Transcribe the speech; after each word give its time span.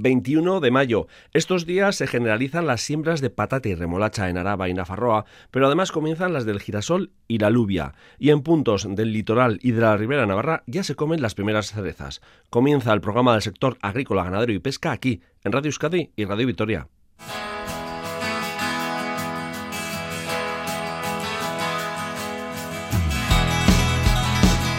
21 0.00 0.60
de 0.60 0.70
mayo. 0.70 1.06
Estos 1.32 1.66
días 1.66 1.96
se 1.96 2.06
generalizan 2.06 2.66
las 2.66 2.80
siembras 2.80 3.20
de 3.20 3.30
patata 3.30 3.68
y 3.68 3.74
remolacha 3.74 4.28
en 4.28 4.38
Araba 4.38 4.68
y 4.68 4.74
Nafarroa, 4.74 5.26
pero 5.50 5.66
además 5.66 5.92
comienzan 5.92 6.32
las 6.32 6.44
del 6.44 6.60
girasol 6.60 7.12
y 7.28 7.38
la 7.38 7.50
lubia. 7.50 7.94
Y 8.18 8.30
en 8.30 8.42
puntos 8.42 8.86
del 8.88 9.12
litoral 9.12 9.58
y 9.62 9.72
de 9.72 9.80
la 9.82 9.96
ribera 9.96 10.26
navarra 10.26 10.62
ya 10.66 10.82
se 10.82 10.94
comen 10.94 11.22
las 11.22 11.34
primeras 11.34 11.72
cerezas. 11.72 12.20
Comienza 12.48 12.92
el 12.92 13.00
programa 13.00 13.32
del 13.32 13.42
sector 13.42 13.76
agrícola, 13.82 14.24
ganadero 14.24 14.52
y 14.52 14.58
pesca 14.58 14.92
aquí, 14.92 15.20
en 15.44 15.52
Radio 15.52 15.68
Euskadi 15.68 16.10
y 16.16 16.24
Radio 16.24 16.46
Vitoria. 16.46 16.88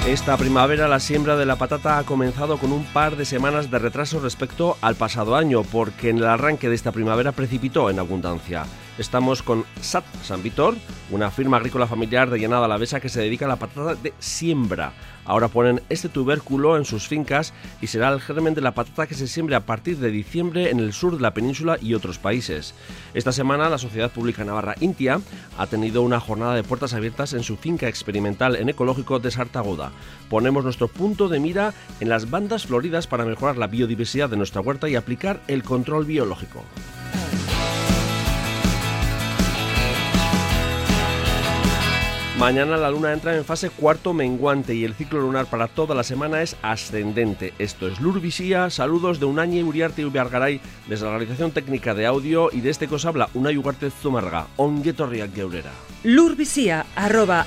Esta 0.08 0.36
primavera 0.36 0.88
la 0.88 1.00
siembra 1.00 1.38
de 1.38 1.46
la 1.46 1.58
patata 1.58 2.00
ha 2.00 2.04
comenzado 2.04 2.58
con 2.58 2.72
un 2.72 2.84
par 2.86 3.18
de 3.18 3.24
semanas 3.24 3.70
de 3.70 3.78
retraso 3.78 4.20
respecto 4.20 4.76
al 4.82 4.96
pasado 4.96 5.36
año, 5.36 5.62
porque 5.62 6.10
en 6.10 6.18
el 6.18 6.26
arranque 6.26 6.70
de 6.70 6.76
esta 6.76 6.92
primavera 6.92 7.34
precipitó 7.34 7.88
en 7.88 8.00
abundancia. 8.00 8.64
Estamos 9.02 9.42
con 9.42 9.66
SAT 9.82 10.06
San 10.24 10.44
Vitor, 10.44 10.76
una 11.10 11.32
firma 11.32 11.58
agrícola 11.58 11.88
familiar 11.88 12.30
de 12.30 12.38
Llanada 12.38 12.66
Alavesa 12.66 13.00
que 13.00 13.10
se 13.10 13.20
dedica 13.20 13.46
a 13.46 13.48
la 13.48 13.56
patata 13.56 13.96
de 13.96 14.14
siembra. 14.20 14.94
Ahora 15.26 15.48
ponen 15.48 15.82
este 15.90 16.08
tubérculo 16.08 16.78
en 16.78 16.86
sus 16.86 17.08
fincas 17.08 17.52
y 17.82 17.88
será 17.88 18.10
el 18.10 18.22
germen 18.22 18.54
de 18.54 18.62
la 18.62 18.76
patata 18.76 19.08
que 19.08 19.16
se 19.16 19.26
siembre 19.26 19.56
a 19.56 19.66
partir 19.66 19.98
de 19.98 20.12
diciembre 20.12 20.70
en 20.70 20.80
el 20.80 20.94
sur 20.94 21.16
de 21.16 21.22
la 21.24 21.34
península 21.34 21.80
y 21.82 21.96
otros 21.96 22.20
países. 22.20 22.76
Esta 23.16 23.32
semana 23.32 23.70
la 23.70 23.80
Sociedad 23.80 24.12
Pública 24.12 24.44
Navarra 24.44 24.76
Intia 24.82 25.20
ha 25.58 25.66
tenido 25.66 26.04
una 26.04 26.20
jornada 26.20 26.54
de 26.54 26.64
puertas 26.64 26.94
abiertas 26.94 27.34
en 27.34 27.42
su 27.42 27.58
finca 27.58 27.88
experimental 27.88 28.56
en 28.56 28.70
ecológico 28.70 29.18
de 29.18 29.32
Sartagoda. 29.32 29.94
Ponemos 30.30 30.64
nuestro 30.64 30.88
punto 30.88 31.28
de 31.28 31.40
mira 31.40 31.74
en 32.02 32.10
las 32.10 32.30
bandas 32.30 32.68
floridas 32.68 33.08
para 33.08 33.26
mejorar 33.26 33.58
la 33.58 33.66
biodiversidad 33.66 34.30
de 34.30 34.38
nuestra 34.38 34.62
huerta 34.62 34.88
y 34.88 34.96
aplicar 34.96 35.42
el 35.48 35.64
control 35.64 36.06
biológico. 36.06 36.64
Mañana 42.42 42.76
la 42.76 42.90
luna 42.90 43.14
entra 43.14 43.38
en 43.38 43.46
fase 43.46 43.70
cuarto 43.70 44.14
menguante 44.14 44.74
y 44.74 44.84
el 44.84 44.96
ciclo 44.96 45.22
lunar 45.22 45.46
para 45.46 45.68
toda 45.68 45.94
la 45.94 46.02
semana 46.02 46.42
es 46.42 46.56
ascendente. 46.64 47.54
Esto 47.60 47.88
es 47.88 48.02
Lurvisía, 48.02 48.72
saludos 48.72 49.20
de 49.20 49.28
Unañe 49.28 49.64
Uriarte 49.64 50.02
y 50.02 50.06
Ubiargaray 50.06 50.60
desde 50.88 51.06
la 51.06 51.12
realización 51.12 51.52
técnica 51.52 51.94
de 51.94 52.08
audio 52.08 52.50
y 52.52 52.62
de 52.62 52.72
este 52.72 52.88
que 52.88 52.96
os 52.96 53.06
habla 53.06 53.30
Unai 53.36 53.58
Ugarte 53.58 53.92
Zumarga, 53.92 54.48
ongetorriak 54.58 55.36
geurera. 55.36 55.70
Lurvisía, 56.04 56.88
arroba 56.96 57.46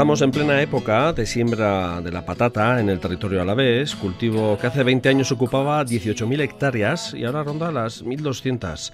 Estamos 0.00 0.22
en 0.22 0.30
plena 0.30 0.62
época 0.62 1.12
de 1.12 1.26
siembra 1.26 2.00
de 2.00 2.10
la 2.10 2.24
patata 2.24 2.80
en 2.80 2.88
el 2.88 3.00
territorio 3.00 3.42
alavés, 3.42 3.94
cultivo 3.94 4.56
que 4.56 4.66
hace 4.66 4.82
20 4.82 5.06
años 5.10 5.30
ocupaba 5.30 5.84
18.000 5.84 6.40
hectáreas 6.40 7.12
y 7.12 7.26
ahora 7.26 7.44
ronda 7.44 7.70
las 7.70 8.02
1.200. 8.02 8.92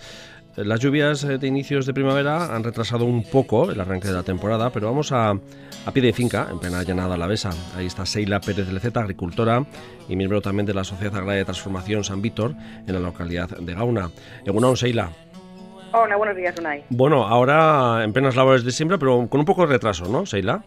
Las 0.57 0.81
lluvias 0.81 1.23
de 1.23 1.47
inicios 1.47 1.87
de 1.87 1.95
primavera 1.95 2.57
han 2.57 2.65
retrasado 2.65 3.05
un 3.05 3.23
poco 3.23 3.71
el 3.71 3.81
arranque 3.81 4.09
de 4.09 4.15
la 4.15 4.25
temporada, 4.25 4.71
pero 4.71 4.89
vamos 4.89 5.13
a, 5.13 5.31
a 5.31 5.93
pie 5.93 6.03
de 6.03 6.13
finca, 6.13 6.49
en 6.51 6.59
plena 6.59 6.83
llanada 6.83 7.15
alavesa. 7.15 7.51
Ahí 7.77 7.87
está 7.87 8.05
Seila 8.05 8.41
Pérez 8.41 8.69
Leceta, 8.73 8.99
agricultora 8.99 9.65
y 10.09 10.17
miembro 10.17 10.43
también 10.43 10.67
de 10.67 10.75
la 10.75 10.83
Sociedad 10.83 11.15
Agraria 11.15 11.39
de 11.39 11.45
Transformación 11.45 12.03
San 12.03 12.21
Víctor 12.21 12.57
en 12.85 12.93
la 12.93 12.99
localidad 12.99 13.51
de 13.51 13.75
Gauna. 13.75 14.11
Egunon, 14.45 14.77
Seila. 14.77 15.13
Hola, 15.93 16.17
buenos 16.17 16.37
días, 16.37 16.59
Unai. 16.59 16.83
Bueno, 16.91 17.25
ahora 17.29 18.03
en 18.03 18.13
plenas 18.13 18.35
labores 18.35 18.65
de 18.65 18.73
siembra, 18.73 18.99
pero 18.99 19.29
con 19.29 19.39
un 19.39 19.47
poco 19.47 19.61
de 19.61 19.69
retraso, 19.69 20.07
¿no, 20.09 20.27
Seila? 20.27 20.65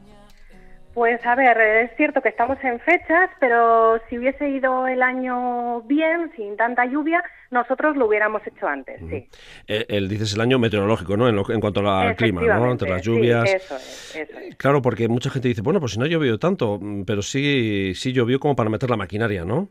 Pues 0.99 1.25
a 1.25 1.33
ver, 1.33 1.57
es 1.61 1.95
cierto 1.95 2.21
que 2.21 2.27
estamos 2.27 2.57
en 2.61 2.77
fechas, 2.81 3.29
pero 3.39 4.01
si 4.09 4.17
hubiese 4.17 4.49
ido 4.49 4.85
el 4.85 5.01
año 5.01 5.79
bien, 5.83 6.29
sin 6.35 6.57
tanta 6.57 6.83
lluvia, 6.83 7.23
nosotros 7.51 7.95
lo 7.95 8.05
hubiéramos 8.05 8.45
hecho 8.45 8.67
antes, 8.67 8.99
sí. 9.09 9.29
Eh, 9.65 9.85
el, 9.87 10.09
dices 10.09 10.33
el 10.33 10.41
año 10.41 10.59
meteorológico, 10.59 11.15
¿no? 11.15 11.29
En, 11.29 11.61
cuanto 11.61 11.89
al 11.89 12.17
clima, 12.17 12.41
¿no? 12.41 12.69
Entre 12.69 12.89
las 12.89 13.01
lluvias. 13.01 13.49
Sí, 13.49 13.55
eso 13.55 13.75
es, 13.77 14.15
eso 14.17 14.39
es. 14.39 14.57
Claro, 14.57 14.81
porque 14.81 15.07
mucha 15.07 15.29
gente 15.29 15.47
dice, 15.47 15.61
bueno, 15.61 15.79
pues 15.79 15.93
si 15.93 15.99
no 15.99 16.03
ha 16.03 16.09
llovido 16.09 16.37
tanto, 16.37 16.77
mm, 16.81 17.03
pero 17.05 17.21
sí, 17.21 17.93
sí 17.95 18.11
llovió 18.11 18.37
como 18.41 18.57
para 18.57 18.69
meter 18.69 18.89
la 18.89 18.97
maquinaria, 18.97 19.45
¿no? 19.45 19.69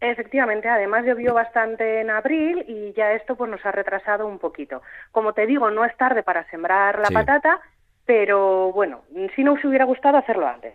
Efectivamente, 0.00 0.70
además 0.70 1.04
llovió 1.04 1.34
bastante 1.34 2.00
en 2.00 2.08
abril 2.08 2.64
y 2.66 2.94
ya 2.94 3.12
esto 3.12 3.36
pues 3.36 3.50
nos 3.50 3.60
ha 3.66 3.72
retrasado 3.72 4.26
un 4.26 4.38
poquito. 4.38 4.80
Como 5.12 5.34
te 5.34 5.46
digo, 5.46 5.70
no 5.70 5.84
es 5.84 5.94
tarde 5.98 6.22
para 6.22 6.48
sembrar 6.48 6.98
la 6.98 7.08
Sí. 7.08 7.14
patata, 7.14 7.60
pero 8.10 8.72
bueno, 8.72 9.02
si 9.36 9.44
no 9.44 9.52
os 9.52 9.64
hubiera 9.64 9.84
gustado 9.84 10.18
hacerlo 10.18 10.44
antes. 10.44 10.74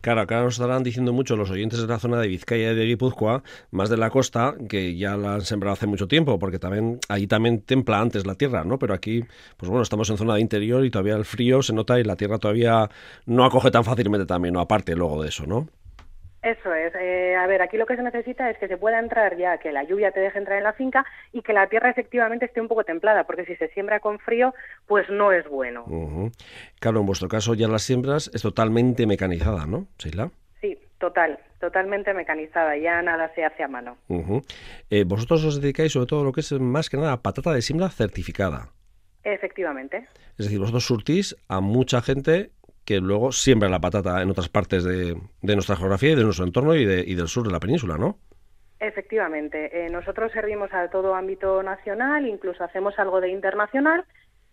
Claro, 0.00 0.22
acá 0.22 0.42
nos 0.42 0.54
estarán 0.54 0.82
diciendo 0.82 1.12
mucho 1.12 1.36
los 1.36 1.48
oyentes 1.48 1.80
de 1.80 1.86
la 1.86 2.00
zona 2.00 2.18
de 2.18 2.26
Vizcaya 2.26 2.72
y 2.72 2.74
de 2.74 2.84
Guipúzcoa, 2.86 3.44
más 3.70 3.88
de 3.88 3.96
la 3.96 4.10
costa, 4.10 4.56
que 4.68 4.96
ya 4.96 5.16
la 5.16 5.34
han 5.34 5.42
sembrado 5.42 5.74
hace 5.74 5.86
mucho 5.86 6.08
tiempo, 6.08 6.40
porque 6.40 6.58
también 6.58 6.98
ahí 7.08 7.28
también 7.28 7.62
templa 7.62 8.00
antes 8.00 8.26
la 8.26 8.34
tierra, 8.34 8.64
¿no? 8.64 8.80
Pero 8.80 8.94
aquí, 8.94 9.22
pues 9.56 9.70
bueno, 9.70 9.84
estamos 9.84 10.10
en 10.10 10.16
zona 10.16 10.34
de 10.34 10.40
interior 10.40 10.84
y 10.84 10.90
todavía 10.90 11.14
el 11.14 11.24
frío 11.24 11.62
se 11.62 11.72
nota 11.72 12.00
y 12.00 12.02
la 12.02 12.16
tierra 12.16 12.38
todavía 12.38 12.88
no 13.26 13.44
acoge 13.44 13.70
tan 13.70 13.84
fácilmente 13.84 14.26
también, 14.26 14.54
¿no? 14.54 14.60
Aparte 14.60 14.96
luego 14.96 15.22
de 15.22 15.28
eso, 15.28 15.46
¿no? 15.46 15.68
Eso 16.42 16.74
es. 16.74 16.92
Eh, 16.96 17.36
a 17.36 17.46
ver, 17.46 17.62
aquí 17.62 17.76
lo 17.76 17.86
que 17.86 17.94
se 17.94 18.02
necesita 18.02 18.50
es 18.50 18.58
que 18.58 18.66
se 18.66 18.76
pueda 18.76 18.98
entrar 18.98 19.36
ya, 19.36 19.58
que 19.58 19.70
la 19.70 19.84
lluvia 19.84 20.10
te 20.10 20.18
deje 20.18 20.38
entrar 20.38 20.58
en 20.58 20.64
la 20.64 20.72
finca 20.72 21.06
y 21.32 21.42
que 21.42 21.52
la 21.52 21.68
tierra 21.68 21.90
efectivamente 21.90 22.46
esté 22.46 22.60
un 22.60 22.66
poco 22.66 22.82
templada, 22.82 23.24
porque 23.24 23.44
si 23.44 23.54
se 23.56 23.68
siembra 23.68 24.00
con 24.00 24.18
frío, 24.18 24.52
pues 24.86 25.08
no 25.08 25.30
es 25.30 25.48
bueno. 25.48 25.84
Ujú. 25.86 26.32
Claro, 26.80 27.00
en 27.00 27.06
vuestro 27.06 27.28
caso 27.28 27.54
ya 27.54 27.68
las 27.68 27.82
siembras 27.82 28.28
es 28.34 28.42
totalmente 28.42 29.06
mecanizada, 29.06 29.66
¿no, 29.66 29.86
Sheila? 29.98 30.30
Sí, 30.60 30.76
total, 30.98 31.38
totalmente 31.60 32.12
mecanizada, 32.12 32.76
ya 32.76 33.00
nada 33.02 33.32
se 33.36 33.44
hace 33.44 33.62
a 33.62 33.68
mano. 33.68 33.96
Eh, 34.90 35.04
vosotros 35.04 35.44
os 35.44 35.60
dedicáis 35.60 35.92
sobre 35.92 36.06
todo 36.06 36.22
a 36.22 36.24
lo 36.24 36.32
que 36.32 36.40
es 36.40 36.52
más 36.52 36.90
que 36.90 36.96
nada 36.96 37.22
patata 37.22 37.52
de 37.52 37.62
siembra 37.62 37.88
certificada. 37.88 38.70
Efectivamente. 39.22 40.08
Es 40.38 40.46
decir, 40.46 40.58
vosotros 40.58 40.84
surtís 40.84 41.36
a 41.46 41.60
mucha 41.60 42.02
gente 42.02 42.50
que 42.84 43.00
luego 43.00 43.32
siembra 43.32 43.68
la 43.68 43.80
patata 43.80 44.20
en 44.22 44.30
otras 44.30 44.48
partes 44.48 44.82
de, 44.84 45.16
de 45.42 45.54
nuestra 45.54 45.76
geografía 45.76 46.10
y 46.12 46.14
de 46.16 46.24
nuestro 46.24 46.44
entorno 46.44 46.74
y, 46.74 46.84
de- 46.84 47.04
y 47.06 47.14
del 47.14 47.28
sur 47.28 47.46
de 47.46 47.52
la 47.52 47.60
península, 47.60 47.96
¿no? 47.98 48.18
Efectivamente, 48.80 49.86
eh, 49.86 49.90
nosotros 49.90 50.32
servimos 50.32 50.72
a 50.72 50.88
todo 50.90 51.14
ámbito 51.14 51.62
nacional, 51.62 52.26
incluso 52.26 52.64
hacemos 52.64 52.98
algo 52.98 53.20
de 53.20 53.30
internacional 53.30 54.04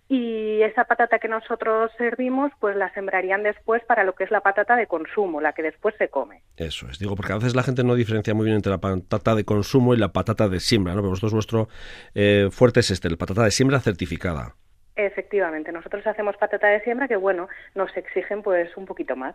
y 0.07 0.61
esa 0.61 0.85
patata 0.85 1.17
que 1.19 1.27
nosotros 1.27 1.91
servimos 1.97 2.51
pues 2.59 2.75
la 2.75 2.93
sembrarían 2.93 3.41
después 3.43 3.83
para 3.87 4.03
lo 4.03 4.13
que 4.13 4.23
es 4.23 4.31
la 4.31 4.41
patata 4.41 4.75
de 4.75 4.85
consumo, 4.85 5.41
la 5.41 5.53
que 5.53 5.63
después 5.63 5.95
se 5.97 6.09
come. 6.09 6.43
Eso 6.57 6.87
es, 6.89 6.99
digo, 6.99 7.15
porque 7.15 7.33
a 7.33 7.37
veces 7.37 7.55
la 7.55 7.63
gente 7.63 7.83
no 7.83 7.95
diferencia 7.95 8.33
muy 8.35 8.45
bien 8.45 8.57
entre 8.57 8.71
la 8.71 8.79
patata 8.79 9.33
de 9.33 9.45
consumo 9.45 9.95
y 9.95 9.97
la 9.97 10.11
patata 10.13 10.47
de 10.47 10.59
siembra, 10.59 10.93
¿no? 10.93 11.01
Pero 11.01 11.09
vosotros 11.09 11.33
vuestro 11.33 11.67
eh, 12.13 12.49
fuerte 12.51 12.81
es 12.81 12.91
este, 12.91 13.09
la 13.09 13.17
patata 13.17 13.43
de 13.43 13.51
siembra 13.51 13.79
certificada. 13.79 14.55
Efectivamente, 15.05 15.71
nosotros 15.71 16.05
hacemos 16.05 16.35
patata 16.35 16.67
de 16.67 16.81
siembra 16.81 17.07
que 17.07 17.15
bueno, 17.15 17.47
nos 17.73 17.95
exigen 17.95 18.41
pues 18.41 18.75
un 18.75 18.85
poquito 18.85 19.15
más. 19.15 19.33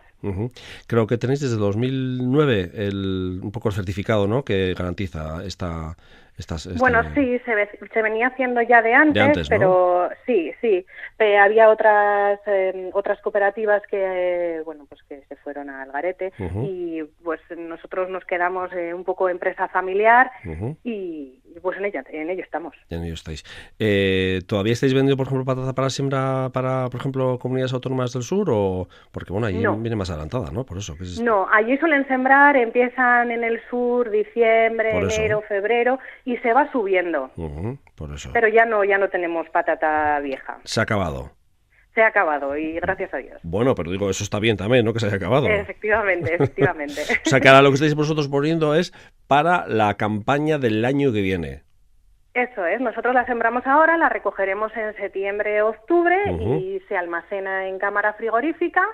Creo 0.87 1.07
que 1.07 1.17
tenéis 1.17 1.39
desde 1.41 1.57
2009 1.57 2.71
el, 2.75 3.39
un 3.41 3.51
poco 3.51 3.69
el 3.69 3.75
certificado, 3.75 4.27
¿no? 4.27 4.43
Que 4.43 4.73
garantiza 4.77 5.43
esta... 5.43 5.95
Estas, 6.37 6.65
este- 6.65 6.79
Bueno, 6.79 7.01
sí, 7.15 7.39
se, 7.45 7.55
ve- 7.55 7.69
se 7.93 8.01
venía 8.01 8.27
haciendo 8.27 8.61
ya 8.61 8.81
de 8.81 8.93
antes, 8.93 9.23
antes, 9.23 9.49
¿no? 9.49 9.55
pero 9.57 10.09
sí, 10.25 10.51
sí. 10.59 10.85
Eh, 11.17 11.37
había 11.37 11.69
otras 11.69 12.41
eh, 12.45 12.89
otras 12.91 13.21
cooperativas 13.21 13.81
que 13.89 14.57
eh, 14.57 14.61
bueno, 14.65 14.85
pues 14.89 15.01
que 15.03 15.23
se 15.29 15.37
fueron 15.37 15.69
al 15.69 15.93
garete 15.93 16.33
y 16.65 17.01
pues 17.23 17.39
nosotros 17.57 18.09
nos 18.09 18.25
quedamos 18.25 18.69
eh, 18.73 18.93
un 18.93 19.05
poco 19.05 19.29
empresa 19.29 19.69
familiar 19.69 20.29
y 20.83 21.39
pues 21.61 21.77
en 21.77 21.85
ella 21.85 22.03
en 22.09 22.29
ello 22.29 22.43
estamos. 22.43 22.73
En 22.89 23.03
ello 23.03 23.13
estáis. 23.13 23.43
Eh, 23.79 24.41
¿Todavía 24.47 24.73
estáis 24.73 24.93
vendiendo, 24.93 25.17
por 25.17 25.27
ejemplo, 25.27 25.45
patata 25.45 25.73
para 25.73 25.89
siembra 25.89 26.49
para, 26.53 26.89
por 26.89 26.99
ejemplo, 26.99 27.37
comunidades 27.39 27.73
autónomas 27.73 28.13
del 28.13 28.23
sur? 28.23 28.49
o 28.51 28.87
Porque, 29.11 29.31
bueno, 29.33 29.49
No. 29.49 29.77
viene 29.77 29.95
más 29.95 30.09
adelantada, 30.09 30.51
¿no? 30.51 30.65
Por 30.65 30.77
eso. 30.77 30.95
Es- 31.01 31.19
No, 31.21 31.47
allí 31.51 31.77
suelen 31.77 32.07
sembrar, 32.07 32.55
empiezan 32.55 33.31
en 33.31 33.43
el 33.43 33.59
sur 33.69 34.09
diciembre, 34.09 34.97
enero, 34.97 35.41
febrero 35.47 35.99
y 36.25 36.37
se 36.37 36.53
va 36.53 36.71
subiendo. 36.71 37.31
Por 37.95 38.13
eso. 38.13 38.29
Pero 38.33 38.47
ya 38.47 38.65
no 38.65 38.83
ya 38.83 38.97
no 38.97 39.09
tenemos 39.09 39.49
patata 39.49 40.19
vieja. 40.19 40.59
Se 40.63 40.79
ha 40.79 40.83
acabado. 40.83 41.31
Se 41.95 42.03
ha 42.03 42.07
acabado 42.07 42.57
y 42.57 42.73
gracias 42.73 43.13
a 43.13 43.17
Dios. 43.17 43.39
Bueno, 43.43 43.73
pero 43.73 43.89
digo, 43.89 44.09
eso 44.09 44.23
está 44.23 44.39
bien 44.39 44.57
también, 44.57 44.83
¿no? 44.83 44.93
Que 44.93 44.99
se 44.99 45.07
haya 45.07 45.15
acabado. 45.15 45.47
Efectivamente, 45.47 46.35
efectivamente. 46.39 47.01
O 47.25 47.29
sea, 47.29 47.39
que 47.39 47.47
ahora 47.47 47.61
lo 47.61 47.69
que 47.69 47.75
estáis 47.75 47.95
vosotros 47.95 48.27
poniendo 48.27 48.75
es 48.75 48.91
para 49.27 49.65
la 49.67 49.95
campaña 49.95 50.57
del 50.57 50.83
año 50.83 51.13
que 51.13 51.21
viene. 51.21 51.63
Eso 52.33 52.65
es, 52.65 52.81
nosotros 52.81 53.13
la 53.13 53.25
sembramos 53.25 53.65
ahora, 53.65 53.97
la 53.97 54.09
recogeremos 54.09 54.75
en 54.75 54.93
septiembre, 54.97 55.61
octubre 55.61 56.17
y 56.59 56.81
se 56.89 56.97
almacena 56.97 57.69
en 57.69 57.79
cámara 57.79 58.11
frigorífica 58.13 58.85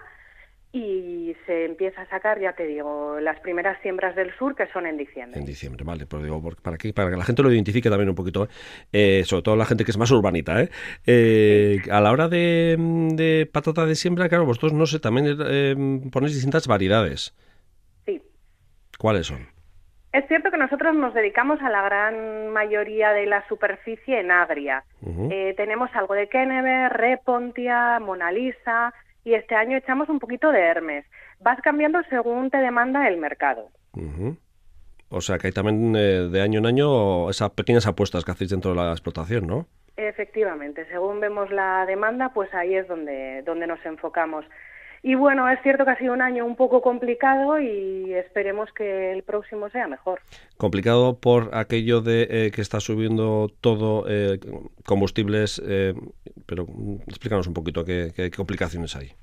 y 0.73 1.35
se 1.45 1.65
empieza 1.65 2.01
a 2.01 2.09
sacar, 2.09 2.39
ya 2.39 2.53
te 2.53 2.65
digo, 2.65 3.19
las 3.19 3.39
primeras 3.41 3.81
siembras 3.81 4.15
del 4.15 4.33
sur 4.37 4.55
que 4.55 4.67
son 4.67 4.85
en 4.85 4.95
diciembre. 4.95 5.37
En 5.37 5.45
diciembre, 5.45 5.83
vale, 5.83 6.05
pero 6.05 6.23
digo, 6.23 6.41
para 6.61 6.77
que, 6.77 6.93
para 6.93 7.09
que 7.09 7.17
la 7.17 7.25
gente 7.25 7.43
lo 7.43 7.51
identifique 7.51 7.89
también 7.89 8.09
un 8.09 8.15
poquito, 8.15 8.47
eh, 8.93 9.23
sobre 9.25 9.43
todo 9.43 9.55
la 9.57 9.65
gente 9.65 9.83
que 9.83 9.91
es 9.91 9.97
más 9.97 10.11
urbanita, 10.11 10.61
¿eh? 10.61 10.69
eh 11.05 11.79
a 11.91 11.99
la 11.99 12.11
hora 12.11 12.29
de, 12.29 13.49
patata 13.51 13.85
de 13.85 13.95
siembra, 13.95 14.29
claro, 14.29 14.45
vosotros, 14.45 14.71
no 14.71 14.85
sé, 14.85 14.99
también 14.99 15.37
eh, 15.45 15.75
ponéis 16.09 16.35
distintas 16.35 16.67
variedades. 16.67 17.35
Sí. 18.05 18.21
¿Cuáles 18.97 19.27
son? 19.27 19.47
Es 20.13 20.25
cierto 20.27 20.51
que 20.51 20.57
nosotros 20.57 20.95
nos 20.95 21.13
dedicamos 21.13 21.61
a 21.61 21.69
la 21.69 21.81
gran 21.83 22.49
mayoría 22.49 23.11
de 23.11 23.25
la 23.25 23.45
superficie 23.47 24.19
en 24.19 24.31
agria. 24.31 24.83
tenemos 25.55 25.89
algo 25.93 26.13
de 26.13 26.27
Kennever, 26.27 26.91
Repontia, 26.91 27.97
Mona 27.99 28.29
Lisa, 28.29 28.93
y 29.23 29.33
este 29.33 29.55
año 29.55 29.77
echamos 29.77 30.09
un 30.09 30.19
poquito 30.19 30.51
de 30.51 30.59
Hermes. 30.59 31.05
Vas 31.39 31.59
cambiando 31.61 31.99
según 32.09 32.49
te 32.49 32.57
demanda 32.57 33.07
el 33.07 33.17
mercado. 33.17 33.69
O 35.09 35.21
sea 35.21 35.37
que 35.37 35.47
hay 35.47 35.53
también 35.53 35.95
eh, 35.95 36.29
de 36.31 36.41
año 36.41 36.59
en 36.59 36.65
año 36.65 37.29
esas 37.29 37.49
pequeñas 37.51 37.85
apuestas 37.85 38.23
que 38.23 38.31
hacéis 38.31 38.51
dentro 38.51 38.71
de 38.71 38.77
la 38.77 38.91
explotación, 38.91 39.45
¿no? 39.47 39.67
Efectivamente, 39.97 40.85
según 40.85 41.19
vemos 41.19 41.51
la 41.51 41.85
demanda, 41.85 42.29
pues 42.33 42.51
ahí 42.53 42.75
es 42.75 42.87
donde, 42.87 43.43
donde 43.43 43.67
nos 43.67 43.85
enfocamos. 43.85 44.45
Y 45.03 45.15
bueno, 45.15 45.49
es 45.49 45.59
cierto 45.63 45.83
que 45.83 45.91
ha 45.91 45.97
sido 45.97 46.13
un 46.13 46.21
año 46.21 46.45
un 46.45 46.55
poco 46.55 46.81
complicado 46.81 47.59
y 47.59 48.13
esperemos 48.13 48.69
que 48.71 49.11
el 49.13 49.23
próximo 49.23 49.69
sea 49.69 49.87
mejor. 49.87 50.21
Complicado 50.57 51.17
por 51.19 51.55
aquello 51.55 52.01
de 52.01 52.27
eh, 52.29 52.51
que 52.51 52.61
está 52.61 52.79
subiendo 52.79 53.49
todo 53.61 54.05
eh, 54.07 54.39
combustibles, 54.85 55.59
eh, 55.65 55.95
pero 56.45 56.67
mm, 56.67 57.01
explícanos 57.07 57.47
un 57.47 57.55
poquito 57.55 57.83
qué, 57.83 58.11
qué 58.15 58.29
complicaciones 58.29 58.95
hay. 58.95 59.13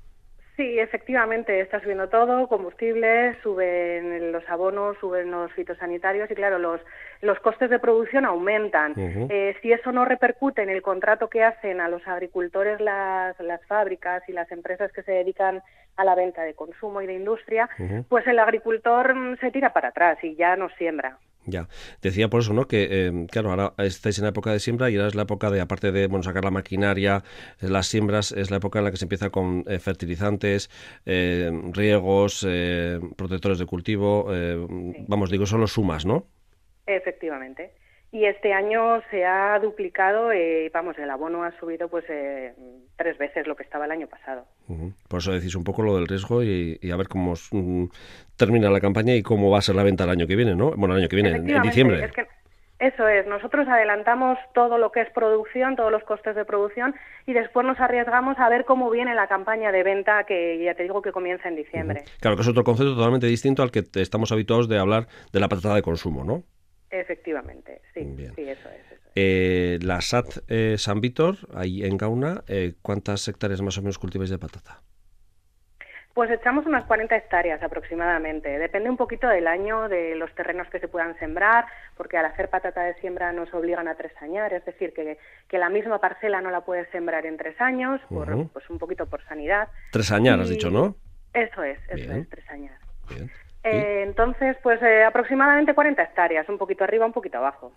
Sí, 0.59 0.77
efectivamente, 0.77 1.61
está 1.61 1.79
subiendo 1.79 2.09
todo, 2.09 2.49
combustibles, 2.49 3.37
suben 3.41 4.33
los 4.33 4.43
abonos, 4.49 4.97
suben 4.99 5.31
los 5.31 5.49
fitosanitarios 5.53 6.29
y 6.29 6.35
claro, 6.35 6.59
los, 6.59 6.81
los 7.21 7.39
costes 7.39 7.69
de 7.69 7.79
producción 7.79 8.25
aumentan. 8.25 8.93
Eh, 8.97 9.55
si 9.61 9.71
eso 9.71 9.93
no 9.93 10.03
repercute 10.03 10.61
en 10.61 10.69
el 10.69 10.81
contrato 10.81 11.29
que 11.29 11.45
hacen 11.45 11.79
a 11.79 11.87
los 11.87 12.05
agricultores 12.05 12.81
las, 12.81 13.39
las 13.39 13.65
fábricas 13.67 14.21
y 14.27 14.33
las 14.33 14.51
empresas 14.51 14.91
que 14.91 15.01
se 15.03 15.13
dedican 15.13 15.63
a 15.95 16.03
la 16.03 16.13
venta 16.13 16.43
de 16.43 16.55
consumo 16.55 17.01
y 17.01 17.07
de 17.07 17.13
industria, 17.13 17.69
pues 18.09 18.27
el 18.27 18.37
agricultor 18.37 19.15
mm, 19.15 19.37
se 19.37 19.51
tira 19.51 19.71
para 19.71 19.87
atrás 19.87 20.21
y 20.23 20.35
ya 20.35 20.57
no 20.57 20.67
siembra. 20.71 21.19
Ya, 21.49 21.67
decía 22.01 22.29
por 22.29 22.41
eso, 22.41 22.53
¿no? 22.53 22.67
Que, 22.67 23.07
em, 23.07 23.27
claro, 23.27 23.49
ahora 23.49 23.73
estáis 23.77 24.17
en 24.19 24.23
la 24.23 24.29
época 24.29 24.51
de 24.51 24.59
siembra 24.59 24.89
y 24.89 24.95
ahora 24.95 25.07
es 25.07 25.15
la 25.15 25.23
época 25.23 25.49
de, 25.49 25.61
aparte 25.61 25.91
de, 25.91 26.07
bueno, 26.07 26.23
sacar 26.23 26.43
la 26.43 26.51
maquinaria, 26.51 27.23
las 27.59 27.87
siembras, 27.87 28.31
es 28.31 28.51
la 28.51 28.57
época 28.57 28.79
en 28.79 28.85
la 28.85 28.91
que 28.91 28.97
se 28.97 29.05
empieza 29.05 29.29
con 29.29 29.63
eh, 29.67 29.79
fertilizantes, 29.79 30.69
eh, 31.05 31.51
riegos, 31.73 32.45
eh, 32.47 32.99
protectores 33.15 33.59
de 33.59 33.65
cultivo, 33.65 34.27
vamos, 35.07 35.29
digo, 35.29 35.45
son 35.45 35.61
los 35.61 35.73
sumas, 35.73 36.05
¿no? 36.05 36.27
Efectivamente 36.85 37.78
y 38.11 38.25
este 38.25 38.53
año 38.53 39.01
se 39.11 39.23
ha 39.23 39.59
duplicado, 39.59 40.31
eh, 40.31 40.71
vamos, 40.73 40.97
el 40.97 41.09
abono 41.09 41.43
ha 41.43 41.51
subido 41.59 41.87
pues 41.89 42.05
eh, 42.09 42.53
tres 42.97 43.17
veces 43.19 43.45
lo 43.45 43.55
que 43.55 43.63
estaba 43.63 43.85
el 43.85 43.91
año 43.91 44.07
pasado. 44.07 44.45
Por 45.07 45.19
eso 45.19 45.31
decís 45.31 45.55
un 45.55 45.63
poco 45.63 45.83
lo 45.83 45.95
del 45.95 46.07
riesgo 46.07 46.43
y, 46.43 46.79
a 46.91 46.97
ver 46.97 47.07
cómo 47.07 47.33
mm, 47.51 47.85
termina 48.35 48.71
la 48.71 48.79
campaña 48.79 49.13
y 49.13 49.21
cómo 49.21 49.51
va 49.51 49.59
a 49.59 49.61
ser 49.61 49.75
la 49.75 49.83
venta 49.83 50.05
el 50.05 50.09
año 50.09 50.25
que 50.25 50.35
viene, 50.35 50.55
¿no? 50.55 50.71
Bueno, 50.71 50.95
el 50.95 51.01
año 51.01 51.09
que 51.09 51.17
viene, 51.17 51.35
en, 51.35 51.61
diciembre. 51.61 52.11
eso 52.79 53.07
es, 53.07 53.27
nosotros 53.27 53.67
adelantamos 53.67 54.39
todo 54.55 54.79
lo 54.79 54.91
que 54.91 55.01
es 55.01 55.09
producción, 55.11 55.75
todos 55.75 55.91
los 55.91 56.03
costes 56.03 56.35
de 56.35 56.45
producción 56.45 56.95
y 57.27 57.33
después 57.33 57.63
nos 57.63 57.79
arriesgamos 57.79 58.39
a 58.39 58.49
ver 58.49 58.65
cómo 58.65 58.89
viene 58.89 59.13
la 59.13 59.27
campaña 59.27 59.71
de 59.71 59.83
venta 59.83 60.23
que 60.23 60.63
ya 60.63 60.73
te 60.73 60.81
digo 60.81 61.03
que 61.03 61.11
comienza 61.11 61.47
en 61.47 61.57
diciembre. 61.57 62.05
Claro, 62.21 62.37
que 62.37 62.41
es 62.41 62.47
otro 62.47 62.63
concepto 62.63 62.95
totalmente 62.95 63.27
distinto 63.27 63.61
al 63.61 63.69
que 63.69 63.83
estamos 64.01 64.31
habituados 64.31 64.67
de 64.67 64.79
hablar 64.79 65.05
de 65.31 65.39
la 65.39 65.47
patata 65.47 65.75
de 65.75 65.83
consumo, 65.83 66.23
¿no? 66.23 66.43
Efectivamente, 66.91 67.81
sí, 67.93 68.15
sí 68.35 68.49
eso 68.49 68.69
es. 68.69 68.99
Eh, 69.15 69.79
la 69.81 70.01
SAT 70.01 70.43
eh, 70.47 70.75
San 70.77 71.01
Víctor, 71.01 71.35
ahí 71.53 71.83
en 71.83 71.97
Gauna, 71.97 72.43
eh, 72.47 72.73
¿cuántas 72.81 73.27
hectáreas 73.27 73.61
más 73.61 73.77
o 73.77 73.81
menos 73.81 73.99
cultiváis 73.99 74.29
de 74.29 74.37
patata? 74.37 74.81
Pues 76.13 76.31
echamos 76.31 76.65
unas 76.65 76.85
40 76.85 77.15
hectáreas 77.15 77.61
aproximadamente. 77.61 78.49
Depende 78.57 78.89
un 78.89 78.97
poquito 78.97 79.27
del 79.27 79.47
año, 79.47 79.87
de 79.87 80.15
los 80.15 80.33
terrenos 80.35 80.67
que 80.69 80.79
se 80.79 80.87
puedan 80.87 81.17
sembrar, 81.19 81.65
porque 81.95 82.17
al 82.17 82.25
hacer 82.25 82.49
patata 82.49 82.81
de 82.83 82.95
siembra 82.95 83.31
nos 83.31 83.53
obligan 83.53 83.87
a 83.87 83.95
tres 83.95 84.11
años, 84.21 84.51
es 84.51 84.65
decir, 84.65 84.93
que, 84.93 85.17
que 85.47 85.57
la 85.57 85.69
misma 85.69 85.99
parcela 85.99 86.41
no 86.41 86.49
la 86.49 86.61
puedes 86.61 86.89
sembrar 86.89 87.25
en 87.25 87.37
tres 87.37 87.59
años, 87.61 88.01
por, 88.09 88.49
pues 88.49 88.69
un 88.69 88.79
poquito 88.79 89.05
por 89.05 89.23
sanidad. 89.25 89.69
Tres 89.91 90.11
años, 90.11 90.39
has 90.39 90.49
dicho, 90.49 90.69
¿no? 90.69 90.95
Eso 91.33 91.63
es, 91.63 91.79
eso 91.89 92.13
es, 92.13 92.29
tres 92.29 92.49
años. 92.49 92.73
Bien. 93.07 93.29
Eh, 93.63 94.03
entonces, 94.07 94.55
pues 94.63 94.81
eh, 94.81 95.03
aproximadamente 95.03 95.73
40 95.73 96.01
hectáreas, 96.01 96.47
un 96.47 96.57
poquito 96.57 96.85
arriba, 96.85 97.05
un 97.05 97.11
poquito 97.11 97.39
abajo. 97.39 97.73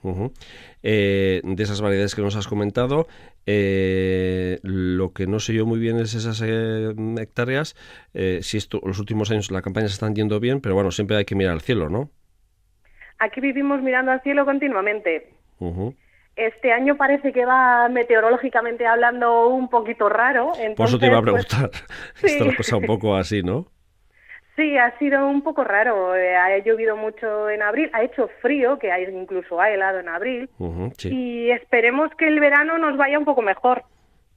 Eh, 0.83 1.41
de 1.43 1.63
esas 1.63 1.81
variedades 1.81 2.15
que 2.15 2.23
nos 2.23 2.37
has 2.37 2.47
comentado, 2.47 3.09
lo 3.45 5.13
que 5.13 5.27
no 5.27 5.41
sé 5.41 5.55
yo 5.55 5.67
muy 5.67 5.81
bien 5.81 5.99
es 5.99 6.15
esas 6.15 6.41
hectáreas, 6.41 7.75
si 8.13 8.59
esto, 8.59 8.81
los 8.85 9.01
últimos 9.01 9.31
años 9.33 9.51
la 9.51 9.63
campaña 9.63 9.89
se 9.89 9.95
están 9.95 10.15
yendo 10.15 10.39
bien, 10.39 10.61
pero 10.61 10.75
bueno, 10.75 10.93
siempre 10.93 11.17
hay 11.17 11.25
que 11.25 11.35
mirar 11.35 11.55
al 11.55 11.61
cielo, 11.61 11.89
¿no? 11.89 12.11
Aquí 13.19 13.41
vivimos 13.41 13.83
mirando 13.83 14.13
al 14.13 14.23
cielo 14.23 14.45
continuamente. 14.45 15.31
Este 16.37 16.73
año 16.73 16.97
parece 16.97 17.33
que 17.33 17.45
va 17.45 17.89
meteorológicamente 17.89 18.87
hablando 18.87 19.49
un 19.49 19.69
poquito 19.69 20.09
raro. 20.09 20.53
Por 20.77 20.87
eso 20.87 20.99
te 20.99 21.07
iba 21.07 21.19
a 21.19 21.23
pues, 21.23 21.47
preguntar. 21.47 21.71
Esto 22.23 22.51
ha 22.51 22.57
pasado 22.57 22.79
un 22.79 22.87
poco 22.87 23.17
así, 23.17 23.43
¿no? 23.43 23.67
Sí, 24.57 24.77
ha 24.77 24.97
sido 24.99 25.27
un 25.29 25.43
poco 25.43 25.65
raro. 25.65 26.15
Eh, 26.15 26.37
ha 26.37 26.59
llovido 26.59 26.97
mucho 26.97 27.49
en 27.49 27.63
abril, 27.63 27.91
ha 27.95 28.03
hecho 28.03 28.29
frío, 28.41 28.79
que 28.79 28.93
hay, 28.93 29.05
incluso 29.05 29.61
ha 29.61 29.71
helado 29.71 30.01
en 30.01 30.09
abril. 30.09 30.51
Y 31.05 31.51
esperemos 31.51 32.11
que 32.19 32.29
el 32.29 32.39
verano 32.39 32.77
nos 32.79 32.97
vaya 32.97 33.19
un 33.19 33.25
poco 33.25 33.41
mejor. 33.41 33.85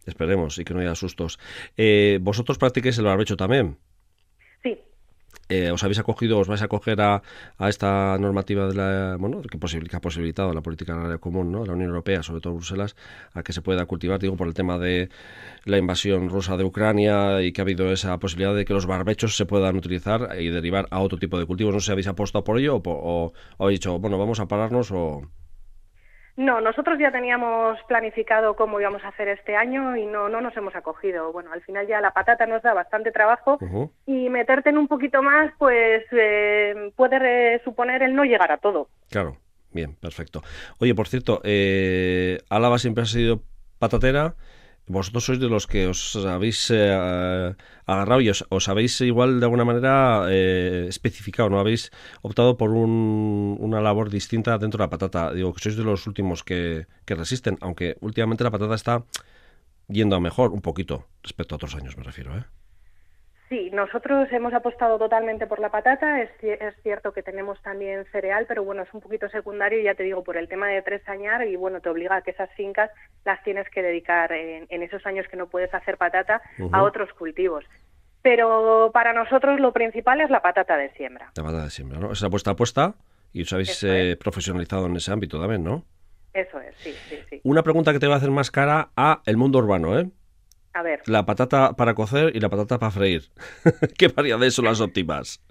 Esperemos 0.05 0.57
y 0.59 0.63
que 0.63 0.73
no 0.73 0.79
haya 0.79 0.95
sustos. 0.95 1.39
Eh, 1.75 2.19
¿Vosotros 2.21 2.57
practiquéis 2.57 2.97
el 2.97 3.05
barbecho 3.05 3.35
también? 3.35 3.77
Sí, 4.63 4.79
eh, 5.49 5.71
os 5.71 5.83
habéis 5.83 5.99
acogido, 5.99 6.39
os 6.39 6.47
vais 6.47 6.61
a 6.61 6.65
acoger 6.65 6.99
a, 7.01 7.21
esta 7.69 8.17
normativa 8.17 8.67
de 8.67 8.75
la, 8.75 9.17
bueno, 9.19 9.41
que, 9.41 9.57
ha 9.57 10.01
posibilitado 10.01 10.53
la 10.53 10.61
política 10.61 10.93
agraria 10.93 11.17
común, 11.17 11.51
¿no? 11.51 11.65
la 11.65 11.73
Unión 11.73 11.89
Europea, 11.89 12.23
sobre 12.23 12.41
todo 12.41 12.55
Bruselas, 12.55 12.95
a 13.33 13.43
que 13.43 13.53
se 13.53 13.61
pueda 13.61 13.85
cultivar, 13.85 14.19
digo, 14.19 14.35
por 14.35 14.47
el 14.47 14.53
tema 14.53 14.77
de 14.77 15.09
la 15.65 15.77
invasión 15.77 16.29
rusa 16.29 16.57
de 16.57 16.63
Ucrania 16.63 17.41
y 17.41 17.51
que 17.51 17.61
ha 17.61 17.63
habido 17.63 17.91
esa 17.91 18.17
posibilidad 18.19 18.55
de 18.55 18.65
que 18.65 18.73
los 18.73 18.85
barbechos 18.85 19.37
se 19.37 19.45
puedan 19.45 19.75
utilizar 19.77 20.35
y 20.39 20.49
derivar 20.49 20.87
a 20.91 20.99
otro 20.99 21.17
tipo 21.19 21.37
de 21.39 21.45
cultivos. 21.45 21.73
No 21.73 21.79
sé 21.79 21.87
si 21.87 21.91
habéis 21.91 22.07
apostado 22.07 22.43
por 22.43 22.57
ello 22.59 22.77
o, 22.83 23.33
o 23.57 23.63
habéis 23.63 23.79
dicho, 23.79 23.99
bueno, 23.99 24.17
vamos 24.17 24.39
a 24.39 24.47
pararnos 24.47 24.91
o... 24.91 25.21
No, 26.37 26.59
nosotros 26.59 26.99
ya 26.99 27.11
teníamos 27.11 27.79
planificado 27.87 28.55
cómo 28.55 28.81
íbamos 28.81 29.03
a 29.05 29.07
hacer 29.07 29.29
este 29.29 29.55
año 29.55 29.95
y 29.95 30.05
no, 30.05 30.27
no 30.27 30.41
nos 30.41 30.55
hemos 30.57 30.75
acogido. 30.75 31.31
Bueno, 31.31 31.51
al 31.53 31.61
final 31.61 31.87
ya 31.87 32.01
la 32.01 32.11
patata 32.11 32.45
nos 32.45 32.61
da 32.61 32.73
bastante 32.73 33.11
trabajo 33.11 33.57
y 34.05 34.29
meterte 34.29 34.69
en 34.69 34.77
un 34.77 34.87
poquito 34.87 35.23
más, 35.23 35.53
pues 35.57 36.03
eh, 36.11 36.91
puede 36.97 37.63
suponer 37.63 38.03
el 38.03 38.15
no 38.15 38.25
llegar 38.25 38.51
a 38.51 38.57
todo. 38.57 38.89
Claro, 39.09 39.37
bien, 39.71 39.95
perfecto. 39.95 40.41
Oye, 40.79 40.93
por 40.93 41.07
cierto, 41.07 41.39
eh, 41.45 42.39
Álava 42.49 42.79
siempre 42.79 43.03
ha 43.03 43.07
sido 43.07 43.41
patatera 43.79 44.35
vosotros 44.87 45.25
sois 45.25 45.39
de 45.39 45.49
los 45.49 45.65
que 45.67 45.87
os 45.87 46.15
habéis 46.15 46.69
eh, 46.69 47.55
agarrado 47.85 48.21
y 48.21 48.29
os, 48.29 48.69
habéis 48.69 49.01
igual 49.01 49.39
de 49.39 49.45
alguna 49.45 49.65
manera 49.65 50.27
eh, 50.29 50.85
especificado, 50.87 51.49
¿no? 51.49 51.59
Habéis 51.59 51.91
optado 52.21 52.57
por 52.57 52.71
una 52.71 53.81
labor 53.81 54.09
distinta 54.09 54.57
dentro 54.57 54.77
de 54.77 54.83
la 54.85 54.89
patata. 54.89 55.33
Digo 55.33 55.53
que 55.53 55.61
sois 55.61 55.75
de 55.75 55.83
los 55.83 56.05
últimos 56.07 56.43
que, 56.43 56.87
que 57.05 57.15
resisten, 57.15 57.57
aunque 57.61 57.97
últimamente 58.01 58.43
la 58.43 58.51
patata 58.51 58.75
está 58.75 59.05
yendo 59.87 60.15
a 60.15 60.19
mejor 60.19 60.51
un 60.51 60.61
poquito 60.61 61.07
respecto 61.23 61.55
a 61.55 61.57
otros 61.57 61.75
años, 61.75 61.97
me 61.97 62.03
refiero, 62.03 62.37
¿eh? 62.37 62.45
Sí, 63.47 63.69
nosotros 63.71 64.27
hemos 64.31 64.53
apostado 64.53 64.97
totalmente 64.97 65.45
por 65.45 65.59
la 65.59 65.69
patata. 65.69 66.21
Es, 66.21 66.31
cierto 66.81 67.13
que 67.13 67.21
tenemos 67.21 67.61
también 67.61 68.05
cereal, 68.11 68.45
pero 68.47 68.63
bueno, 68.63 68.81
es 68.81 68.93
un 68.93 69.01
poquito 69.01 69.29
secundario, 69.29 69.79
ya 69.81 69.93
te 69.93 70.03
digo, 70.03 70.23
por 70.23 70.37
el 70.37 70.47
tema 70.47 70.67
de 70.67 70.81
tres 70.81 71.07
años 71.07 71.43
y 71.47 71.55
bueno, 71.55 71.79
te 71.79 71.89
obliga 71.89 72.15
a 72.15 72.21
que 72.21 72.31
esas 72.31 72.49
fincas 72.55 72.89
las 73.23 73.43
tienes 73.43 73.69
que 73.69 73.83
dedicar 73.83 74.31
en, 74.31 74.83
esos 74.83 75.05
años 75.05 75.27
que 75.29 75.37
no 75.37 75.47
puedes 75.47 75.73
hacer 75.73 75.97
patata 75.97 76.41
a 76.71 76.83
otros 76.83 77.13
cultivos. 77.13 77.63
Pero 78.23 78.89
para 78.91 79.13
nosotros 79.13 79.59
lo 79.59 79.71
principal 79.71 80.21
es 80.21 80.31
la 80.31 80.41
patata 80.41 80.77
de 80.77 80.91
siembra. 80.93 81.31
La 81.35 81.43
patata 81.43 81.65
de 81.65 81.69
siembra, 81.69 81.99
¿no? 81.99 82.11
Esa 82.11 82.27
apuesta 82.27 82.51
apuesta 82.51 82.95
y 83.31 83.43
os 83.43 83.53
habéis 83.53 83.83
eh, 83.83 84.17
profesionalizado 84.19 84.87
en 84.87 84.95
ese 84.95 85.11
ámbito 85.11 85.39
también, 85.39 85.63
¿no? 85.63 85.83
Eso 86.33 86.59
es, 86.59 86.75
sí, 86.77 86.93
sí, 87.07 87.17
sí. 87.29 87.41
Una 87.43 87.61
pregunta 87.61 87.93
que 87.93 87.99
te 87.99 88.07
va 88.07 88.15
a 88.15 88.17
hacer 88.17 88.31
más 88.31 88.49
cara 88.49 88.89
a 88.95 89.21
el 89.25 89.37
mundo 89.37 89.59
urbano, 89.59 89.99
¿eh? 89.99 90.09
A 90.75 90.81
ver. 90.81 91.01
La 91.05 91.25
patata 91.25 91.71
para 91.71 91.93
cocer 91.93 92.35
y 92.35 92.41
la 92.41 92.49
patata 92.49 92.77
para 92.77 92.91
freír. 92.91 93.23
¿Qué 93.97 94.09
variedades 94.09 94.53
son 94.53 94.65
las 94.65 94.81
óptimas? 94.81 95.41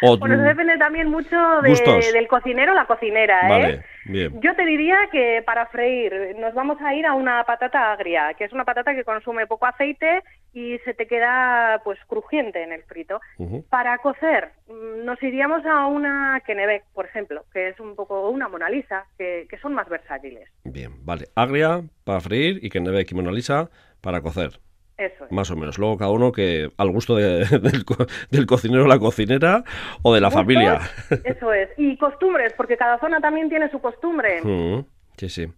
bueno, 0.00 0.34
eso 0.34 0.44
depende 0.44 0.78
también 0.78 1.10
mucho 1.10 1.36
del 1.62 2.28
cocinero 2.28 2.72
o 2.72 2.74
la 2.76 2.86
cocinera. 2.86 3.40
¿eh? 3.46 3.48
Vale, 3.48 3.84
bien. 4.04 4.40
Yo 4.40 4.54
te 4.54 4.64
diría 4.64 4.96
que 5.10 5.42
para 5.44 5.66
freír 5.66 6.36
nos 6.38 6.54
vamos 6.54 6.80
a 6.80 6.94
ir 6.94 7.04
a 7.04 7.14
una 7.14 7.42
patata 7.42 7.92
agria, 7.92 8.34
que 8.34 8.44
es 8.44 8.52
una 8.52 8.64
patata 8.64 8.94
que 8.94 9.02
consume 9.02 9.48
poco 9.48 9.66
aceite 9.66 10.22
y 10.52 10.78
se 10.84 10.94
te 10.94 11.08
queda 11.08 11.80
pues 11.82 11.98
crujiente 12.06 12.62
en 12.62 12.72
el 12.72 12.84
frito. 12.84 13.20
Para 13.70 13.98
cocer 13.98 14.50
mm, 14.68 15.04
nos 15.04 15.20
iríamos 15.20 15.66
a 15.66 15.86
una 15.86 16.40
Kennebec, 16.46 16.84
por 16.94 17.06
ejemplo, 17.06 17.44
que 17.52 17.70
es 17.70 17.80
un 17.80 17.96
poco 17.96 18.30
una 18.30 18.48
Mona 18.48 18.70
Lisa, 18.70 19.06
que, 19.18 19.46
que 19.50 19.58
son 19.58 19.74
más 19.74 19.88
versátiles. 19.88 20.48
Bien, 20.62 21.04
vale. 21.04 21.26
Agria 21.34 21.82
para 22.04 22.20
freír 22.20 22.60
y 22.62 22.70
Kennebec 22.70 23.10
y 23.10 23.14
Mona 23.16 23.32
Lisa 23.32 23.68
para 24.04 24.20
cocer. 24.20 24.60
Eso 24.96 25.26
Más 25.30 25.50
o 25.50 25.56
menos. 25.56 25.76
Luego 25.78 25.96
cada 25.96 26.12
uno 26.12 26.30
que 26.30 26.70
al 26.76 26.90
gusto 26.90 27.16
del, 27.16 27.48
del, 28.30 28.46
cocinero 28.46 28.84
o 28.84 28.86
la 28.86 28.98
cocinera 29.00 29.64
o 30.02 30.14
de 30.14 30.20
la 30.20 30.30
familia. 30.30 30.80
Eso 31.24 31.52
es. 31.52 31.70
Y 31.76 31.96
costumbres, 31.96 32.52
porque 32.56 32.76
cada 32.76 33.00
zona 33.00 33.20
también 33.20 33.48
tiene 33.48 33.68
su 33.70 33.80
costumbre. 33.80 34.40
Mm, 34.42 34.84
sí, 35.16 35.28
sí. 35.28 35.48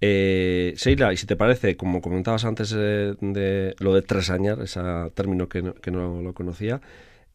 Eh, 0.00 0.72
Seila, 0.76 1.12
y 1.12 1.16
si 1.16 1.26
te 1.26 1.36
parece, 1.36 1.76
como 1.76 2.00
comentabas 2.00 2.44
antes 2.44 2.74
eh, 2.76 3.14
de 3.20 3.74
lo 3.78 3.94
de 3.94 4.02
tresañar, 4.02 4.60
ese 4.62 4.80
término 5.14 5.48
que 5.48 5.62
no, 5.62 5.74
que 5.74 5.90
no 5.90 6.22
lo 6.22 6.32
conocía, 6.32 6.80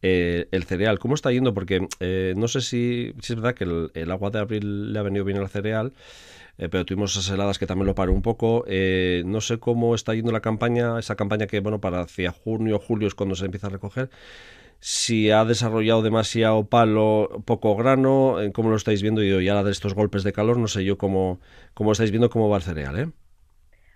eh, 0.02 0.48
el 0.50 0.64
cereal, 0.64 0.98
¿cómo 0.98 1.14
está 1.14 1.30
yendo? 1.30 1.54
Porque 1.54 1.86
eh, 2.00 2.34
no 2.36 2.48
sé 2.48 2.60
si, 2.60 3.14
si, 3.20 3.32
es 3.32 3.36
verdad 3.36 3.54
que 3.54 3.64
el, 3.64 3.90
el, 3.94 4.10
agua 4.10 4.30
de 4.30 4.38
abril 4.38 4.92
le 4.92 4.98
ha 4.98 5.02
venido 5.02 5.24
bien 5.24 5.38
al 5.38 5.48
cereal, 5.48 5.92
eh, 6.58 6.68
pero 6.68 6.84
tuvimos 6.84 7.12
esas 7.12 7.32
heladas 7.32 7.58
que 7.58 7.66
también 7.66 7.86
lo 7.86 7.94
paró 7.94 8.12
un 8.12 8.22
poco. 8.22 8.64
Eh, 8.66 9.22
no 9.24 9.40
sé 9.40 9.60
cómo 9.60 9.94
está 9.94 10.14
yendo 10.14 10.32
la 10.32 10.40
campaña, 10.40 10.98
esa 10.98 11.14
campaña 11.14 11.46
que, 11.46 11.60
bueno, 11.60 11.80
para 11.80 12.00
hacia 12.00 12.32
junio, 12.32 12.80
julio 12.80 13.06
es 13.06 13.14
cuando 13.14 13.36
se 13.36 13.44
empieza 13.44 13.68
a 13.68 13.70
recoger. 13.70 14.10
Si 14.80 15.30
ha 15.30 15.44
desarrollado 15.44 16.02
demasiado 16.02 16.64
palo, 16.64 17.42
poco 17.44 17.76
grano, 17.76 18.40
eh, 18.40 18.52
¿cómo 18.52 18.70
lo 18.70 18.76
estáis 18.76 19.02
viendo? 19.02 19.22
Y 19.22 19.44
ya 19.44 19.62
de 19.62 19.70
estos 19.70 19.94
golpes 19.94 20.24
de 20.24 20.32
calor, 20.32 20.58
no 20.58 20.66
sé 20.66 20.84
yo 20.84 20.98
cómo, 20.98 21.40
cómo 21.74 21.92
estáis 21.92 22.10
viendo 22.10 22.28
cómo 22.28 22.48
va 22.48 22.56
el 22.56 22.62
cereal, 22.62 22.98
¿eh? 22.98 23.08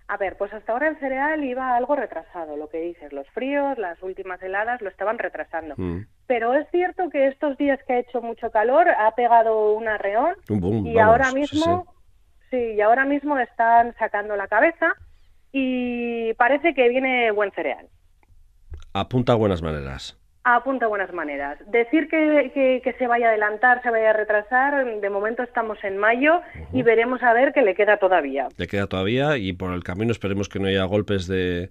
A 0.08 0.16
ver, 0.18 0.36
pues 0.36 0.52
hasta 0.52 0.72
ahora 0.72 0.88
el 0.88 0.98
cereal 0.98 1.42
iba 1.42 1.74
algo 1.74 1.96
retrasado, 1.96 2.56
lo 2.56 2.68
que 2.68 2.80
dices, 2.80 3.12
los 3.12 3.26
fríos, 3.30 3.78
las 3.78 4.00
últimas 4.02 4.42
heladas 4.42 4.82
lo 4.82 4.90
estaban 4.90 5.18
retrasando. 5.18 5.74
Mm. 5.78 6.00
Pero 6.26 6.52
es 6.54 6.68
cierto 6.70 7.08
que 7.08 7.28
estos 7.28 7.56
días 7.56 7.80
que 7.86 7.94
ha 7.94 7.98
hecho 8.00 8.20
mucho 8.20 8.50
calor 8.50 8.88
ha 8.90 9.14
pegado 9.14 9.72
un 9.72 9.88
arreón 9.88 10.34
y 10.84 10.98
ahora 10.98 11.32
mismo 11.32 11.86
Sí, 11.86 12.01
y 12.52 12.80
ahora 12.80 13.04
mismo 13.04 13.38
están 13.38 13.94
sacando 13.98 14.36
la 14.36 14.48
cabeza 14.48 14.94
y 15.52 16.32
parece 16.34 16.74
que 16.74 16.88
viene 16.88 17.30
buen 17.30 17.50
cereal. 17.52 17.86
Apunta 18.94 19.32
a 19.32 19.36
buenas 19.36 19.62
maneras. 19.62 20.18
Apunta 20.44 20.86
a 20.86 20.88
buenas 20.88 21.12
maneras. 21.12 21.58
Decir 21.70 22.08
que, 22.08 22.80
que, 22.82 22.92
se 22.98 23.06
vaya 23.06 23.26
a 23.26 23.28
adelantar, 23.30 23.80
se 23.82 23.90
vaya 23.90 24.10
a 24.10 24.12
retrasar, 24.12 24.84
de 25.00 25.10
momento 25.10 25.42
estamos 25.44 25.78
en 25.84 25.98
mayo 25.98 26.40
y 26.72 26.82
veremos 26.82 27.22
a 27.22 27.32
ver 27.32 27.52
qué 27.52 27.62
le 27.62 27.76
queda 27.76 27.98
todavía. 27.98 28.48
Le 28.56 28.66
queda 28.66 28.88
todavía 28.88 29.36
y 29.36 29.52
por 29.52 29.72
el 29.72 29.84
camino 29.84 30.10
esperemos 30.10 30.48
que 30.48 30.58
no 30.58 30.66
haya 30.66 30.82
golpes 30.84 31.28
de, 31.28 31.70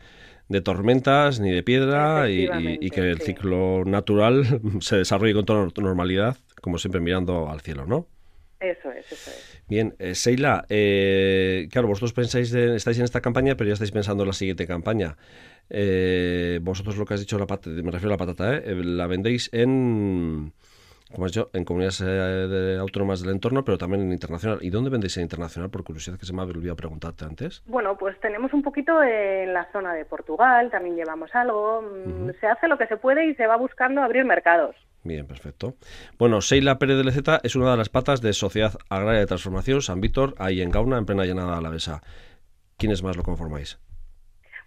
de 0.52 0.62
tormentas 0.62 1.40
ni 1.40 1.52
de 1.52 1.64
piedra 1.64 2.30
y, 2.30 2.90
que 2.92 3.10
el 3.10 3.20
ciclo 3.20 3.84
natural 3.86 4.44
se 4.80 4.98
desarrolle 4.98 5.34
con 5.34 5.46
toda 5.46 5.68
normalidad, 5.78 6.38
como 6.62 6.78
siempre 6.78 7.02
mirando 7.02 7.50
al 7.50 7.62
cielo, 7.62 7.86
¿no? 7.86 8.08
Eso 8.62 8.92
es, 8.92 9.12
eso 9.12 9.32
es. 9.32 9.64
Bien, 9.68 9.96
eh, 9.98 10.14
Seila, 10.14 10.66
eh, 10.70 11.68
claro, 11.72 11.88
vosotros 11.88 12.14
pensáis, 12.14 12.52
de, 12.52 12.76
estáis 12.76 13.00
en 13.00 13.06
esta 13.06 13.20
campaña, 13.20 13.56
pero 13.56 13.70
ya 13.70 13.74
estáis 13.74 13.92
pensando 13.92 14.22
en 14.22 14.28
la 14.28 14.34
siguiente 14.34 14.68
campaña. 14.68 15.18
Eh, 15.68 16.60
vosotros 16.62 16.96
lo 16.96 17.06
que 17.06 17.16
has 17.16 17.20
dicho, 17.20 17.40
la 17.40 17.48
patata, 17.48 17.72
me 17.72 17.90
refiero 17.90 18.14
a 18.14 18.18
la 18.18 18.18
patata, 18.18 18.58
¿eh? 18.58 18.76
la 18.84 19.08
vendéis 19.08 19.50
en, 19.52 20.54
como 21.12 21.26
has 21.26 21.32
dicho, 21.32 21.50
en 21.54 21.66
comunidades 21.66 22.80
autónomas 22.80 23.22
del 23.24 23.32
entorno, 23.32 23.66
pero 23.66 23.80
también 23.80 24.04
en 24.04 24.12
internacional. 24.12 24.60
¿Y 24.62 24.70
dónde 24.70 24.92
vendéis 24.92 25.18
en 25.18 25.24
internacional? 25.24 25.72
Por 25.72 25.84
curiosidad, 25.84 26.20
que 26.20 26.28
se 26.28 26.34
me 26.34 26.44
ha 26.44 26.46
olvidado 26.46 26.76
preguntarte 26.76 27.26
antes. 27.26 27.64
Bueno, 27.66 27.98
pues 27.98 28.20
tenemos 28.20 28.54
un 28.54 28.62
poquito 28.62 29.02
en 29.02 29.56
la 29.56 29.72
zona 29.72 29.96
de 29.96 30.06
Portugal, 30.06 30.70
también 30.70 30.96
llevamos 30.96 31.34
algo. 31.34 31.82
Mm, 31.82 32.30
se 32.40 32.46
hace 32.46 32.68
lo 32.68 32.78
que 32.78 32.86
se 32.86 32.98
puede 32.98 33.26
y 33.26 33.34
se 33.34 33.48
va 33.48 33.56
buscando 33.56 34.04
abrir 34.04 34.24
mercados. 34.24 34.76
Bien, 35.04 35.26
perfecto. 35.26 35.76
Bueno, 36.20 36.42
Seila 36.42 36.78
Pérez 36.78 36.98
de 36.98 37.04
Leceta 37.04 37.40
es 37.44 37.56
una 37.56 37.72
de 37.72 37.78
las 37.78 37.90
patas 37.90 38.22
de 38.22 38.34
Sociedad 38.34 38.78
Agraria 38.90 39.22
de 39.22 39.26
Transformación 39.26 39.82
San 39.82 40.00
Víctor, 40.00 40.36
ahí 40.38 40.62
en 40.62 40.70
Gauna, 40.70 40.98
en 40.98 41.06
plena 41.06 41.26
llanada 41.26 41.58
alavesa. 41.58 42.04
¿Quiénes 42.78 43.02
más 43.02 43.18
lo 43.18 43.24
conformáis? 43.24 43.80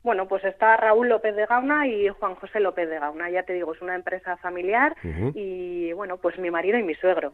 Bueno, 0.04 0.28
pues 0.28 0.44
está 0.44 0.76
Raúl 0.76 1.08
López 1.08 1.34
de 1.34 1.46
Gauna 1.46 1.88
y 1.88 2.08
Juan 2.10 2.34
José 2.34 2.60
López 2.60 2.90
de 2.90 2.98
Gauna. 2.98 3.30
Ya 3.30 3.42
te 3.44 3.54
digo, 3.54 3.72
es 3.72 3.80
una 3.80 3.94
empresa 3.94 4.36
familiar 4.36 4.94
y, 5.34 5.94
bueno, 5.94 6.18
pues 6.18 6.38
mi 6.38 6.50
marido 6.50 6.78
y 6.78 6.82
mi 6.82 6.94
suegro. 6.94 7.32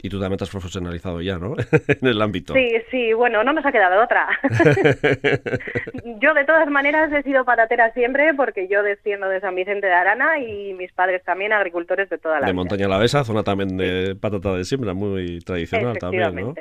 Y 0.00 0.08
tú 0.08 0.20
también 0.20 0.38
te 0.38 0.44
has 0.44 0.50
profesionalizado 0.50 1.20
ya, 1.20 1.36
¿no? 1.38 1.56
en 1.88 2.08
el 2.08 2.22
ámbito. 2.22 2.54
Sí, 2.54 2.76
sí, 2.92 3.12
bueno, 3.12 3.42
no 3.42 3.52
nos 3.52 3.66
ha 3.66 3.72
quedado 3.72 4.00
otra. 4.04 4.28
yo, 6.20 6.32
de 6.32 6.44
todas 6.44 6.70
maneras, 6.70 7.12
he 7.12 7.24
sido 7.24 7.44
patatera 7.44 7.92
siempre 7.92 8.32
porque 8.34 8.68
yo 8.68 8.84
desciendo 8.84 9.28
de 9.28 9.40
San 9.40 9.56
Vicente 9.56 9.88
de 9.88 9.92
Arana 9.92 10.38
y 10.38 10.74
mis 10.74 10.92
padres 10.92 11.24
también 11.24 11.52
agricultores 11.52 12.08
de 12.08 12.18
toda 12.18 12.38
la 12.38 12.46
De 12.46 12.52
Montaña 12.52 12.86
Lavesa, 12.86 13.24
zona 13.24 13.42
también 13.42 13.76
de 13.76 14.14
patata 14.14 14.54
de 14.54 14.64
siembra, 14.64 14.94
muy 14.94 15.40
tradicional 15.40 15.98
también, 15.98 16.36
¿no? 16.36 16.54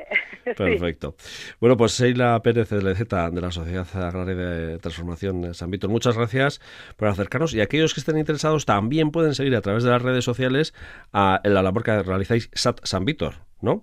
Perfecto. 0.57 1.13
Bueno, 1.59 1.77
pues 1.77 1.91
Seila 1.91 2.39
Pérez 2.41 2.69
de 2.69 2.81
Leceta, 2.81 3.29
de 3.29 3.41
la 3.41 3.51
Sociedad 3.51 3.85
Agraria 3.93 4.35
de 4.35 4.79
Transformación 4.79 5.50
San 5.53 5.71
Víctor. 5.71 5.89
Muchas 5.89 6.17
gracias 6.17 6.61
por 6.97 7.07
acercarnos 7.07 7.53
y 7.53 7.61
aquellos 7.61 7.93
que 7.93 7.99
estén 7.99 8.17
interesados 8.17 8.65
también 8.65 9.11
pueden 9.11 9.35
seguir 9.35 9.55
a 9.55 9.61
través 9.61 9.83
de 9.83 9.89
las 9.89 10.01
redes 10.01 10.25
sociales 10.25 10.73
a, 11.11 11.41
la 11.43 11.61
labor 11.61 11.83
que 11.83 12.03
realizáis 12.03 12.49
SAT 12.53 12.79
San 12.83 13.05
Víctor, 13.05 13.35
¿no? 13.61 13.81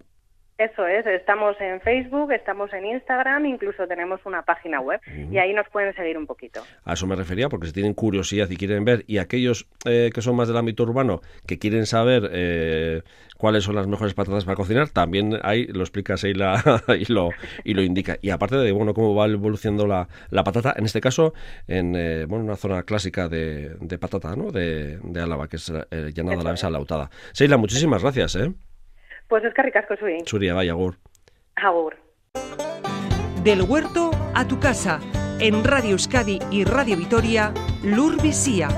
Eso 0.58 0.88
es, 0.88 1.06
estamos 1.06 1.54
en 1.60 1.80
Facebook, 1.82 2.32
estamos 2.32 2.72
en 2.72 2.84
Instagram, 2.84 3.46
incluso 3.46 3.86
tenemos 3.86 4.20
una 4.24 4.42
página 4.42 4.80
web 4.80 5.00
y 5.30 5.38
ahí 5.38 5.54
nos 5.54 5.68
pueden 5.68 5.94
seguir 5.94 6.18
un 6.18 6.26
poquito. 6.26 6.64
A 6.84 6.94
eso 6.94 7.06
me 7.06 7.14
refería, 7.14 7.48
porque 7.48 7.68
si 7.68 7.72
tienen 7.72 7.94
curiosidad 7.94 8.50
y 8.50 8.56
quieren 8.56 8.84
ver, 8.84 9.04
y 9.06 9.18
aquellos 9.18 9.68
eh, 9.84 10.10
que 10.12 10.20
son 10.20 10.34
más 10.34 10.48
del 10.48 10.56
ámbito 10.56 10.82
urbano, 10.82 11.20
que 11.46 11.60
quieren 11.60 11.86
saber 11.86 12.28
eh, 12.32 13.02
cuáles 13.36 13.62
son 13.62 13.76
las 13.76 13.86
mejores 13.86 14.14
patatas 14.14 14.44
para 14.44 14.56
cocinar, 14.56 14.88
también 14.88 15.38
ahí 15.44 15.68
lo 15.68 15.82
explica 15.82 16.16
Seila 16.16 16.60
y 16.98 17.04
lo, 17.12 17.30
y 17.62 17.74
lo 17.74 17.82
indica. 17.82 18.18
Y 18.20 18.30
aparte 18.30 18.56
de 18.56 18.72
bueno 18.72 18.94
cómo 18.94 19.14
va 19.14 19.26
evolucionando 19.26 19.86
la, 19.86 20.08
la 20.30 20.42
patata, 20.42 20.74
en 20.76 20.86
este 20.86 21.00
caso, 21.00 21.34
en 21.68 21.94
eh, 21.94 22.24
bueno, 22.24 22.44
una 22.44 22.56
zona 22.56 22.82
clásica 22.82 23.28
de, 23.28 23.76
de 23.78 23.98
patata, 23.98 24.34
¿no? 24.34 24.50
De, 24.50 24.98
de 25.04 25.20
Álava, 25.20 25.46
que 25.46 25.54
es 25.54 25.72
llanada 26.14 26.42
la 26.42 26.50
mesa 26.50 26.68
lautada. 26.68 27.10
Seila, 27.30 27.56
muchísimas 27.58 28.02
gracias, 28.02 28.34
¿eh? 28.34 28.52
Pues 29.28 29.44
es 29.44 29.54
que 29.54 29.62
ricasco 29.62 29.94
soy. 29.96 30.18
Suria, 30.24 30.54
vaya, 30.54 30.72
agur. 30.72 30.96
Agur. 31.56 31.96
Del 33.42 33.62
huerto 33.62 34.10
a 34.34 34.46
tu 34.46 34.58
casa, 34.58 35.00
en 35.38 35.64
Radio 35.64 35.90
Euskadi 35.92 36.38
y 36.50 36.64
Radio 36.64 36.96
Vitoria, 36.96 37.52
Lur 37.82 38.20
Visía. 38.20 38.68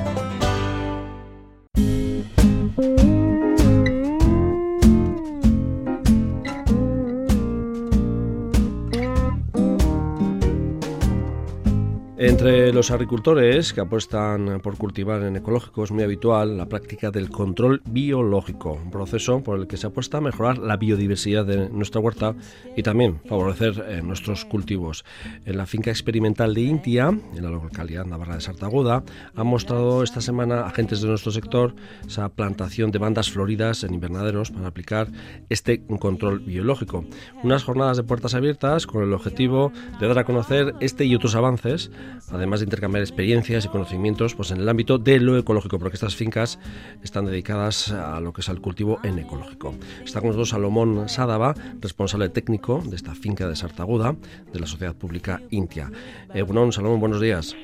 Entre 12.22 12.70
los 12.74 12.90
agricultores 12.90 13.72
que 13.72 13.80
apuestan 13.80 14.60
por 14.60 14.76
cultivar 14.76 15.22
en 15.22 15.36
ecológico 15.36 15.84
es 15.84 15.90
muy 15.90 16.04
habitual 16.04 16.58
la 16.58 16.66
práctica 16.66 17.10
del 17.10 17.30
control 17.30 17.80
biológico, 17.86 18.74
un 18.74 18.90
proceso 18.90 19.42
por 19.42 19.58
el 19.58 19.66
que 19.66 19.78
se 19.78 19.86
apuesta 19.86 20.18
a 20.18 20.20
mejorar 20.20 20.58
la 20.58 20.76
biodiversidad 20.76 21.46
de 21.46 21.70
nuestra 21.70 21.98
huerta 21.98 22.34
y 22.76 22.82
también 22.82 23.22
favorecer 23.24 23.82
eh, 23.88 24.02
nuestros 24.02 24.44
cultivos. 24.44 25.06
En 25.46 25.56
la 25.56 25.64
finca 25.64 25.88
experimental 25.88 26.52
de 26.52 26.60
Intia, 26.60 27.08
en 27.08 27.42
la 27.42 27.48
localidad 27.48 28.04
navarra 28.04 28.34
de 28.34 28.42
Sartaguda, 28.42 29.02
han 29.34 29.46
mostrado 29.46 30.02
esta 30.02 30.20
semana 30.20 30.66
agentes 30.66 31.00
de 31.00 31.08
nuestro 31.08 31.32
sector 31.32 31.74
esa 32.06 32.28
plantación 32.28 32.90
de 32.90 32.98
bandas 32.98 33.30
floridas 33.30 33.82
en 33.82 33.94
invernaderos 33.94 34.50
para 34.50 34.68
aplicar 34.68 35.08
este 35.48 35.86
control 35.86 36.40
biológico. 36.40 37.02
Unas 37.42 37.64
jornadas 37.64 37.96
de 37.96 38.02
puertas 38.02 38.34
abiertas 38.34 38.86
con 38.86 39.04
el 39.04 39.14
objetivo 39.14 39.72
de 39.98 40.06
dar 40.06 40.18
a 40.18 40.24
conocer 40.24 40.74
este 40.80 41.06
y 41.06 41.14
otros 41.14 41.34
avances 41.34 41.90
además 42.30 42.60
de 42.60 42.64
intercambiar 42.64 43.02
experiencias 43.02 43.64
y 43.64 43.68
conocimientos 43.68 44.34
pues, 44.34 44.50
en 44.50 44.60
el 44.60 44.68
ámbito 44.68 44.98
de 44.98 45.20
lo 45.20 45.36
ecológico, 45.38 45.78
porque 45.78 45.96
estas 45.96 46.16
fincas 46.16 46.58
están 47.02 47.26
dedicadas 47.26 47.90
a 47.92 48.20
lo 48.20 48.32
que 48.32 48.40
es 48.40 48.48
el 48.48 48.60
cultivo 48.60 48.98
en 49.02 49.18
ecológico. 49.18 49.74
Está 50.04 50.20
con 50.20 50.28
nosotros 50.28 50.50
Salomón 50.50 51.08
Sádava, 51.08 51.54
responsable 51.80 52.28
técnico 52.28 52.82
de 52.84 52.96
esta 52.96 53.14
finca 53.14 53.48
de 53.48 53.56
Sartaguda, 53.56 54.16
de 54.52 54.60
la 54.60 54.66
Sociedad 54.66 54.94
Pública 54.94 55.40
Intia. 55.50 55.90
Eh, 56.34 56.42
bueno, 56.42 56.70
Salomón, 56.72 57.00
buenos 57.00 57.20
días. 57.20 57.56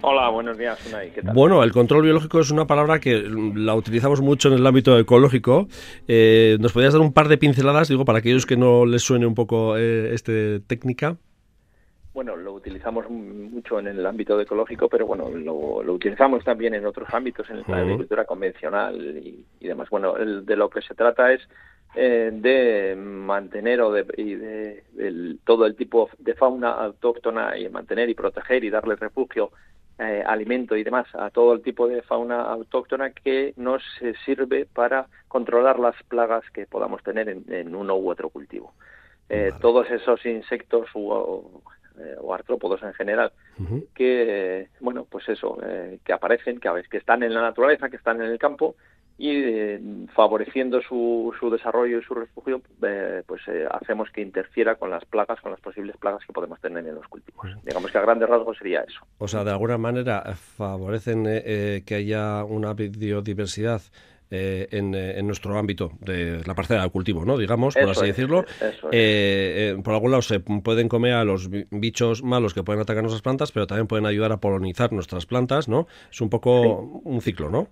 Hola, 0.00 0.28
buenos 0.28 0.56
días, 0.56 0.78
Unai. 0.86 1.12
¿Qué 1.12 1.22
tal? 1.22 1.34
Bueno, 1.34 1.62
el 1.64 1.72
control 1.72 2.04
biológico 2.04 2.38
es 2.38 2.50
una 2.50 2.66
palabra 2.66 3.00
que 3.00 3.24
la 3.54 3.74
utilizamos 3.74 4.20
mucho 4.20 4.48
en 4.48 4.54
el 4.54 4.66
ámbito 4.66 4.96
ecológico. 4.96 5.68
Eh, 6.06 6.56
¿Nos 6.60 6.72
podrías 6.72 6.92
dar 6.92 7.02
un 7.02 7.12
par 7.12 7.28
de 7.28 7.36
pinceladas, 7.36 7.88
digo, 7.88 8.04
para 8.04 8.20
aquellos 8.20 8.46
que 8.46 8.56
no 8.56 8.86
les 8.86 9.02
suene 9.02 9.26
un 9.26 9.34
poco 9.34 9.76
eh, 9.76 10.14
esta 10.14 10.32
técnica? 10.66 11.16
Bueno, 12.14 12.36
lo 12.36 12.52
utilizamos 12.54 13.08
mucho 13.08 13.78
en 13.78 13.86
el 13.86 14.04
ámbito 14.04 14.40
ecológico, 14.40 14.88
pero 14.88 15.06
bueno, 15.06 15.28
lo, 15.30 15.92
utilizamos 15.92 16.42
también 16.42 16.74
en 16.74 16.86
otros 16.86 17.08
ámbitos, 17.12 17.48
en 17.50 17.62
la 17.66 17.78
agricultura 17.78 18.24
convencional 18.24 18.96
y, 18.96 19.44
demás. 19.60 19.88
Bueno, 19.90 20.14
de 20.14 20.56
lo 20.56 20.68
que 20.70 20.80
se 20.82 20.94
trata 20.94 21.32
es 21.32 21.40
eh, 21.94 22.30
de 22.32 22.96
mantener 22.96 23.80
o 23.82 23.92
de, 23.92 24.06
y 24.16 24.34
de, 24.34 25.36
todo 25.44 25.66
el 25.66 25.76
tipo 25.76 26.10
de 26.18 26.34
fauna 26.34 26.72
autóctona 26.72 27.56
y 27.56 27.68
mantener 27.68 28.08
y 28.08 28.14
proteger 28.14 28.64
y 28.64 28.70
darle 28.70 28.96
refugio, 28.96 29.50
eh, 29.98 30.22
alimento 30.26 30.76
y 30.76 30.84
demás 30.84 31.06
a 31.14 31.30
todo 31.30 31.54
el 31.54 31.62
tipo 31.62 31.88
de 31.88 32.02
fauna 32.02 32.42
autóctona 32.42 33.10
que 33.10 33.52
nos 33.56 33.82
sirve 34.24 34.64
para 34.66 35.08
controlar 35.28 35.78
las 35.78 36.00
plagas 36.04 36.44
que 36.52 36.66
podamos 36.66 37.02
tener 37.02 37.28
en, 37.28 37.74
uno 37.74 37.96
u 37.96 38.10
otro 38.10 38.28
cultivo. 38.28 38.74
Eh, 39.28 39.52
todos 39.60 39.90
esos 39.90 40.24
insectos 40.24 40.88
o, 42.20 42.34
artrópodos 42.34 42.82
en 42.82 42.94
general 42.94 43.32
que 43.94 44.68
bueno 44.80 45.06
pues 45.08 45.28
eso 45.28 45.58
que 46.04 46.12
aparecen 46.12 46.60
que, 46.60 46.70
que 46.90 46.98
están 46.98 47.22
en 47.22 47.34
la 47.34 47.42
naturaleza 47.42 47.88
que 47.88 47.96
están 47.96 48.20
en 48.22 48.30
el 48.30 48.38
campo 48.38 48.76
y 49.18 49.30
eh, 49.30 49.80
favoreciendo 50.14 50.80
su, 50.80 51.34
su, 51.40 51.50
desarrollo 51.50 51.98
y 51.98 52.02
su 52.04 52.14
refugio, 52.14 52.62
eh, 52.82 53.24
pues 53.26 53.42
eh, 53.48 53.66
hacemos 53.68 54.08
que 54.10 54.20
interfiera 54.20 54.76
con 54.76 54.90
las 54.90 55.04
plagas, 55.04 55.40
con 55.40 55.50
las 55.50 55.60
posibles 55.60 55.96
plagas 55.96 56.24
que 56.24 56.32
podemos 56.32 56.60
tener 56.60 56.86
en 56.86 56.94
los 56.94 57.06
cultivos. 57.08 57.46
Digamos 57.64 57.90
que 57.90 57.98
a 57.98 58.02
grandes 58.02 58.28
rasgos 58.28 58.56
sería 58.58 58.82
eso. 58.82 59.00
O 59.18 59.26
sea, 59.26 59.42
de 59.42 59.50
alguna 59.50 59.76
manera 59.76 60.22
favorecen 60.36 61.24
que 61.24 61.94
haya 61.94 62.44
una 62.44 62.74
biodiversidad 62.74 63.82
en, 64.30 64.94
en, 64.94 65.26
nuestro 65.26 65.58
ámbito 65.58 65.92
de 66.00 66.42
la 66.44 66.54
parcela 66.54 66.82
del 66.82 66.90
cultivo, 66.90 67.24
¿no? 67.24 67.36
Digamos, 67.38 67.74
por 67.74 67.90
así 67.90 68.06
decirlo. 68.06 68.44
por 69.82 69.94
algún 69.94 70.10
lado 70.10 70.22
se 70.22 70.40
pueden 70.40 70.88
comer 70.88 71.14
a 71.14 71.24
los 71.24 71.48
bichos 71.70 72.22
malos 72.22 72.54
que 72.54 72.62
pueden 72.62 72.82
atacar 72.82 73.02
nuestras 73.02 73.22
plantas, 73.22 73.52
pero 73.52 73.66
también 73.66 73.86
pueden 73.86 74.06
ayudar 74.06 74.32
a 74.32 74.38
polonizar 74.38 74.92
nuestras 74.92 75.26
plantas, 75.26 75.68
¿no? 75.68 75.86
Es 76.10 76.20
un 76.20 76.30
poco 76.30 77.00
un 77.04 77.20
ciclo, 77.22 77.50
¿no? 77.50 77.68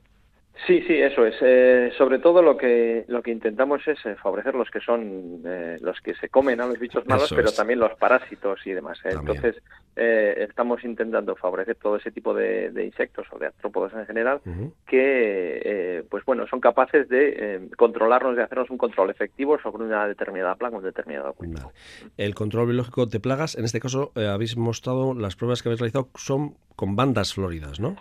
Sí, 0.64 0.82
sí, 0.86 0.94
eso 0.94 1.26
es. 1.26 1.34
Eh, 1.42 1.92
sobre 1.98 2.18
todo 2.18 2.40
lo 2.40 2.56
que 2.56 3.04
lo 3.08 3.22
que 3.22 3.30
intentamos 3.30 3.86
es 3.86 3.98
eh, 4.06 4.16
favorecer 4.16 4.54
los 4.54 4.70
que 4.70 4.80
son 4.80 5.42
eh, 5.44 5.76
los 5.80 6.00
que 6.00 6.14
se 6.14 6.28
comen 6.28 6.60
a 6.60 6.66
los 6.66 6.78
bichos 6.78 7.06
malos, 7.06 7.32
pero 7.34 7.52
también 7.52 7.78
los 7.78 7.94
parásitos 7.94 8.60
y 8.66 8.72
demás. 8.72 8.98
Entonces 9.04 9.56
estamos 9.96 10.84
intentando 10.84 11.36
favorecer 11.36 11.76
todo 11.76 11.96
ese 11.96 12.10
tipo 12.10 12.34
de, 12.34 12.70
insectos 12.84 13.26
o 13.32 13.38
de 13.38 13.46
artrópodos 13.46 13.94
en 13.94 14.04
general 14.06 14.40
que, 14.86 16.04
pues 16.10 16.22
bueno, 16.26 16.46
son 16.46 16.60
capaces 16.60 17.08
de 17.08 17.68
controlarnos, 17.76 18.36
de 18.36 18.42
hacernos 18.42 18.68
un 18.68 18.76
control 18.76 19.10
efectivo 19.10 19.58
sobre 19.58 19.84
una 19.84 20.06
determinada 20.06 20.54
plaga, 20.54 20.76
un 20.76 20.84
determinado 20.84 21.32
cultivo. 21.32 21.72
El 22.18 22.34
control 22.34 22.66
biológico 22.66 23.06
de 23.06 23.20
plagas, 23.20 23.56
en 23.56 23.64
este 23.64 23.80
caso 23.80 24.12
habéis 24.14 24.56
mostrado 24.56 25.14
las 25.14 25.34
pruebas 25.34 25.62
que 25.62 25.70
habéis 25.70 25.80
realizado 25.80 26.08
son 26.14 26.56
con 26.75 26.94
bandas 26.94 27.32
floridas, 27.32 27.80
¿no? 27.80 27.96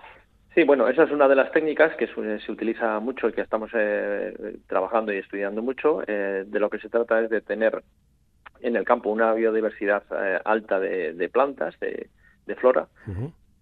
Sí, 0.55 0.63
bueno, 0.63 0.88
esa 0.88 1.03
es 1.03 1.12
una 1.12 1.27
de 1.27 1.35
las 1.35 1.51
técnicas 1.51 1.93
que 1.97 2.07
se 2.07 2.51
utiliza 2.51 2.97
mucho 3.01 3.27
y 3.27 3.33
que 3.33 3.41
estamos 3.41 3.69
eh, 3.74 4.57
trabajando 4.67 5.12
y 5.12 5.17
estudiando 5.17 5.62
mucho. 5.62 6.01
Eh, 6.07 6.45
de 6.47 6.59
lo 6.62 6.69
que 6.69 6.79
se 6.79 6.88
trata 6.88 7.19
es 7.19 7.29
de 7.29 7.41
tener 7.41 7.83
en 8.62 8.77
el 8.77 8.85
campo 8.85 9.09
una 9.09 9.33
biodiversidad 9.33 10.03
eh, 10.17 10.39
alta 10.45 10.79
de, 10.79 11.29
plantas, 11.29 11.77
de, 11.81 12.55
flora, 12.55 12.88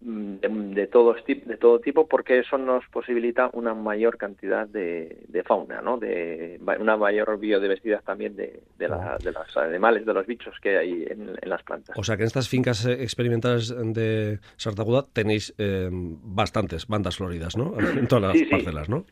de, 0.04 0.88
todo, 0.88 1.16
de 1.26 1.58
todo 1.58 1.80
tipo 1.80 2.08
porque 2.08 2.40
eso 2.40 2.58
nos 2.58 2.86
posibilita 2.88 3.50
una 3.54 3.74
mayor 3.74 4.18
cantidad 4.18 4.68
de, 4.68 5.44
fauna, 5.46 5.82
¿no? 5.82 5.98
de 5.98 6.60
una 6.80 6.98
mayor 6.98 7.40
biodiversidad 7.40 8.04
también 8.04 8.36
de, 8.36 8.62
de, 8.78 8.88
los 8.88 9.58
animales, 9.58 10.06
de 10.06 10.14
los 10.14 10.26
bichos 10.26 10.56
que 10.62 10.78
hay 10.78 11.06
en, 11.10 11.36
las 11.44 11.64
plantas. 11.64 11.98
O 11.98 12.04
sea 12.04 12.18
que 12.18 12.24
en 12.24 12.28
estas 12.28 12.50
fincas 12.50 12.86
eh, 12.86 13.04
experimentales 13.04 13.74
de 13.94 14.40
Sartaguda 14.58 15.06
tenéis 15.12 15.54
eh, 15.58 15.90
bastantes 15.92 16.88
bandas 16.88 17.18
floridas, 17.18 17.56
¿no? 17.58 17.74
En 18.04 18.08
todas 18.08 18.36
las 18.36 18.50
parcelas, 18.50 18.90
¿no? 18.90 19.06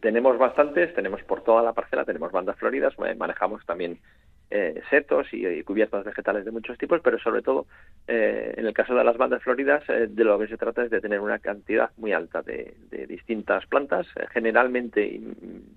Tenemos 0.00 0.38
bastantes, 0.38 0.94
tenemos 0.94 1.22
por 1.24 1.42
toda 1.42 1.62
la 1.62 1.72
parcela, 1.72 2.04
tenemos 2.04 2.30
bandas 2.30 2.56
floridas, 2.56 2.94
manejamos 3.18 3.66
también 3.66 3.98
eh, 4.50 4.80
setos 4.88 5.26
y, 5.32 5.62
cubiertas 5.62 6.04
vegetales 6.04 6.44
de 6.46 6.50
muchos 6.50 6.78
tipos, 6.78 7.02
pero 7.02 7.18
sobre 7.18 7.42
todo 7.42 7.66
eh, 8.06 8.54
en 8.56 8.66
el 8.66 8.72
caso 8.72 8.94
de 8.94 9.04
las 9.04 9.18
bandas 9.18 9.42
floridas, 9.42 9.82
eh, 9.90 10.06
de 10.08 10.24
lo 10.24 10.38
que 10.38 10.48
se 10.48 10.56
trata 10.56 10.84
es 10.84 10.90
de 10.90 11.02
tener 11.02 11.20
una 11.20 11.38
cantidad 11.38 11.90
muy 11.98 12.12
alta 12.12 12.40
de, 12.40 12.74
distintas 13.06 13.66
plantas, 13.66 14.06
generalmente 14.32 15.20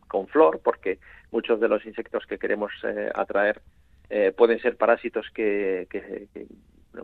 con 0.07 0.27
flor, 0.27 0.61
porque 0.63 0.99
muchos 1.31 1.59
de 1.59 1.67
los 1.67 1.85
insectos 1.85 2.25
que 2.25 2.37
queremos 2.37 2.71
atraer 3.13 3.61
pueden 4.35 4.59
ser 4.59 4.75
parásitos 4.75 5.29
que, 5.33 5.87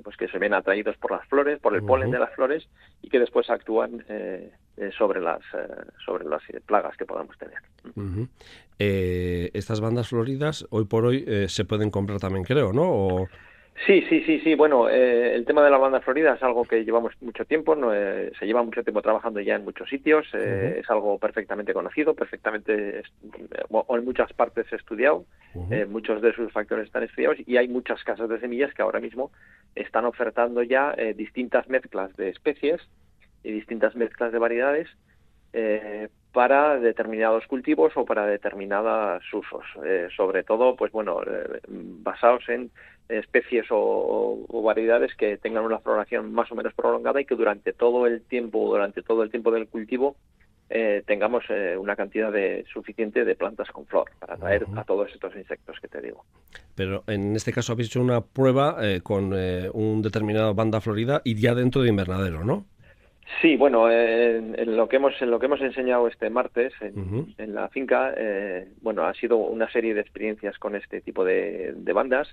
pues 0.04 0.18
que 0.18 0.28
se 0.28 0.38
ven 0.38 0.54
atraídos 0.54 0.98
por 0.98 1.12
las 1.12 1.26
flores, 1.28 1.60
por 1.60 1.76
el 1.76 1.84
polen 1.84 2.12
de 2.12 2.20
las 2.20 2.34
flores 2.34 2.68
y 3.02 3.10
que 3.10 3.20
después 3.20 3.50
actúan 3.50 4.04
eh, 4.10 4.52
eh, 4.78 4.92
sobre 4.98 5.22
las 5.22 5.42
eh, 5.54 5.68
sobre 6.06 6.26
las 6.26 6.42
plagas 6.66 6.96
que 6.98 7.06
podamos 7.06 7.36
tener. 7.38 7.60
estas 9.54 9.82
bandas 9.82 10.10
floridas 10.10 10.66
hoy 10.70 10.86
por 10.86 11.06
hoy 11.06 11.48
se 11.48 11.66
pueden 11.66 11.90
comprar 11.90 12.20
también, 12.20 12.44
creo, 12.44 12.74
¿no? 12.74 13.28
Sí, 13.86 14.02
sí, 14.10 14.22
sí, 14.26 14.40
sí. 14.40 14.56
Bueno, 14.56 14.90
el 14.90 15.46
tema 15.46 15.64
de 15.64 15.70
la 15.70 15.78
banda 15.78 16.02
florida 16.02 16.34
es 16.34 16.44
algo 16.44 16.66
que 16.66 16.84
llevamos 16.84 17.14
mucho 17.22 17.46
tiempo, 17.46 17.76
se 17.76 18.46
lleva 18.46 18.64
mucho 18.64 18.84
tiempo 18.84 19.02
trabajando 19.02 19.40
ya 19.40 19.56
en 19.56 19.64
muchos 19.64 19.88
sitios, 19.88 20.28
es 20.34 20.90
algo 20.90 21.20
perfectamente 21.20 21.74
conocido, 21.74 22.16
perfectamente, 22.16 23.04
o 23.70 23.98
en 23.98 24.04
muchas 24.04 24.34
partes 24.34 24.72
estudiado, 24.74 25.26
muchos 25.90 26.22
de 26.22 26.34
sus 26.34 26.52
factores 26.52 26.88
están 26.88 27.04
estudiados 27.04 27.38
y 27.46 27.58
hay 27.58 27.68
muchas 27.68 28.04
casas 28.04 28.28
de 28.28 28.40
semillas 28.40 28.74
que 28.74 28.82
ahora 28.82 29.00
mismo 29.00 29.32
están 29.78 30.06
ofertando 30.06 30.64
ya 30.64 30.94
eh, 30.98 31.14
distintas 31.14 31.68
mezclas 31.70 32.16
de 32.16 32.30
especies 32.30 32.82
y 33.44 33.52
distintas 33.52 33.96
mezclas 33.96 34.32
de 34.32 34.40
variedades 34.40 34.88
eh, 35.54 36.10
para 36.34 36.80
determinados 36.80 37.46
cultivos 37.48 37.94
o 37.96 38.06
para 38.06 38.26
determinados 38.26 39.24
usos, 39.34 39.64
eh, 39.84 40.08
sobre 40.16 40.44
todo, 40.44 40.76
pues 40.76 40.92
bueno, 40.92 41.22
basados 41.68 42.48
en 42.50 42.70
especies 43.10 43.66
o, 43.70 44.46
variedades 44.64 45.16
que 45.16 45.38
tengan 45.38 45.64
una 45.64 45.80
floración 45.80 46.34
más 46.34 46.52
o 46.52 46.56
menos 46.56 46.74
prolongada 46.74 47.22
y 47.22 47.26
que 47.26 47.36
durante 47.36 47.74
todo 47.74 48.06
el 48.06 48.22
tiempo, 48.22 48.68
durante 48.68 49.02
todo 49.02 49.24
el 49.24 49.32
tiempo 49.32 49.52
del 49.52 49.68
cultivo, 49.68 50.16
tengamos 51.06 51.46
una 51.78 51.96
cantidad 51.96 52.32
de, 52.32 52.66
suficiente 52.74 53.24
de 53.24 53.36
plantas 53.36 53.70
con 53.72 53.86
flor 53.86 54.12
para 54.20 54.34
atraer 54.34 54.66
a 54.76 54.84
todos 54.84 55.10
estos 55.14 55.34
insectos 55.36 55.80
que 55.80 55.88
te 55.88 56.02
digo. 56.02 56.26
Pero 56.76 57.04
en 57.08 57.36
este 57.36 57.52
caso 57.52 57.74
habéis 57.74 57.90
hecho 57.90 58.02
una 58.02 58.22
prueba 58.22 58.78
eh, 58.82 59.02
con 59.02 59.32
eh, 59.36 59.70
un 59.74 60.02
determinado 60.02 60.54
banda 60.54 60.80
florida 60.80 61.22
y 61.24 61.36
ya 61.36 61.56
dentro 61.56 61.82
de 61.82 61.90
invernadero, 61.90 62.44
¿no? 62.44 62.66
Sí, 63.42 63.58
bueno, 63.58 63.92
en, 63.92 64.78
lo 64.78 64.88
que 64.88 64.96
hemos 64.96 65.14
en 65.22 65.32
lo 65.32 65.40
que 65.40 65.48
hemos 65.48 65.60
enseñado 65.60 66.08
este 66.08 66.30
martes 66.30 66.72
en, 66.80 67.54
la 67.54 67.68
finca, 67.68 68.14
eh, 68.16 68.70
bueno, 68.82 69.04
ha 69.04 69.14
sido 69.16 69.38
una 69.38 69.70
serie 69.70 69.94
de 69.94 70.00
experiencias 70.00 70.58
con 70.58 70.76
este 70.76 71.02
tipo 71.02 71.26
de 71.26 71.74
bandas 71.94 72.30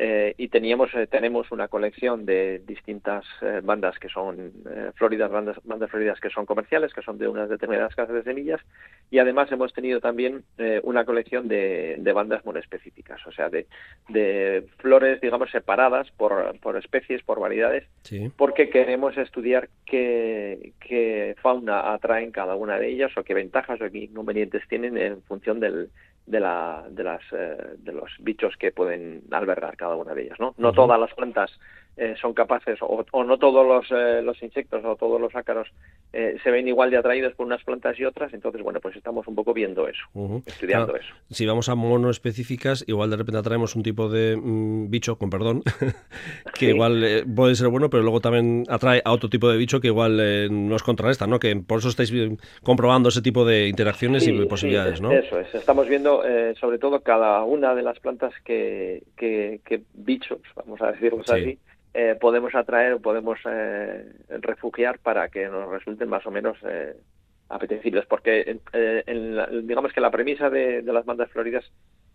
eh, 0.00 0.32
y 0.38 0.46
teníamos 0.46 0.94
eh, 0.94 1.08
tenemos 1.08 1.50
una 1.50 1.66
colección 1.66 2.24
de 2.24 2.62
distintas 2.64 3.24
eh, 3.42 3.60
bandas 3.64 3.98
que 3.98 4.08
son 4.08 4.52
floridas 4.94 5.28
bandas, 5.28 5.56
bandas 5.64 5.90
floridas 5.90 6.20
que 6.20 6.30
son 6.30 6.46
comerciales 6.46 6.94
que 6.94 7.02
son 7.02 7.18
de 7.18 7.26
unas 7.26 7.48
determinadas 7.48 7.96
casas 7.96 8.14
de 8.14 8.22
semillas. 8.22 8.60
Y 9.10 9.18
además 9.18 9.50
hemos 9.50 9.72
tenido 9.72 10.00
también 10.00 10.44
una 10.84 11.04
colección 11.04 11.48
de, 11.48 11.96
de 11.98 12.12
bandas 12.12 12.42
específicas 12.56 13.20
o 13.26 13.32
sea 13.32 13.50
de, 13.50 13.66
de 14.08 14.66
flores 14.78 15.20
digamos 15.20 15.50
separadas 15.50 16.10
por, 16.12 16.58
por 16.60 16.76
especies 16.76 17.22
por 17.22 17.40
variedades 17.40 17.84
porque 18.36 18.70
queremos 18.70 19.16
estudiar 19.16 19.68
qué, 19.84 20.72
qué 20.80 21.34
fauna 21.42 21.92
atraen 21.92 22.30
cada 22.30 22.54
una 22.54 22.78
de 22.78 22.88
ellas 22.88 23.10
o 23.16 23.24
qué 23.24 23.34
ventajas 23.34 23.80
o 23.80 23.90
qué 23.90 23.98
inconvenientes 23.98 24.62
tienen 24.68 24.96
en 24.96 25.22
función 25.22 25.60
del 25.60 25.90
de, 26.28 26.40
la, 26.40 26.84
de, 26.90 27.04
las, 27.04 27.22
eh, 27.32 27.76
de 27.78 27.92
los 27.92 28.10
bichos 28.20 28.54
que 28.58 28.70
pueden 28.70 29.22
albergar 29.30 29.76
cada 29.76 29.96
una 29.96 30.14
de 30.14 30.24
ellas. 30.24 30.38
No, 30.38 30.54
no 30.58 30.72
todas 30.72 31.00
las 31.00 31.12
plantas 31.14 31.50
eh, 32.00 32.14
son 32.20 32.32
capaces, 32.32 32.78
o, 32.80 33.24
no 33.24 33.38
todos 33.38 33.66
los, 33.66 33.90
eh, 33.90 34.22
los, 34.22 34.40
insectos 34.40 34.84
o 34.84 34.94
todos 34.94 35.20
los 35.20 35.34
ácaros 35.34 35.66
eh, 36.12 36.36
se 36.44 36.50
ven 36.52 36.68
igual 36.68 36.92
de 36.92 36.96
atraídos 36.96 37.34
por 37.34 37.44
unas 37.44 37.64
plantas 37.64 37.98
y 37.98 38.04
otras, 38.04 38.32
entonces, 38.32 38.62
bueno, 38.62 38.78
pues 38.80 38.94
estamos 38.94 39.26
un 39.26 39.34
poco 39.34 39.52
viendo 39.52 39.88
eso, 39.88 40.04
estudiando 40.46 40.94
eso. 40.94 41.12
Si 41.28 41.44
vamos 41.44 41.68
a 41.68 41.74
monoespecíficas, 41.74 42.84
igual 42.86 43.10
de 43.10 43.16
repente 43.16 43.40
atraemos 43.40 43.74
un 43.74 43.82
tipo 43.82 44.08
de 44.08 44.36
mm, 44.36 44.90
bicho, 44.90 45.18
con 45.18 45.28
perdón, 45.28 45.62
que 46.54 46.66
igual 46.66 47.24
puede 47.34 47.56
ser 47.56 47.66
bueno, 47.66 47.90
pero 47.90 48.04
luego 48.04 48.20
también 48.20 48.62
atrae 48.68 49.02
a 49.04 49.10
otro 49.10 49.28
tipo 49.28 49.50
de 49.50 49.58
bicho 49.58 49.80
que 49.80 49.88
igual 49.88 50.18
nos 50.68 50.84
contrarresta, 50.84 51.26
¿no? 51.26 51.40
Que 51.40 51.56
por 51.56 51.80
eso 51.80 51.88
estáis 51.88 52.12
comprobando 52.62 53.08
ese 53.08 53.22
tipo 53.22 53.44
de 53.44 53.66
interacciones 53.66 54.24
y 54.28 54.46
posibilidades, 54.46 55.00
¿no? 55.00 55.10
Eso 55.10 55.40
es, 55.40 55.52
estamos 55.52 55.88
viendo 55.88 56.22
sobre 56.60 56.78
todo 56.78 57.00
cada 57.00 57.42
una 57.42 57.74
de 57.74 57.82
las 57.82 57.98
plantas 57.98 58.32
que, 58.44 59.02
que, 59.16 59.60
que 59.64 59.82
bichos, 59.94 60.38
vamos 60.54 60.80
a 60.80 60.92
decirlo 60.92 61.22
así, 61.26 61.58
eh, 62.00 62.14
podemos 62.14 62.54
atraer 62.54 62.92
o 62.94 63.02
podemos 63.02 63.40
eh, 63.44 64.06
refugiar 64.40 65.00
para 65.00 65.28
que 65.30 65.48
nos 65.48 65.68
resulten 65.68 66.08
más 66.08 66.24
o 66.26 66.30
menos 66.30 66.56
eh, 67.50 67.54
apetecibles. 67.54 68.06
Porque 68.06 68.58
digamos 69.62 69.92
que 69.92 70.00
la 70.00 70.10
premisa 70.10 70.50
de, 70.50 70.82
las 70.82 71.04
bandas 71.04 71.30
floridas 71.30 71.64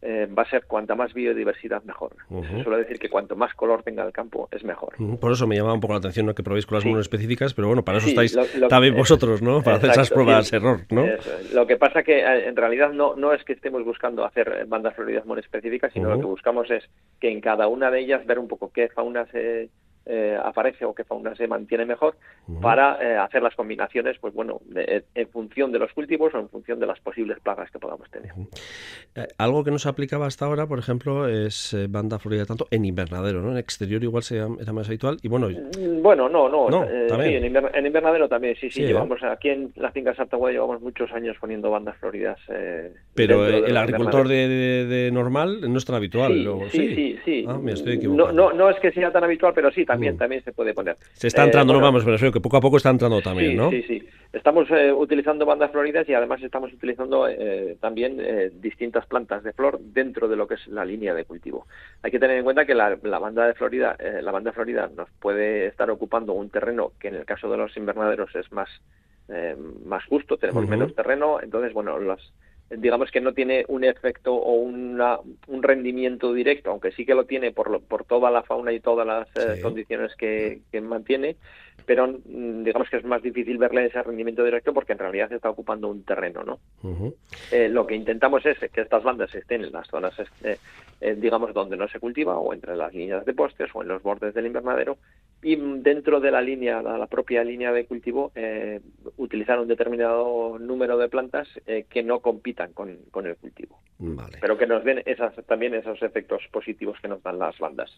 eh, 0.01 0.27
va 0.27 0.43
a 0.43 0.49
ser 0.49 0.65
cuanta 0.65 0.95
más 0.95 1.13
biodiversidad 1.13 1.83
mejor. 1.83 2.15
Se 2.29 2.63
suele 2.63 2.79
decir 2.79 2.99
que 2.99 3.09
cuanto 3.09 3.35
más 3.35 3.53
color 3.53 3.83
tenga 3.83 4.03
el 4.05 4.11
campo 4.11 4.49
es 4.51 4.63
mejor. 4.63 4.95
Por 5.19 5.31
eso 5.31 5.47
me 5.47 5.55
llamaba 5.55 5.75
un 5.75 5.79
poco 5.79 5.93
la 5.93 5.99
atención 5.99 6.25
¿no? 6.25 6.35
que 6.35 6.43
probéis 6.43 6.65
con 6.65 6.77
las 6.77 6.85
específicas, 6.85 7.53
pero 7.53 7.67
bueno, 7.67 7.83
para 7.83 7.99
eso 7.99 8.07
estáis 8.07 8.37
también 8.69 8.95
vosotros, 8.95 9.41
¿no? 9.41 9.61
Para 9.61 9.77
hacer 9.77 9.91
esas 9.91 10.09
pruebas 10.09 10.51
error, 10.51 10.81
¿no? 10.89 11.05
Lo 11.53 11.67
que 11.67 11.77
pasa 11.77 12.03
que 12.03 12.19
eh, 12.19 12.47
en 12.47 12.55
realidad 12.55 12.91
no, 12.91 13.15
no 13.15 13.33
es 13.33 13.43
que 13.43 13.53
estemos 13.53 13.83
buscando 13.83 14.25
hacer 14.25 14.65
bandas 14.67 14.95
floridas 14.95 15.23
específicas, 15.37 15.93
sino 15.93 16.09
lo 16.09 16.19
que 16.19 16.25
buscamos 16.25 16.69
es 16.69 16.83
que 17.19 17.31
en 17.31 17.41
cada 17.41 17.67
una 17.67 17.89
de 17.89 18.01
ellas 18.01 18.25
ver 18.25 18.39
un 18.39 18.47
poco 18.47 18.71
qué 18.71 18.89
fauna 18.89 19.25
se 19.27 19.69
eh, 20.05 20.37
aparece 20.43 20.83
o 20.83 20.93
qué 20.93 21.05
fauna 21.05 21.33
se 21.35 21.47
mantiene 21.47 21.85
mejor 21.85 22.17
para 22.61 22.97
eh, 23.01 23.15
hacer 23.17 23.41
las 23.41 23.55
combinaciones, 23.55 24.17
pues 24.19 24.33
bueno, 24.33 24.61
en 24.75 25.27
función 25.29 25.71
de 25.71 25.79
los 25.79 25.93
cultivos 25.93 26.33
o 26.33 26.39
en 26.39 26.49
función 26.49 26.77
de 26.79 26.87
las 26.87 26.99
posibles 26.99 27.39
plagas 27.39 27.71
que 27.71 27.79
podamos 27.79 28.09
tener. 28.11 28.31
Eh, 29.15 29.27
algo 29.37 29.63
que 29.63 29.71
no 29.71 29.79
se 29.79 29.87
aplicaba 29.87 30.27
hasta 30.27 30.45
ahora, 30.45 30.67
por 30.67 30.77
ejemplo, 30.77 31.27
es 31.29 31.73
banda 31.89 32.19
florida 32.19 32.45
tanto 32.45 32.67
en 32.69 32.83
invernadero, 32.83 33.41
¿no? 33.41 33.51
En 33.51 33.57
exterior 33.57 34.03
igual 34.03 34.23
se, 34.23 34.37
era 34.37 34.73
más 34.73 34.87
habitual 34.89 35.17
y 35.21 35.29
bueno... 35.29 35.47
Mm, 35.49 36.01
bueno, 36.01 36.27
no, 36.27 36.49
no, 36.49 36.85
sí, 36.85 37.35
en, 37.35 37.85
invernadero 37.85 38.27
también, 38.27 38.57
sí, 38.57 38.69
sí, 38.69 38.81
llevamos 38.81 39.23
aquí 39.23 39.49
en 39.49 39.71
la 39.75 39.91
finca 39.91 40.13
Sartagua 40.13 40.51
llevamos 40.51 40.81
muchos 40.81 41.11
años 41.13 41.37
poniendo 41.39 41.71
bandas 41.71 41.95
floridas. 41.97 42.39
Pero 43.13 43.47
el 43.47 43.77
agricultor 43.77 44.27
de, 44.27 45.09
normal 45.13 45.61
no 45.71 45.77
es 45.77 45.85
tan 45.85 45.95
habitual. 45.95 46.33
Sí, 46.71 46.93
sí, 46.93 47.19
sí. 47.23 47.45
Ah, 47.47 47.57
no, 48.03 48.31
no, 48.31 48.51
no 48.51 48.69
es 48.69 48.79
que 48.79 48.91
sea 48.91 49.11
tan 49.11 49.23
habitual, 49.23 49.53
pero 49.53 49.71
sí, 49.71 49.85
también, 49.93 50.15
mm. 50.15 50.17
también 50.17 50.43
se 50.43 50.51
puede 50.51 50.73
poner. 50.73 50.97
Se 51.13 51.27
está 51.27 51.43
entrando, 51.43 51.73
no 51.73 51.79
vamos, 51.79 52.03
pero 52.03 52.31
que 52.31 52.41
poco 52.41 52.57
a 52.57 52.61
poco 52.61 52.77
está 52.77 52.89
entrando 52.89 53.21
también, 53.21 53.51
sí, 53.51 53.57
¿no? 53.57 53.69
Sí, 53.69 53.83
sí. 53.83 54.03
Estamos 54.33 54.67
eh, 54.71 54.91
utilizando 54.91 55.45
bandas 55.45 55.71
floridas 55.71 56.09
y 56.09 56.13
además 56.15 56.41
estamos 56.41 56.73
utilizando 56.73 57.27
eh, 57.27 57.77
también 57.79 58.17
eh, 58.19 58.51
distintas 58.51 59.05
plantas 59.05 59.43
de 59.43 59.53
flor 59.53 59.79
dentro 59.79 60.27
de 60.27 60.35
lo 60.35 60.47
que 60.47 60.55
es 60.55 60.67
la 60.67 60.83
línea 60.83 61.13
de 61.13 61.23
cultivo. 61.23 61.67
Hay 62.01 62.09
que 62.09 62.19
tener 62.19 62.37
en 62.37 62.43
cuenta 62.43 62.65
que 62.65 62.73
la, 62.73 62.95
banda 63.19 63.45
de 63.45 63.53
Florida, 63.53 63.95
la 64.21 64.31
banda 64.31 64.51
florida 64.51 64.89
nos 64.95 65.07
puede 65.19 65.67
estar 65.67 65.89
ocupando 65.91 66.33
un 66.33 66.49
terreno 66.49 66.93
que 66.99 67.09
en 67.09 67.15
el 67.15 67.25
caso 67.25 67.47
de 67.49 67.57
los 67.57 67.77
invernaderos 67.77 68.35
es 68.35 68.51
más 68.51 68.69
más 69.85 70.05
justo, 70.05 70.37
tenemos 70.37 70.67
menos 70.67 70.93
terreno, 70.93 71.39
entonces 71.41 71.71
bueno, 71.73 71.97
las 71.97 72.19
digamos 72.69 73.11
que 73.11 73.21
no 73.21 73.33
tiene 73.33 73.65
un 73.67 73.83
efecto 73.83 74.33
o 74.33 74.53
una, 74.53 75.19
un 75.47 75.63
rendimiento 75.63 76.33
directo, 76.33 76.71
aunque 76.71 76.91
sí 76.91 77.05
que 77.05 77.15
lo 77.15 77.25
tiene 77.25 77.51
por, 77.51 77.81
por 77.83 78.05
toda 78.05 78.31
la 78.31 78.43
fauna 78.43 78.71
y 78.71 78.79
todas 78.79 79.05
las 79.05 79.27
eh, 79.35 79.61
condiciones 79.61 80.15
que, 80.15 80.61
mantiene, 80.81 81.35
pero 81.85 82.07
mm, 82.07 82.63
digamos 82.63 82.89
que 82.89 82.97
es 82.97 83.05
más 83.05 83.21
difícil 83.21 83.57
verle 83.57 83.85
ese 83.85 84.01
rendimiento 84.01 84.43
directo 84.43 84.73
porque 84.73 84.93
en 84.93 84.99
realidad 84.99 85.29
se 85.29 85.35
está 85.35 85.49
ocupando 85.49 85.87
un 85.87 86.03
terreno, 86.03 86.43
¿no? 86.43 86.59
Eh, 87.51 87.69
lo 87.69 87.85
que 87.85 87.95
intentamos 87.95 88.45
es 88.45 88.57
que 88.71 88.81
estas 88.81 89.03
bandas 89.03 89.33
estén 89.35 89.63
en 89.63 89.71
las 89.71 89.87
zonas, 89.87 90.13
eh, 90.43 90.57
digamos, 91.15 91.53
donde 91.53 91.77
no 91.77 91.87
se 91.87 91.99
cultiva 91.99 92.37
o 92.37 92.53
entre 92.53 92.75
las 92.75 92.93
líneas 92.93 93.25
de 93.25 93.33
postes 93.33 93.69
o 93.73 93.81
en 93.81 93.89
los 93.89 94.01
bordes 94.01 94.33
del 94.33 94.47
invernadero 94.47 94.97
y 95.43 95.55
dentro 95.55 96.19
de 96.19 96.31
la 96.31 96.41
línea, 96.41 96.81
la 96.81 97.07
propia 97.07 97.43
línea 97.43 97.71
de 97.71 97.85
cultivo, 97.85 98.31
utilizar 99.17 99.59
un 99.59 99.67
determinado 99.67 100.57
número 100.59 100.97
de 100.97 101.09
plantas 101.09 101.47
que 101.89 102.03
no 102.03 102.19
compitan 102.19 102.73
con, 102.73 102.97
con 103.11 103.27
el 103.27 103.35
cultivo. 103.35 103.79
Pero 104.41 104.57
que 104.57 104.67
nos 104.67 104.83
den 104.83 105.01
esas, 105.05 105.33
también 105.45 105.73
esos 105.75 106.01
efectos 106.01 106.41
positivos 106.51 106.97
que 107.01 107.07
nos 107.07 107.21
dan 107.23 107.39
las 107.39 107.57
bandas. 107.59 107.93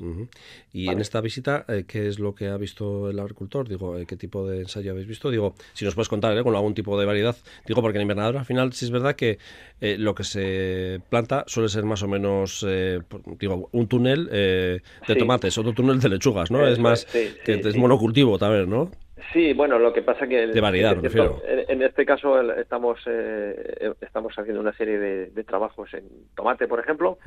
Y 0.71 0.89
en 0.89 0.99
esta 0.99 1.21
visita, 1.21 1.65
¿qué 1.88 2.08
es 2.08 2.19
lo 2.19 2.36
que 2.36 2.47
ha 2.47 2.58
visto 2.58 3.10
el 3.10 3.19
agricultor? 3.19 3.67
Digo, 3.67 3.95
¿qué 4.08 4.17
tipo 4.17 4.47
de 4.47 4.62
ensayo 4.62 4.91
habéis 4.91 5.08
visto? 5.08 5.29
Digo, 5.29 5.55
si 5.73 5.86
nos 5.86 5.95
puedes 5.95 6.10
contar 6.10 6.41
con 6.43 6.55
algún 6.55 6.73
tipo 6.73 6.99
de 6.99 7.05
variedad. 7.05 7.36
Digo, 7.65 7.81
porque 7.81 7.97
en 7.97 8.03
invernadero 8.03 8.39
al 8.39 8.45
final 8.45 8.73
sí 8.73 8.86
es 8.86 8.91
verdad 8.91 9.15
que 9.15 9.38
lo 9.79 10.15
que 10.15 10.23
se 10.23 11.01
planta 11.10 11.43
suele 11.47 11.69
ser 11.69 11.84
más 11.84 12.03
o 12.03 12.08
menos, 12.08 12.65
digo, 13.39 13.69
un 13.71 13.88
túnel 13.88 14.27
de 14.27 15.15
tomates, 15.17 15.58
otro 15.58 15.73
túnel 15.73 15.99
de 15.99 16.10
lechugas, 16.10 16.51
¿no? 16.51 16.65
es 16.67 16.79
más 16.79 17.08
que 17.43 17.53
es 17.53 17.75
monocultivo 17.75 18.37
también, 18.37 18.69
¿no? 18.69 18.89
Sí, 19.31 19.53
bueno, 19.53 19.79
lo 19.79 19.93
que 19.93 20.01
pasa 20.01 20.27
que... 20.27 20.47
De 20.47 20.61
variedad, 20.61 20.97
En, 21.67 21.81
este 21.81 22.05
caso 22.05 22.39
estamos, 22.53 22.99
eh, 23.07 23.93
estamos 24.01 24.33
haciendo 24.37 24.61
una 24.61 24.73
serie 24.73 24.97
de, 24.97 25.43
trabajos 25.43 25.93
en 25.93 26.03
tomate, 26.35 26.67
por 26.67 26.79
ejemplo, 26.79 27.17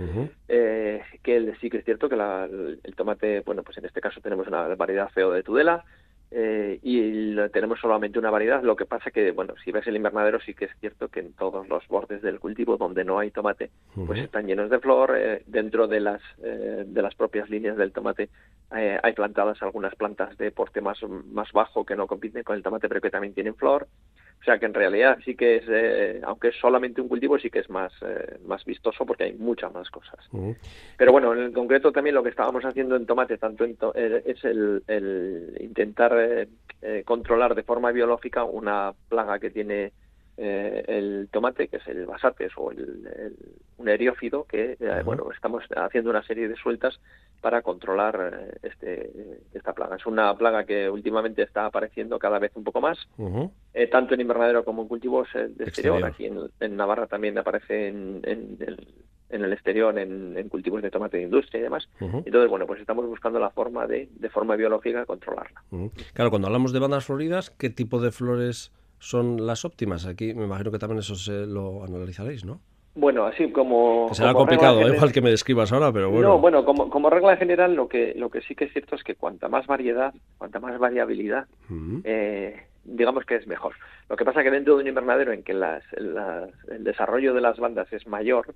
eh, 0.49 1.01
que 1.23 1.53
sí 1.61 1.71
que 1.71 1.79
es 1.79 1.85
cierto 1.85 2.09
que 2.09 2.15
el 2.15 2.95
tomate, 2.95 3.41
bueno, 3.41 3.63
pues 3.63 3.79
en 3.79 3.87
este 3.87 4.01
caso 4.01 4.21
tenemos 4.21 4.47
una 4.47 4.75
variedad 4.75 5.09
feo 5.11 5.33
de 5.33 5.43
Tudela, 5.43 5.85
eh, 6.31 6.79
y 6.83 7.35
tenemos 7.51 7.81
solamente 7.81 8.19
una 8.19 8.31
variedad. 8.31 8.63
Lo 8.63 8.77
que 8.77 8.85
pasa 8.85 9.11
que, 9.11 9.31
bueno, 9.31 9.55
si 9.65 9.73
ves 9.73 9.87
el 9.87 9.97
invernadero, 9.97 10.41
sí 10.41 10.55
que 10.55 10.67
es 10.67 10.71
cierto 10.79 11.09
que 11.09 11.21
en 11.21 11.33
todos 11.33 11.69
los 11.69 11.87
bordes 11.89 12.21
del 12.21 12.39
cultivo 12.39 12.77
donde 12.77 13.05
no 13.05 13.19
hay 13.19 13.31
tomate, 13.31 13.71
pues 14.07 14.21
están 14.21 14.47
llenos 14.47 14.69
de 14.69 14.79
flor. 14.79 15.15
Eh, 15.17 15.43
dentro 15.47 15.89
de 15.89 16.01
las 16.01 16.21
eh, 16.43 16.85
de 16.87 17.03
las 17.03 17.15
propias 17.15 17.49
líneas 17.49 17.77
del 17.77 17.93
tomate 17.93 18.29
hay 18.71 19.15
plantadas 19.15 19.63
algunas 19.63 19.95
plantas 19.95 20.37
de 20.37 20.51
porte 20.51 20.83
más 20.83 20.99
más 21.03 21.51
bajo 21.53 21.87
que 21.87 21.97
no 21.97 22.07
compiten 22.07 22.43
con 22.43 22.57
el 22.57 22.63
tomate, 22.63 22.89
pero 22.89 23.01
que 23.01 23.11
también 23.11 23.33
tienen 23.33 23.55
flor. 23.55 23.89
O 24.41 24.45
sea 24.45 24.59
que 24.59 24.67
en 24.67 24.75
realidad 24.75 25.19
sí 25.25 25.35
que 25.35 25.57
es, 25.57 25.65
eh, 25.69 26.21
aunque 26.25 26.49
es 26.49 26.57
solamente 26.57 27.01
un 27.01 27.09
cultivo, 27.09 27.39
sí 27.39 27.51
que 27.51 27.59
es 27.59 27.69
más, 27.69 27.93
eh, 28.03 28.39
más 28.47 28.65
vistoso 28.65 29.05
porque 29.05 29.25
hay 29.25 29.33
muchas 29.33 29.73
más 29.73 29.91
cosas. 29.91 30.19
Pero 30.97 31.13
bueno, 31.13 31.35
en 31.35 31.41
el 31.41 31.53
concreto 31.53 31.91
también 31.91 32.15
lo 32.15 32.23
que 32.23 32.31
estábamos 32.31 32.65
haciendo 32.65 32.97
en 32.97 33.05
tomate 33.05 33.37
tanto 33.37 33.65
eh, 33.95 34.23
es 34.25 34.45
el, 34.45 35.57
intentar 35.61 36.47
controlar 37.05 37.55
de 37.55 37.65
forma 37.65 37.91
biológica 37.91 38.45
una 38.45 38.93
plaga 39.09 39.39
que 39.41 39.51
tiene 39.51 39.93
el 40.37 41.29
tomate, 41.33 41.67
que 41.67 41.79
es 41.79 41.89
el 41.89 42.07
basates 42.07 42.53
o 42.57 42.71
el, 42.71 43.35
un 43.79 43.89
eriófido, 43.89 44.45
que 44.45 44.77
bueno 45.05 45.31
estamos 45.33 45.65
haciendo 45.77 46.11
una 46.11 46.23
serie 46.23 46.49
de 46.49 46.55
sueltas 46.55 47.01
para 47.41 47.63
controlar 47.63 48.33
eh, 48.33 48.59
este, 48.63 49.11
esta 49.53 49.73
plaga. 49.73 49.97
Es 49.97 50.07
una 50.07 50.37
plaga 50.37 50.65
que 50.65 50.91
últimamente 50.91 51.43
está 51.43 51.67
apareciendo 51.67 52.19
cada 52.19 52.39
vez 52.39 52.53
un 52.55 52.65
poco 52.65 52.81
más, 52.81 52.99
eh, 53.75 53.87
tanto 53.87 54.15
en 54.15 54.21
invernadero 54.21 54.65
como 54.65 54.83
en 54.83 54.89
cultivos 54.89 55.29
eh, 55.35 55.49
de 55.49 55.65
exterior. 55.65 56.05
Aquí 56.05 56.27
en, 56.27 56.77
Navarra 56.77 57.07
también 57.07 57.39
aparece 57.39 57.89
en, 57.89 58.21
el, 58.25 59.53
exterior, 59.53 59.99
en, 59.99 60.49
cultivos 60.49 60.83
de 60.83 60.91
tomate 60.91 61.19
de 61.19 61.25
industria 61.25 61.61
y 61.61 61.63
demás. 61.63 61.89
Entonces, 62.01 62.51
bueno, 62.51 62.67
pues 62.67 62.81
estamos 62.81 63.07
buscando 63.07 63.39
la 63.39 63.51
forma 63.51 63.87
de, 63.87 64.09
de 64.13 64.31
forma 64.31 64.57
biológica, 64.57 65.07
controlarla. 65.07 65.63
Claro, 66.15 66.31
cuando 66.31 66.49
hablamos 66.49 66.73
de 66.73 66.79
bandas 66.81 67.05
floridas, 67.07 67.51
¿qué 67.51 67.71
tipo 67.71 68.01
de 68.01 68.11
flores 68.11 68.73
son 68.99 69.47
las 69.47 69.65
óptimas? 69.65 70.07
Aquí 70.07 70.35
me 70.35 70.45
imagino 70.45 70.71
que 70.71 70.79
también 70.79 70.99
eso 71.01 71.15
se 71.15 71.47
lo 71.47 71.85
analizaréis, 71.85 72.45
¿no? 72.45 72.61
Bueno, 72.99 73.27
así 73.27 73.53
como... 73.53 74.09
será 74.13 74.35
complicado, 74.35 74.81
igual 74.81 75.13
que 75.13 75.21
me 75.21 75.31
describas 75.31 75.73
ahora, 75.73 75.93
pero 75.93 76.11
bueno. 76.11 76.31
No, 76.31 76.39
bueno, 76.41 76.65
como, 76.65 76.91
como 76.91 77.09
regla 77.09 77.37
general, 77.37 77.77
lo 77.77 77.89
que, 77.89 78.13
lo 78.17 78.29
que 78.29 78.41
sí 78.41 78.57
que 78.57 78.65
es 78.65 78.73
cierto 78.73 78.97
es 78.97 79.05
que 79.05 79.15
cuanta 79.15 79.49
más 79.49 79.69
variedad, 79.69 80.13
cuanta 80.37 80.59
más 80.59 80.77
variabilidad, 80.81 81.47
eh, 82.03 82.61
digamos 82.83 83.25
que 83.25 83.37
es 83.37 83.47
mejor. 83.47 83.77
Lo 84.09 84.17
que 84.17 84.25
pasa 84.25 84.43
que 84.43 84.51
dentro 84.51 84.75
de 84.75 84.83
un 84.83 84.89
invernadero 84.89 85.33
en 85.33 85.45
que 85.45 85.55
las, 85.55 85.85
el 85.93 86.83
desarrollo 86.83 87.35
de 87.35 87.41
las 87.41 87.57
bandas 87.59 87.87
es 87.93 88.05
mayor, 88.09 88.47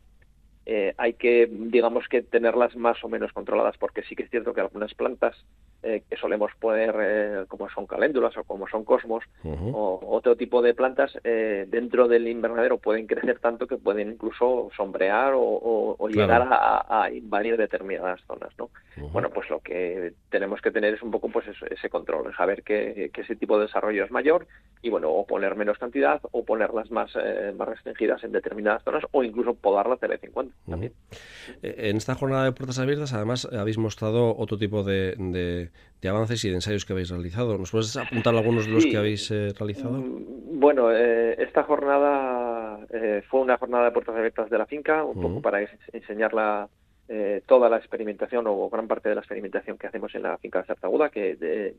eh, 0.64 0.94
hay 0.96 1.14
que, 1.14 1.48
digamos 1.50 2.06
que 2.08 2.22
tenerlas 2.22 2.76
más 2.76 3.02
o 3.02 3.08
menos 3.08 3.32
controladas, 3.32 3.76
porque 3.78 4.02
sí 4.02 4.14
que 4.14 4.22
es 4.22 4.30
cierto 4.30 4.54
que 4.54 4.60
algunas 4.60 4.94
plantas 4.94 5.36
eh, 5.82 6.04
que 6.08 6.16
solemos 6.16 6.52
poner, 6.60 6.94
eh, 7.00 7.44
como 7.48 7.68
son 7.70 7.86
caléndulas 7.86 8.36
o 8.36 8.44
como 8.44 8.68
son 8.68 8.84
cosmos, 8.84 9.24
o 9.44 10.00
otro 10.06 10.36
tipo 10.36 10.62
de 10.62 10.74
plantas, 10.74 11.18
dentro 11.22 12.06
del 12.06 12.28
invernadero 12.28 12.78
pueden 12.78 13.06
crecer 13.06 13.40
tanto 13.40 13.66
que 13.66 13.76
pueden 13.76 14.12
incluso 14.12 14.70
sombrear 14.76 15.32
o, 15.34 16.08
llegar 16.08 16.46
a, 16.48 17.10
invadir 17.12 17.56
determinadas 17.56 18.20
zonas, 18.26 18.52
¿no? 18.58 18.70
Bueno, 19.12 19.30
pues 19.30 19.48
lo 19.50 19.60
que 19.60 20.12
tenemos 20.30 20.60
que 20.60 20.70
tener 20.70 20.94
es 20.94 21.02
un 21.02 21.10
poco 21.10 21.28
pues 21.28 21.46
ese, 21.48 21.88
control, 21.88 22.32
saber 22.36 22.62
que, 22.62 23.10
ese 23.16 23.36
tipo 23.36 23.58
de 23.58 23.66
desarrollo 23.66 24.04
es 24.04 24.10
mayor 24.10 24.46
y 24.82 24.90
bueno, 24.90 25.10
o 25.10 25.26
poner 25.26 25.56
menos 25.56 25.78
cantidad 25.78 26.20
o 26.30 26.44
ponerlas 26.44 26.90
más, 26.90 27.12
más 27.56 27.68
restringidas 27.68 28.22
en 28.24 28.32
determinadas 28.32 28.84
zonas 28.84 29.04
o 29.10 29.24
incluso 29.24 29.54
podarlas 29.54 30.00
de 30.00 30.08
vez 30.08 30.22
en 30.22 30.32
cuando. 30.32 30.51
Eh, 30.68 30.94
en 31.62 31.96
esta 31.96 32.14
jornada 32.14 32.44
de 32.44 32.52
puertas 32.52 32.78
abiertas, 32.78 33.12
además, 33.12 33.48
habéis 33.52 33.78
mostrado 33.78 34.36
otro 34.36 34.58
tipo 34.58 34.84
de, 34.84 35.70
avances 36.08 36.44
y 36.44 36.48
de 36.48 36.56
ensayos 36.56 36.84
que 36.84 36.92
habéis 36.92 37.10
realizado. 37.10 37.58
¿Nos 37.58 37.70
puedes 37.70 37.96
apuntar 37.96 38.34
algunos 38.34 38.66
de 38.66 38.72
los 38.72 38.86
que 38.86 38.96
habéis 38.96 39.30
eh, 39.30 39.52
realizado? 39.58 39.98
Mm, 39.98 40.60
bueno, 40.60 40.92
eh, 40.92 41.34
esta 41.42 41.64
jornada 41.64 42.78
fue 43.28 43.40
una 43.40 43.56
jornada 43.56 43.86
de 43.86 43.90
puertas 43.90 44.16
abiertas 44.16 44.50
de 44.50 44.58
la 44.58 44.66
finca, 44.66 45.04
un 45.04 45.20
poco 45.20 45.40
para 45.40 45.66
enseñarla 45.92 46.68
toda 47.46 47.68
la 47.68 47.76
experimentación 47.76 48.46
o 48.46 48.70
gran 48.70 48.88
parte 48.88 49.10
de 49.10 49.14
la 49.14 49.20
experimentación 49.20 49.76
que 49.76 49.86
hacemos 49.86 50.14
en 50.14 50.22
la 50.22 50.38
finca 50.38 50.60
de 50.60 50.66
Sartaguda, 50.66 51.10
que 51.10 51.74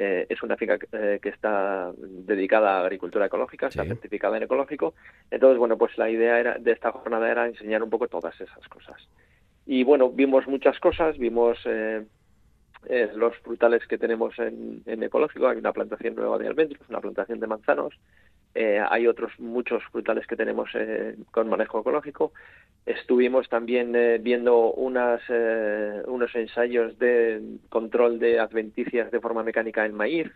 eh, 0.00 0.26
es 0.28 0.40
una 0.44 0.56
finca 0.56 0.78
eh, 0.92 1.18
que 1.20 1.30
está 1.30 1.90
dedicada 1.98 2.76
a 2.76 2.82
agricultura 2.82 3.26
ecológica, 3.26 3.66
está 3.66 3.84
certificada 3.84 4.36
en 4.36 4.44
ecológico. 4.44 4.94
Entonces, 5.28 5.58
bueno, 5.58 5.76
pues 5.76 5.98
la 5.98 6.08
idea 6.08 6.38
era, 6.38 6.56
de 6.56 6.70
esta 6.70 6.92
jornada 6.92 7.28
era 7.28 7.48
enseñar 7.48 7.82
un 7.82 7.90
poco 7.90 8.06
todas 8.06 8.40
esas 8.40 8.68
cosas. 8.68 9.08
Y 9.66 9.82
bueno, 9.82 10.08
vimos 10.08 10.46
muchas 10.46 10.78
cosas, 10.78 11.18
vimos 11.18 11.58
eh, 11.66 13.10
los 13.16 13.36
frutales 13.38 13.84
que 13.88 13.98
tenemos 13.98 14.38
en, 14.38 15.02
ecológico, 15.02 15.48
hay 15.48 15.58
una 15.58 15.72
plantación 15.72 16.14
nueva 16.14 16.38
de 16.38 16.46
almendros, 16.46 16.88
una 16.88 17.00
plantación 17.00 17.40
de 17.40 17.48
manzanos, 17.48 17.98
hay 18.88 19.06
otros 19.06 19.32
muchos 19.38 19.82
frutales 19.92 20.26
que 20.26 20.36
tenemos 20.36 20.70
con 21.30 21.48
manejo 21.48 21.80
ecológico. 21.80 22.32
Estuvimos 22.84 23.48
también 23.48 23.92
viendo 24.22 24.72
unas, 24.72 25.20
unos 26.06 26.34
ensayos 26.34 26.98
de 26.98 27.42
control 27.68 28.18
de 28.18 28.40
adventicias 28.40 29.10
de 29.10 29.20
forma 29.20 29.42
mecánica 29.42 29.84
en 29.84 29.94
maíz, 29.94 30.28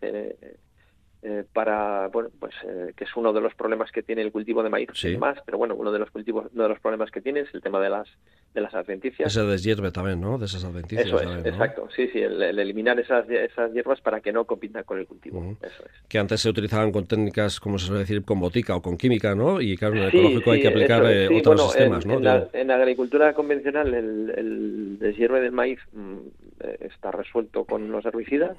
eh, 1.23 1.45
para 1.53 2.09
bueno 2.09 2.31
pues 2.41 2.53
eh, 2.65 2.93
que 2.97 3.05
es 3.05 3.17
uno 3.17 3.33
de 3.33 3.41
los 3.41 3.55
problemas 3.55 3.93
que 3.93 4.03
tiene 4.03 4.23
el 4.23 4.33
cultivo 4.33 4.63
de 4.65 4.71
maíz 4.71 4.89
más 5.19 5.39
pero 5.47 5.57
bueno 5.57 5.77
uno 5.77 5.93
de 5.93 6.01
los 6.01 6.11
cultivos 6.11 6.47
uno 6.53 6.65
de 6.65 6.69
los 6.69 6.81
problemas 6.81 7.13
que 7.13 7.21
tiene 7.21 7.41
es 7.41 7.55
el 7.55 7.63
tema 7.63 7.81
de 7.81 7.91
las 7.91 8.09
de 8.55 8.61
las 8.61 8.75
adventicias. 8.75 9.29
Ese 9.29 9.47
deshierve 9.47 9.93
también 9.93 10.21
no 10.21 10.37
de 10.37 10.47
esas 10.47 10.65
adventicias 10.65 11.07
eso 11.07 11.21
es 11.21 11.47
exacto. 11.47 11.89
Sí 11.95 12.09
sí 12.09 12.19
el, 12.19 12.43
eliminar 12.43 12.99
esas 12.99 13.29
esas 13.31 13.73
hierbas 13.73 14.01
para 14.01 14.21
que 14.21 14.33
no 14.33 14.45
compitan 14.47 14.83
con 14.83 14.99
el 14.99 15.07
cultivo. 15.07 15.57
Eso 15.63 15.85
es. 15.85 15.93
Que 16.09 16.19
antes 16.19 16.41
se 16.41 16.51
utilizaban 16.51 16.91
con 16.91 17.07
técnicas 17.07 17.61
como 17.61 17.79
se 17.79 17.87
suele 17.87 18.01
decir 18.01 18.25
con 18.25 18.41
botica 18.41 18.75
o 18.75 18.83
con 18.83 18.97
química 18.97 19.35
no 19.37 19.61
y 19.61 19.77
claro 19.77 19.95
en 19.95 20.03
el 20.03 20.09
ecológico 20.09 20.51
hay 20.51 20.61
que 20.61 20.69
aplicar 20.69 21.05
eh, 21.07 21.29
otros 21.39 21.71
sistemas 21.71 22.05
en, 22.05 22.11
no 22.11 22.49
en, 22.53 22.67
la, 22.69 22.75
agricultura 22.75 23.33
convencional 23.33 23.95
el, 23.95 24.35
el 24.37 24.99
deshierve 24.99 25.41
del 25.41 25.53
maíz 25.53 25.79
mm, 25.93 26.17
está 26.81 27.13
resuelto 27.13 27.65
con 27.65 27.91
los 27.93 28.05
herbicidas. 28.05 28.57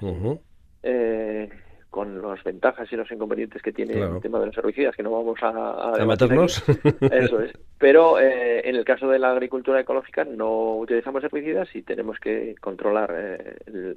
Eh, 0.82 1.48
con 1.94 2.20
las 2.20 2.42
ventajas 2.42 2.92
y 2.92 2.96
los 2.96 3.08
inconvenientes 3.12 3.62
que 3.62 3.72
tiene 3.72 3.92
el 3.92 4.20
tema 4.20 4.40
de 4.40 4.46
los 4.46 4.58
herbicidas, 4.58 4.96
que 4.96 5.04
no 5.04 5.12
vamos 5.12 5.40
a, 5.40 5.94
a, 5.94 6.04
meternos. 6.04 6.60
Eso 7.00 7.40
es. 7.40 7.52
Pero 7.78 8.18
eh, 8.18 8.68
en 8.68 8.74
el 8.74 8.84
caso 8.84 9.06
de 9.06 9.20
la 9.20 9.30
agricultura 9.30 9.78
ecológica 9.78 10.24
no 10.24 10.74
utilizamos 10.74 11.22
herbicidas 11.22 11.68
y 11.76 11.82
tenemos 11.82 12.18
que 12.18 12.56
controlar 12.60 13.14
eh, 13.16 13.58
el, 13.66 13.96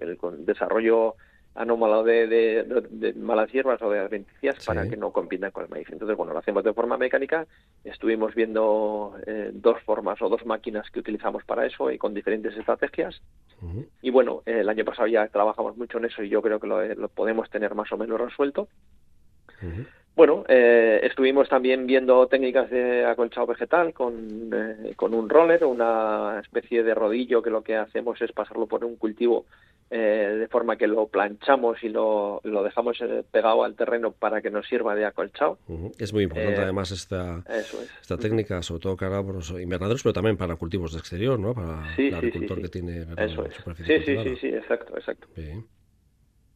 el, 0.00 0.44
desarrollo 0.44 1.14
anómalo 1.58 2.04
de, 2.04 3.14
malas 3.16 3.50
hierbas 3.50 3.82
o 3.82 3.90
de 3.90 3.98
adventicias 3.98 4.64
para 4.64 4.88
que 4.88 4.96
no 4.96 5.10
compitan 5.10 5.50
con 5.50 5.64
el 5.64 5.70
maíz. 5.70 5.88
Entonces, 5.90 6.16
bueno, 6.16 6.32
lo 6.32 6.38
hacemos 6.38 6.62
de 6.62 6.72
forma 6.72 6.96
mecánica. 6.96 7.46
Estuvimos 7.84 8.34
viendo 8.34 9.16
eh, 9.26 9.50
dos 9.52 9.82
formas 9.82 10.22
o 10.22 10.28
dos 10.28 10.46
máquinas 10.46 10.88
que 10.90 11.00
utilizamos 11.00 11.44
para 11.44 11.66
eso 11.66 11.90
y 11.90 11.98
con 11.98 12.14
diferentes 12.14 12.56
estrategias. 12.56 13.20
Y 14.00 14.10
bueno, 14.10 14.42
el 14.46 14.68
año 14.68 14.84
pasado 14.84 15.08
ya 15.08 15.26
trabajamos 15.26 15.76
mucho 15.76 15.98
en 15.98 16.04
eso 16.04 16.22
y 16.22 16.28
yo 16.28 16.40
creo 16.40 16.60
que 16.60 16.68
lo, 16.68 17.08
podemos 17.08 17.50
tener 17.50 17.74
más 17.74 17.90
o 17.90 17.96
menos 17.96 18.20
resuelto. 18.20 18.68
Bueno, 20.18 20.44
eh, 20.48 20.98
estuvimos 21.04 21.48
también 21.48 21.86
viendo 21.86 22.26
técnicas 22.26 22.68
de 22.70 23.04
acolchado 23.04 23.46
vegetal 23.46 23.94
con, 23.94 24.50
eh, 24.52 24.92
con 24.96 25.14
un 25.14 25.28
roller, 25.28 25.64
una 25.64 26.40
especie 26.40 26.82
de 26.82 26.92
rodillo 26.92 27.40
que 27.40 27.50
lo 27.50 27.62
que 27.62 27.76
hacemos 27.76 28.20
es 28.20 28.32
pasarlo 28.32 28.66
por 28.66 28.84
un 28.84 28.96
cultivo 28.96 29.46
eh, 29.90 30.36
de 30.40 30.48
forma 30.48 30.74
que 30.74 30.88
lo 30.88 31.06
planchamos 31.06 31.84
y 31.84 31.88
lo, 31.88 32.40
lo 32.42 32.64
dejamos 32.64 32.98
pegado 33.30 33.62
al 33.62 33.76
terreno 33.76 34.10
para 34.10 34.42
que 34.42 34.50
nos 34.50 34.66
sirva 34.66 34.96
de 34.96 35.04
acolchado. 35.04 35.58
Es 36.00 36.12
muy 36.12 36.24
importante 36.24 36.62
además 36.62 36.90
esta, 36.90 37.44
esta 38.00 38.16
técnica, 38.16 38.60
sobre 38.62 38.82
todo 38.82 38.96
para 38.96 39.22
los 39.22 39.50
invernaderos, 39.52 40.02
pero 40.02 40.14
también 40.14 40.36
para 40.36 40.56
cultivos 40.56 40.94
de 40.94 40.98
exterior, 40.98 41.38
¿no? 41.38 41.54
Para 41.54 41.94
el 41.96 42.14
agricultor 42.16 42.60
que 42.60 42.68
tiene 42.68 43.06
Eso 43.18 43.46
Sí, 43.86 44.00
sí, 44.04 44.16
sí, 44.24 44.36
sí, 44.40 44.48
exacto, 44.48 44.96
exacto. 44.96 45.28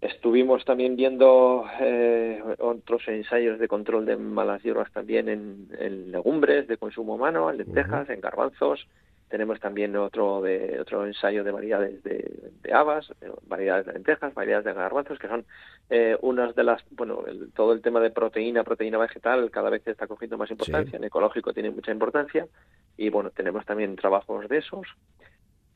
Estuvimos 0.02 0.64
también 0.64 0.96
viendo 0.96 1.64
eh, 1.80 2.42
otros 2.58 3.06
ensayos 3.06 3.60
de 3.60 3.68
control 3.68 4.04
de 4.04 4.16
malas 4.16 4.60
hierbas 4.60 4.90
también 4.90 5.28
en, 5.28 6.10
legumbres 6.10 6.66
de 6.66 6.76
consumo 6.76 7.14
humano, 7.14 7.48
en 7.48 7.58
lentejas, 7.58 8.10
en 8.10 8.20
garbanzos. 8.20 8.88
Tenemos 9.28 9.60
también 9.60 9.94
otro 9.94 10.42
de 10.42 10.80
otro 10.80 11.06
ensayo 11.06 11.44
de 11.44 11.52
variedades 11.52 12.02
de, 12.02 12.50
habas, 12.74 13.14
variedades 13.46 13.86
de 13.86 13.92
lentejas, 13.92 14.34
variedades 14.34 14.64
de 14.64 14.72
garbanzos, 14.72 15.20
que 15.20 15.28
son 15.28 15.44
eh, 15.88 16.18
unas 16.20 16.56
de 16.56 16.64
las, 16.64 16.82
bueno, 16.90 17.22
todo 17.54 17.72
el 17.72 17.80
tema 17.80 18.00
de 18.00 18.10
proteína, 18.10 18.64
proteína 18.64 18.98
vegetal, 18.98 19.52
cada 19.52 19.70
vez 19.70 19.86
está 19.86 20.08
cogiendo 20.08 20.36
más 20.36 20.50
importancia. 20.50 20.96
En 20.96 21.04
ecológico 21.04 21.52
tiene 21.52 21.70
mucha 21.70 21.92
importancia 21.92 22.48
y 22.96 23.08
bueno, 23.08 23.30
tenemos 23.30 23.64
también 23.64 23.94
trabajos 23.94 24.48
de 24.48 24.58
esos. 24.58 24.84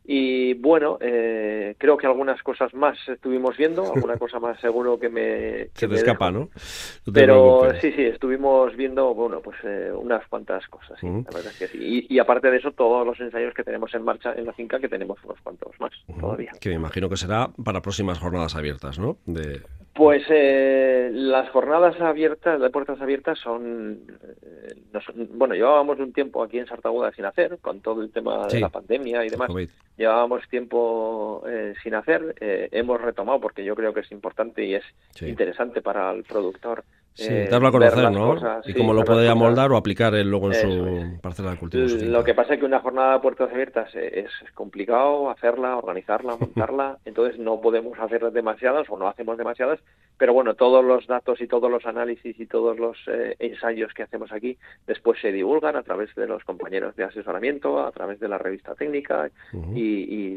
Y 0.08 0.54
bueno, 0.54 0.98
eh, 1.00 1.74
creo 1.78 1.96
que 1.96 2.06
algunas 2.06 2.40
cosas 2.42 2.72
más 2.74 2.96
estuvimos 3.08 3.56
viendo, 3.56 3.82
alguna 3.94 4.16
cosa 4.16 4.38
más 4.38 4.60
seguro 4.60 4.98
que 4.98 5.08
me... 5.08 5.68
Se 5.74 5.88
te 5.88 5.96
escapa, 5.96 6.30
¿no? 6.30 6.48
Pero 7.12 7.72
sí, 7.80 7.92
sí, 7.92 8.02
estuvimos 8.02 8.74
viendo, 8.76 9.14
bueno, 9.14 9.40
pues 9.40 9.56
eh, 9.64 9.90
unas 9.92 10.26
cuantas 10.28 10.66
cosas, 10.68 10.98
sí, 11.00 11.06
la 11.06 11.30
verdad 11.34 11.52
es 11.52 11.58
que 11.58 11.68
sí. 11.68 12.06
Y, 12.08 12.18
aparte 12.18 12.50
de 12.50 12.58
eso, 12.58 12.72
todos 12.72 13.06
los 13.06 13.18
ensayos 13.20 13.52
que 13.54 13.64
tenemos 13.64 13.92
en 13.94 14.02
marcha 14.02 14.32
en 14.34 14.46
la 14.46 14.52
finca, 14.52 14.78
que 14.78 14.88
tenemos 14.88 15.18
unos 15.24 15.40
cuantos 15.40 15.72
más 15.80 15.92
todavía. 16.20 16.52
Que 16.60 16.68
me 16.70 16.76
imagino 16.76 17.08
que 17.08 17.16
será 17.16 17.50
para 17.64 17.82
próximas 17.82 18.18
jornadas 18.18 18.54
abiertas, 18.54 18.98
¿no? 18.98 19.18
De... 19.26 19.62
Pues 19.96 20.24
eh, 20.28 21.08
las 21.10 21.48
jornadas 21.48 21.98
abiertas, 22.02 22.60
de 22.60 22.68
puertas 22.68 23.00
abiertas, 23.00 23.38
son, 23.38 23.98
Bueno, 25.30 25.54
llevábamos 25.54 25.98
un 25.98 26.12
tiempo 26.12 26.42
aquí 26.42 26.58
en 26.58 26.66
Sartaguda 26.66 27.12
sin 27.12 27.24
hacer, 27.24 27.58
con 27.62 27.80
todo 27.80 28.02
el 28.02 28.10
tema 28.10 28.46
de 28.46 28.60
la 28.60 28.68
pandemia 28.68 29.24
y 29.24 29.30
demás. 29.30 29.50
Llevábamos 29.96 30.46
tiempo 30.50 31.42
eh, 31.48 31.72
sin 31.82 31.94
hacer, 31.94 32.34
eh, 32.40 32.68
hemos 32.72 33.00
retomado 33.00 33.40
porque 33.40 33.64
yo 33.64 33.74
creo 33.74 33.94
que 33.94 34.00
es 34.00 34.12
importante 34.12 34.66
y 34.66 34.74
es 34.74 34.84
interesante 35.22 35.80
para 35.80 36.10
el 36.10 36.24
productor 36.24 36.84
Sí, 37.16 37.32
eh, 37.32 37.48
darlo 37.50 37.68
a 37.68 37.72
conocer, 37.72 38.10
¿no? 38.10 38.36
y 38.66 38.74
cómo 38.74 38.92
lo 38.92 39.02
puede 39.02 39.26
amoldar 39.26 39.72
o 39.72 39.78
aplicar 39.78 40.14
él 40.14 40.30
luego 40.30 40.52
en 40.52 40.54
su 40.54 41.20
parcela 41.22 41.52
de 41.52 41.56
cultivo. 41.56 41.86
Lo 41.86 42.22
que 42.22 42.34
pasa 42.34 42.54
es 42.54 42.60
que 42.60 42.66
una 42.66 42.80
jornada 42.80 43.14
de 43.14 43.20
puertas 43.20 43.50
abiertas 43.50 43.88
es 43.94 44.30
complicado 44.52 45.30
hacerla, 45.30 45.78
organizarla, 45.78 46.36
montarla, 46.40 46.98
entonces 47.06 47.38
no 47.38 47.58
podemos 47.62 47.98
hacer 47.98 48.30
demasiadas 48.32 48.86
o 48.90 48.98
no 48.98 49.08
hacemos 49.08 49.38
demasiadas, 49.38 49.80
pero 50.18 50.34
bueno, 50.34 50.54
todos 50.54 50.84
los 50.84 51.06
datos 51.06 51.40
y 51.40 51.46
todos 51.46 51.70
los 51.70 51.86
análisis 51.86 52.38
y 52.38 52.44
todos 52.44 52.78
los 52.78 52.98
eh, 53.06 53.34
ensayos 53.38 53.94
que 53.94 54.02
hacemos 54.02 54.30
aquí 54.30 54.58
después 54.86 55.18
se 55.18 55.32
divulgan 55.32 55.76
a 55.76 55.82
través 55.82 56.14
de 56.16 56.26
los 56.26 56.44
compañeros 56.44 56.96
de 56.96 57.04
asesoramiento, 57.04 57.80
a 57.80 57.92
través 57.92 58.20
de 58.20 58.28
la 58.28 58.36
revista 58.36 58.74
técnica 58.74 59.30
y, 59.74 60.36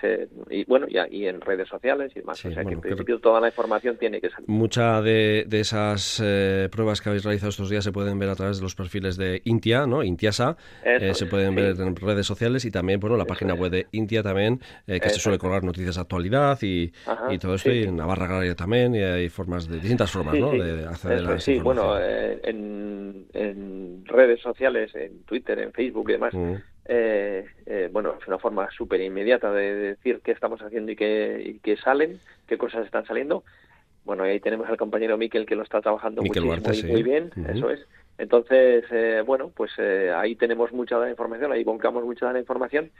se, 0.00 0.28
y 0.50 0.64
bueno, 0.64 0.88
ya, 0.88 1.06
y 1.08 1.26
en 1.26 1.40
redes 1.40 1.68
sociales 1.68 2.10
y 2.16 2.20
demás. 2.20 2.44
o 2.44 2.50
sea 2.50 2.64
que 2.64 2.74
en 2.74 2.80
principio 2.80 3.20
toda 3.20 3.40
la 3.40 3.48
información 3.48 3.96
tiene 3.96 4.20
que 4.20 4.30
salir. 4.30 4.48
Mucha 4.48 5.00
de 5.00 5.46
esas 5.52 6.07
eh, 6.22 6.68
pruebas 6.70 7.00
que 7.00 7.08
habéis 7.08 7.24
realizado 7.24 7.50
estos 7.50 7.70
días 7.70 7.84
se 7.84 7.92
pueden 7.92 8.18
ver 8.18 8.28
a 8.28 8.34
través 8.34 8.58
de 8.58 8.62
los 8.62 8.74
perfiles 8.74 9.16
de 9.16 9.42
Intia, 9.44 9.86
¿no? 9.86 10.02
Intiasa, 10.02 10.56
eh, 10.84 11.14
se 11.14 11.26
pueden 11.26 11.54
ver 11.54 11.80
en 11.80 11.94
redes 11.96 12.26
sociales 12.26 12.64
y 12.64 12.70
también, 12.70 13.00
bueno, 13.00 13.16
la 13.16 13.24
página 13.24 13.54
web 13.54 13.70
de 13.70 13.86
Intia 13.92 14.22
también, 14.22 14.60
eh, 14.86 15.00
que 15.00 15.10
se 15.10 15.18
suele 15.18 15.38
colgar 15.38 15.64
noticias 15.64 15.96
de 15.96 16.00
actualidad 16.00 16.58
y, 16.62 16.92
todo 17.40 17.54
esto, 17.54 17.70
y 17.70 17.84
en 17.84 17.96
Navarra 17.96 18.26
Agraria 18.26 18.54
también, 18.54 18.94
y 18.94 19.02
hay 19.02 19.28
formas 19.28 19.68
de 19.68 19.78
distintas 19.78 20.10
formas, 20.10 20.38
¿no? 20.38 20.52
De 20.52 20.86
acceder 20.86 21.26
a 21.26 21.38
Sí, 21.38 21.58
bueno, 21.58 21.98
en, 21.98 23.26
redes 24.04 24.40
sociales, 24.40 24.94
en 24.94 25.22
Twitter, 25.24 25.58
en 25.58 25.72
Facebook 25.72 26.08
y 26.08 26.12
demás, 26.12 26.34
mm. 26.34 27.92
bueno, 27.92 28.14
es 28.20 28.26
una 28.26 28.38
forma 28.38 28.68
súper 28.70 29.00
inmediata 29.00 29.52
de 29.52 29.74
decir 29.74 30.20
qué 30.24 30.32
estamos 30.32 30.60
haciendo 30.60 30.92
y 30.92 30.96
qué, 30.96 31.42
y 31.44 31.58
qué 31.58 31.76
salen, 31.76 32.20
qué 32.46 32.56
cosas 32.56 32.84
están 32.86 33.06
saliendo. 33.06 33.44
Bueno, 34.08 34.22
ahí 34.22 34.40
tenemos 34.40 34.66
al 34.70 34.78
compañero 34.78 35.18
Miquel 35.18 35.44
que 35.44 35.54
lo 35.54 35.64
está 35.64 35.82
trabajando 35.82 36.22
muchísimo 36.22 36.56
muy 36.90 37.02
bien, 37.02 37.30
eso 37.46 37.68
es. 37.68 37.86
Entonces, 38.16 38.86
eh, 38.90 39.22
bueno, 39.24 39.52
pues 39.54 39.70
eh, 39.76 40.10
ahí 40.16 40.34
tenemos 40.34 40.72
mucha 40.72 40.98
de 40.98 41.04
la 41.04 41.10
información, 41.10 41.52
ahí 41.52 41.62
volcamos 41.62 42.02
mucha 42.02 42.26
de 42.28 42.32
la 42.32 42.38
información 42.38 42.90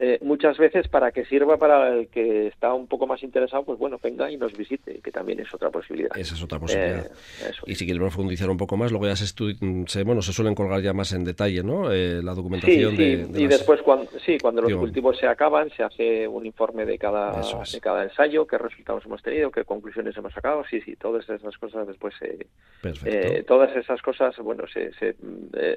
eh, 0.00 0.20
muchas 0.22 0.56
veces 0.58 0.86
para 0.86 1.10
que 1.10 1.24
sirva 1.24 1.56
para 1.56 1.88
el 1.88 2.06
que 2.06 2.46
está 2.46 2.72
un 2.72 2.86
poco 2.86 3.08
más 3.08 3.20
interesado, 3.24 3.64
pues 3.64 3.80
bueno, 3.80 3.98
venga 4.00 4.30
y 4.30 4.36
nos 4.36 4.56
visite, 4.56 5.00
que 5.00 5.10
también 5.10 5.40
es 5.40 5.52
otra 5.52 5.70
posibilidad. 5.70 6.16
Esa 6.16 6.36
es 6.36 6.42
otra 6.42 6.60
posibilidad. 6.60 7.06
Eh, 7.06 7.50
y 7.66 7.74
si 7.74 7.84
quieres 7.84 8.00
profundizar 8.00 8.48
un 8.48 8.56
poco 8.56 8.76
más, 8.76 8.92
luego 8.92 9.08
ya 9.08 9.16
se, 9.16 10.04
bueno, 10.04 10.22
se 10.22 10.32
suelen 10.32 10.54
colgar 10.54 10.82
ya 10.82 10.92
más 10.92 11.12
en 11.12 11.24
detalle, 11.24 11.64
¿no? 11.64 11.90
Eh, 11.90 12.22
la 12.22 12.32
documentación 12.34 12.96
de, 12.96 13.28
Y 13.34 13.48
después, 13.48 13.82
cuando, 13.82 14.08
sí, 14.24 14.38
cuando 14.38 14.62
los 14.62 14.72
cultivos 14.74 15.18
se 15.18 15.26
acaban, 15.26 15.68
se 15.70 15.82
hace 15.82 16.28
un 16.28 16.46
informe 16.46 16.86
de 16.86 16.96
cada, 16.96 17.32
de 17.40 17.80
cada 17.80 18.04
ensayo, 18.04 18.46
qué 18.46 18.56
resultados 18.56 19.04
hemos 19.04 19.20
tenido, 19.20 19.50
qué 19.50 19.64
conclusiones 19.64 20.16
hemos 20.16 20.32
sacado, 20.32 20.62
sí, 20.70 20.80
sí, 20.80 20.94
todas 20.94 21.28
esas 21.28 21.58
cosas 21.58 21.88
después 21.88 22.14
se... 22.20 23.42
todas 23.42 23.74
esas 23.74 24.00
cosas, 24.00 24.36
bueno, 24.38 24.62
se, 24.72 24.92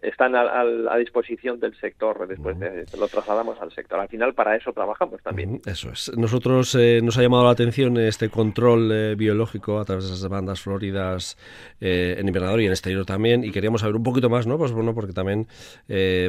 están 0.03 0.35
a, 0.35 0.95
disposición 0.97 1.59
del 1.59 1.75
sector, 1.79 2.27
después 2.27 2.55
lo 2.95 3.07
trasladamos 3.07 3.59
al 3.59 3.71
sector 3.71 3.99
final 4.11 4.33
para 4.35 4.55
eso 4.55 4.71
trabajamos 4.71 5.21
también. 5.23 5.59
Eso 5.65 5.89
es. 5.89 6.11
Nosotros 6.15 6.75
eh, 6.75 7.01
nos 7.01 7.17
ha 7.17 7.21
llamado 7.23 7.45
la 7.45 7.51
atención 7.51 7.97
este 7.97 8.29
control 8.29 8.91
eh, 8.91 9.15
biológico 9.15 9.79
a 9.79 9.85
través 9.85 10.07
de 10.07 10.13
esas 10.13 10.29
bandas 10.29 10.61
floridas 10.61 11.37
eh, 11.79 12.15
en 12.19 12.27
invernador 12.27 12.61
y 12.61 12.65
en 12.65 12.71
exterior 12.71 13.05
también 13.05 13.43
y 13.43 13.51
queríamos 13.51 13.81
saber 13.81 13.95
un 13.95 14.03
poquito 14.03 14.29
más, 14.29 14.45
¿no? 14.45 14.57
Pues 14.57 14.71
bueno, 14.71 14.93
porque 14.93 15.13
también 15.13 15.47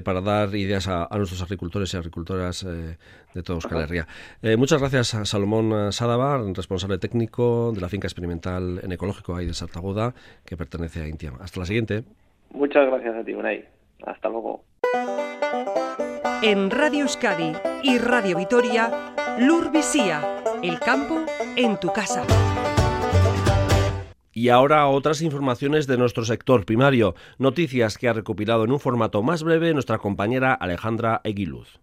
para 0.05 0.21
dar 0.21 0.55
ideas 0.55 0.89
a, 0.89 1.09
nuestros 1.17 1.43
agricultores 1.43 1.93
y 1.93 1.97
agricultoras 1.97 2.65
de 2.65 3.43
toda 3.43 3.57
Euskal 3.57 3.83
Herria. 3.83 4.07
muchas 4.57 4.81
gracias 4.81 5.15
a 5.15 5.25
Salomón 5.25 5.93
Sadaba, 5.93 6.41
responsable 6.55 6.99
técnico 6.99 7.73
de 7.75 7.81
la 7.81 7.89
finca 7.89 8.07
experimental 8.07 8.81
en 8.83 8.93
ecológico 8.93 9.37
ahí 9.37 9.47
de 9.47 9.55
Sartaguda, 9.55 10.15
que 10.45 10.57
pertenece 10.57 11.03
a 11.03 11.09
Intiam. 11.09 11.35
Hasta 11.41 11.61
la 11.61 11.67
siguiente. 11.67 12.05
Muchas 12.51 12.87
gracias 12.87 13.17
a 13.17 13.25
ti, 13.25 13.35
Unai. 13.35 13.65
Hasta 14.05 14.29
luego. 14.29 14.65
En 16.43 16.73
Radio 16.73 17.03
Euskadi 17.03 17.53
y 17.85 17.99
Radio 17.99 18.37
Vitoria, 18.37 19.15
Lur 19.39 19.71
Visía, 19.71 20.43
el 20.61 20.81
campo 20.81 21.25
en 21.55 21.79
tu 21.79 21.93
casa. 21.93 22.25
Y 24.33 24.49
ahora 24.49 24.89
otras 24.89 25.23
informaciones 25.23 25.87
de 25.87 25.99
nuestro 25.99 26.25
sector 26.25 26.65
primario, 26.65 27.15
noticias 27.39 27.97
que 27.97 28.09
ha 28.09 28.13
recopilado 28.13 28.65
en 28.65 28.73
un 28.73 28.81
formato 28.81 29.23
más 29.23 29.45
breve 29.45 29.73
nuestra 29.73 29.99
compañera 29.99 30.53
Alejandra 30.53 31.21
Eguiluz. 31.23 31.79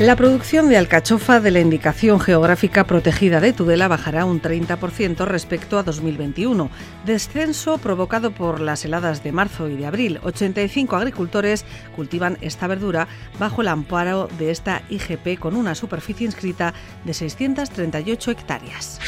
La 0.00 0.16
producción 0.16 0.68
de 0.68 0.76
alcachofa 0.76 1.38
de 1.38 1.52
la 1.52 1.60
indicación 1.60 2.18
geográfica 2.18 2.82
protegida 2.82 3.40
de 3.40 3.52
Tudela 3.52 3.86
bajará 3.86 4.24
un 4.24 4.42
30% 4.42 5.24
respecto 5.24 5.78
a 5.78 5.84
2021, 5.84 6.68
descenso 7.06 7.78
provocado 7.78 8.32
por 8.32 8.58
las 8.58 8.84
heladas 8.84 9.22
de 9.22 9.30
marzo 9.30 9.68
y 9.68 9.76
de 9.76 9.86
abril. 9.86 10.18
85 10.24 10.96
agricultores 10.96 11.64
cultivan 11.94 12.38
esta 12.40 12.66
verdura 12.66 13.06
bajo 13.38 13.62
el 13.62 13.68
amparo 13.68 14.28
de 14.36 14.50
esta 14.50 14.82
IGP 14.90 15.38
con 15.38 15.54
una 15.54 15.76
superficie 15.76 16.26
inscrita 16.26 16.74
de 17.04 17.14
638 17.14 18.32
hectáreas. 18.32 18.98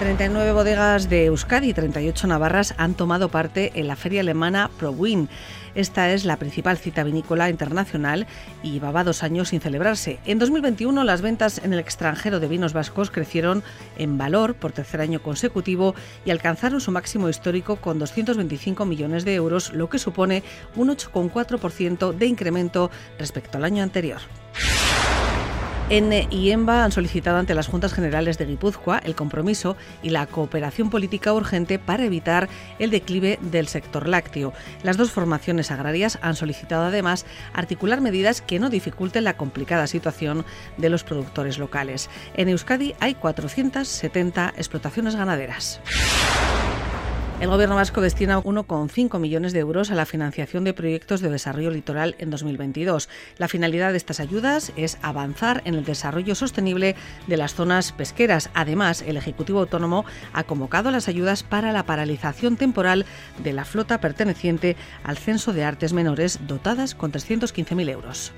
39 0.00 0.52
bodegas 0.52 1.10
de 1.10 1.26
Euskadi 1.26 1.68
y 1.68 1.74
38 1.74 2.26
navarras 2.26 2.74
han 2.78 2.94
tomado 2.94 3.28
parte 3.30 3.72
en 3.74 3.86
la 3.86 3.96
feria 3.96 4.22
alemana 4.22 4.70
ProWin. 4.78 5.28
Esta 5.74 6.10
es 6.10 6.24
la 6.24 6.36
principal 6.36 6.78
cita 6.78 7.04
vinícola 7.04 7.50
internacional 7.50 8.26
y 8.62 8.72
llevaba 8.72 9.04
dos 9.04 9.22
años 9.22 9.48
sin 9.48 9.60
celebrarse. 9.60 10.18
En 10.24 10.38
2021 10.38 11.04
las 11.04 11.22
ventas 11.22 11.60
en 11.64 11.72
el 11.72 11.78
extranjero 11.78 12.40
de 12.40 12.48
vinos 12.48 12.72
vascos 12.72 13.10
crecieron 13.10 13.62
en 13.98 14.18
valor 14.18 14.54
por 14.54 14.72
tercer 14.72 15.00
año 15.00 15.22
consecutivo 15.22 15.94
y 16.24 16.30
alcanzaron 16.30 16.80
su 16.80 16.90
máximo 16.90 17.28
histórico 17.28 17.76
con 17.76 17.98
225 17.98 18.84
millones 18.84 19.24
de 19.24 19.34
euros, 19.34 19.72
lo 19.72 19.88
que 19.88 19.98
supone 19.98 20.42
un 20.76 20.88
8,4% 20.88 22.12
de 22.14 22.26
incremento 22.26 22.90
respecto 23.18 23.58
al 23.58 23.64
año 23.64 23.82
anterior. 23.82 24.20
En 25.90 26.12
y 26.30 26.52
han 26.52 26.92
solicitado 26.92 27.38
ante 27.38 27.56
las 27.56 27.66
Juntas 27.66 27.92
Generales 27.92 28.38
de 28.38 28.46
Guipúzcoa 28.46 28.98
el 28.98 29.16
compromiso 29.16 29.76
y 30.04 30.10
la 30.10 30.24
cooperación 30.26 30.88
política 30.88 31.32
urgente 31.32 31.80
para 31.80 32.04
evitar 32.04 32.48
el 32.78 32.90
declive 32.90 33.40
del 33.42 33.66
sector 33.66 34.06
lácteo. 34.06 34.52
Las 34.84 34.96
dos 34.96 35.10
formaciones 35.10 35.72
agrarias 35.72 36.20
han 36.22 36.36
solicitado 36.36 36.84
además 36.84 37.26
articular 37.52 38.00
medidas 38.00 38.40
que 38.40 38.60
no 38.60 38.70
dificulten 38.70 39.24
la 39.24 39.36
complicada 39.36 39.88
situación 39.88 40.44
de 40.76 40.90
los 40.90 41.02
productores 41.02 41.58
locales. 41.58 42.08
En 42.34 42.48
Euskadi 42.48 42.94
hay 43.00 43.16
470 43.16 44.54
explotaciones 44.56 45.16
ganaderas. 45.16 45.80
El 47.40 47.48
Gobierno 47.48 47.76
vasco 47.76 48.02
destina 48.02 48.38
1,5 48.38 49.18
millones 49.18 49.54
de 49.54 49.60
euros 49.60 49.90
a 49.90 49.94
la 49.94 50.04
financiación 50.04 50.62
de 50.62 50.74
proyectos 50.74 51.22
de 51.22 51.30
desarrollo 51.30 51.70
litoral 51.70 52.14
en 52.18 52.28
2022. 52.28 53.08
La 53.38 53.48
finalidad 53.48 53.92
de 53.92 53.96
estas 53.96 54.20
ayudas 54.20 54.74
es 54.76 54.98
avanzar 55.00 55.62
en 55.64 55.74
el 55.74 55.86
desarrollo 55.86 56.34
sostenible 56.34 56.96
de 57.28 57.36
las 57.38 57.54
zonas 57.54 57.92
pesqueras. 57.92 58.50
Además, 58.52 59.00
el 59.00 59.16
Ejecutivo 59.16 59.60
Autónomo 59.60 60.04
ha 60.34 60.44
convocado 60.44 60.90
las 60.90 61.08
ayudas 61.08 61.42
para 61.42 61.72
la 61.72 61.86
paralización 61.86 62.58
temporal 62.58 63.06
de 63.42 63.54
la 63.54 63.64
flota 63.64 64.02
perteneciente 64.02 64.76
al 65.02 65.16
Censo 65.16 65.54
de 65.54 65.64
Artes 65.64 65.94
Menores, 65.94 66.40
dotadas 66.46 66.94
con 66.94 67.10
315.000 67.10 67.88
euros. 67.88 68.32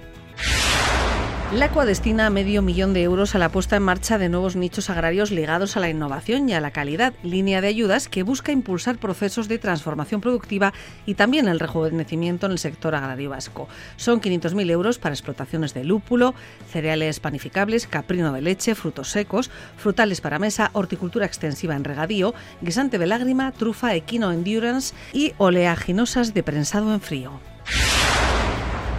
La 1.55 1.69
CUA 1.69 1.85
destina 1.85 2.31
medio 2.31 2.63
millón 2.63 2.95
de 2.95 3.03
euros 3.03 3.35
a 3.35 3.39
la 3.39 3.51
puesta 3.51 3.77
en 3.77 3.83
marcha 3.83 4.17
de 4.17 4.31
nuevos 4.31 4.57
nichos 4.57 4.89
agrarios 4.89 5.31
ligados 5.31 5.77
a 5.77 5.81
la 5.81 5.91
innovación 5.91 6.49
y 6.49 6.55
a 6.55 6.63
la 6.63 6.71
calidad, 6.71 7.13
línea 7.23 7.61
de 7.61 7.69
ayudas 7.69 8.09
que 8.09 8.23
busca 8.23 8.53
impulsar 8.53 8.97
procesos 8.97 9.49
de 9.49 9.59
transformación 9.59 10.23
productiva 10.23 10.73
y 11.05 11.13
también 11.13 11.49
el 11.49 11.61
rejuvenecimiento 11.61 12.47
en 12.47 12.53
el 12.53 12.59
sector 12.59 12.95
agrario 12.95 13.29
vasco. 13.29 13.69
Son 13.97 14.23
500.000 14.23 14.71
euros 14.71 14.99
para 14.99 15.15
explotaciones 15.15 15.75
de 15.75 15.85
lúpulo, 15.85 16.35
cereales 16.71 17.21
panificables, 17.21 17.87
caprino 17.87 18.33
de 18.33 18.41
leche, 18.41 18.75
frutos 18.75 19.11
secos, 19.11 19.51
frutales 19.77 20.23
para 20.23 20.39
mesa, 20.39 20.71
horticultura 20.73 21.27
extensiva 21.27 21.77
en 21.77 21.85
regadío, 21.85 22.33
guisante 22.63 22.99
de 22.99 23.07
lágrima, 23.07 23.53
trufa, 23.53 23.95
equino 23.95 24.33
endurance 24.33 24.95
y 25.13 25.35
oleaginosas 25.37 26.33
de 26.33 26.43
prensado 26.43 26.95
en 26.95 27.03
frío. 27.03 27.41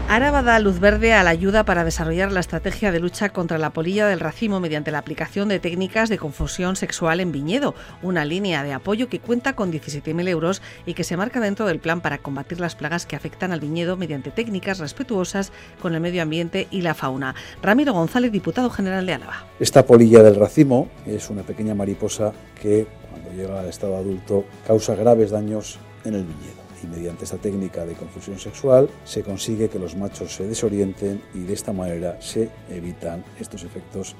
Araba 0.10 0.44
da 0.44 0.60
luz 0.60 0.80
verde 0.80 1.14
a 1.14 1.24
la 1.24 1.32
ayuda 1.32 1.64
para 1.64 1.84
desarrollar 1.84 2.32
la 2.32 2.42
estrategia 2.42 2.92
de 2.92 3.00
lucha 3.00 3.30
contra 3.30 3.58
la 3.58 3.72
polilla 3.72 4.06
del 4.06 4.20
racimo 4.20 4.60
mediante 4.60 4.92
la 4.92 5.00
aplicación 5.00 5.48
de 5.50 5.60
técnicas 5.60 6.10
de 6.10 6.20
confusión 6.20 6.76
sexual 6.76 7.20
en 7.20 7.32
viñedo, 7.32 7.74
una 8.04 8.24
línea 8.24 8.64
de 8.64 8.74
apoyo 8.74 9.10
que 9.10 9.20
cuenta 9.20 9.56
con 9.56 9.72
17.000 9.72 10.28
euros 10.28 10.62
y 10.86 10.94
que 10.94 11.04
se 11.04 11.18
marca 11.18 11.40
dentro 11.40 11.66
del 11.66 11.80
plan 11.80 12.02
para 12.02 12.20
combatir 12.20 12.60
las 12.60 12.76
plagas 12.76 13.06
que 13.06 13.16
afectan 13.16 13.54
al 13.54 13.62
viñedo 13.62 13.98
mediante 13.98 14.30
técnicas 14.30 14.78
respetuosas 14.78 15.52
con 15.82 15.96
el 15.96 16.02
medio 16.02 16.22
ambiente 16.22 16.68
y 16.70 16.82
la 16.82 16.94
fauna. 16.94 17.34
Ramiro 17.64 17.94
González, 17.94 18.32
diputado 18.32 18.70
general 18.70 19.06
de 19.06 19.14
Álava. 19.14 19.48
Esta 19.60 19.86
polilla 19.86 20.22
del 20.22 20.36
racimo 20.36 20.90
es 21.08 21.30
una 21.30 21.44
pequeña 21.44 21.74
mariposa 21.74 22.34
que, 22.62 22.86
cuando 23.10 23.32
llega 23.32 23.62
al 23.62 23.70
estado 23.70 23.96
adulto, 23.96 24.46
causa 24.68 24.96
graves 24.96 25.32
daños 25.32 25.80
en 26.04 26.16
el 26.16 26.24
viñedo 26.26 26.63
y 26.84 26.88
mediante 26.88 27.26
esta 27.26 27.38
técnica 27.38 27.86
de 27.86 27.94
confusión 27.94 28.40
sexual 28.40 28.90
se 29.06 29.24
consigue 29.24 29.70
que 29.70 29.80
los 29.80 29.96
machos 29.96 30.36
se 30.36 30.48
desorienten 30.48 31.22
y 31.34 31.40
de 31.44 31.54
esta 31.54 31.74
manera 31.74 32.22
se 32.22 32.50
evitan 32.70 33.24
estos 33.40 33.64
efectos 33.64 34.16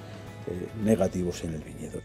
eh, 0.48 0.68
negativos 0.84 1.44
en 1.44 1.54
el 1.54 1.62
viñedo. 1.62 2.02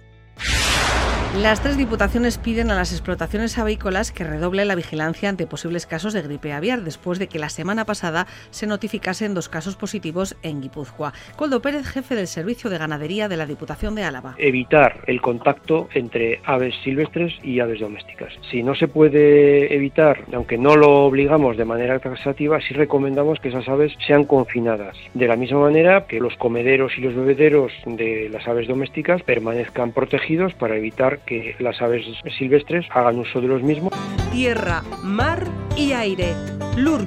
Las 1.37 1.62
tres 1.62 1.77
diputaciones 1.77 2.38
piden 2.38 2.71
a 2.71 2.75
las 2.75 2.91
explotaciones 2.91 3.59
avícolas 3.59 4.12
que 4.12 4.25
redoblen 4.25 4.67
la 4.67 4.75
vigilancia 4.75 5.29
ante 5.29 5.47
posibles 5.47 5.87
casos 5.87 6.14
de 6.14 6.23
gripe 6.23 6.55
aviar, 6.55 6.81
después 6.81 7.19
de 7.19 7.29
que 7.29 7.38
la 7.38 7.51
semana 7.51 7.85
pasada 7.85 8.27
se 8.51 8.67
notificasen 8.67 9.35
dos 9.35 9.51
casos 9.51 9.77
positivos 9.77 10.37
en 10.43 10.62
Guipúzcoa. 10.62 11.12
Coldo 11.37 11.61
Pérez, 11.61 11.87
jefe 11.87 12.14
del 12.14 12.29
Servicio 12.29 12.71
de 12.71 12.79
Ganadería 12.79 13.29
de 13.29 13.37
la 13.37 13.45
Diputación 13.45 13.95
de 13.95 14.05
Álava. 14.05 14.37
Evitar 14.38 15.05
el 15.07 15.21
contacto 15.21 15.88
entre 15.93 16.41
aves 16.45 16.75
silvestres 16.83 17.35
y 17.43 17.61
aves 17.61 17.81
domésticas. 17.81 18.33
Si 18.51 18.62
no 18.62 18.75
se 18.75 18.88
puede 18.88 19.73
evitar, 19.75 20.25
aunque 20.33 20.57
no 20.57 20.77
lo 20.77 21.05
obligamos 21.05 21.59
de 21.59 21.67
manera 21.67 21.99
taxativa, 21.99 22.59
sí 22.67 22.73
recomendamos 22.73 23.38
que 23.38 23.51
esas 23.51 23.69
aves 23.69 23.93
sean 24.07 24.25
confinadas. 24.25 24.97
De 25.12 25.29
la 25.29 25.37
misma 25.37 25.61
manera 25.61 26.07
que 26.07 26.21
los 26.21 26.35
comederos 26.37 26.93
y 26.97 27.03
los 27.03 27.14
bebederos 27.14 27.71
de 27.85 28.31
las 28.33 28.49
aves 28.49 28.67
domésticas 28.67 29.23
permanezcan 29.23 29.93
protegidos 29.93 30.55
para 30.55 30.77
evitar 30.77 31.17
que 31.26 31.54
las 31.59 31.81
aves 31.81 32.04
silvestres 32.37 32.87
hagan 32.90 33.18
uso 33.18 33.40
de 33.40 33.48
los 33.48 33.62
mismos. 33.62 33.92
Tierra, 34.33 34.83
mar 35.02 35.44
y 35.76 35.92
aire. 35.92 36.35
Lur 36.76 37.04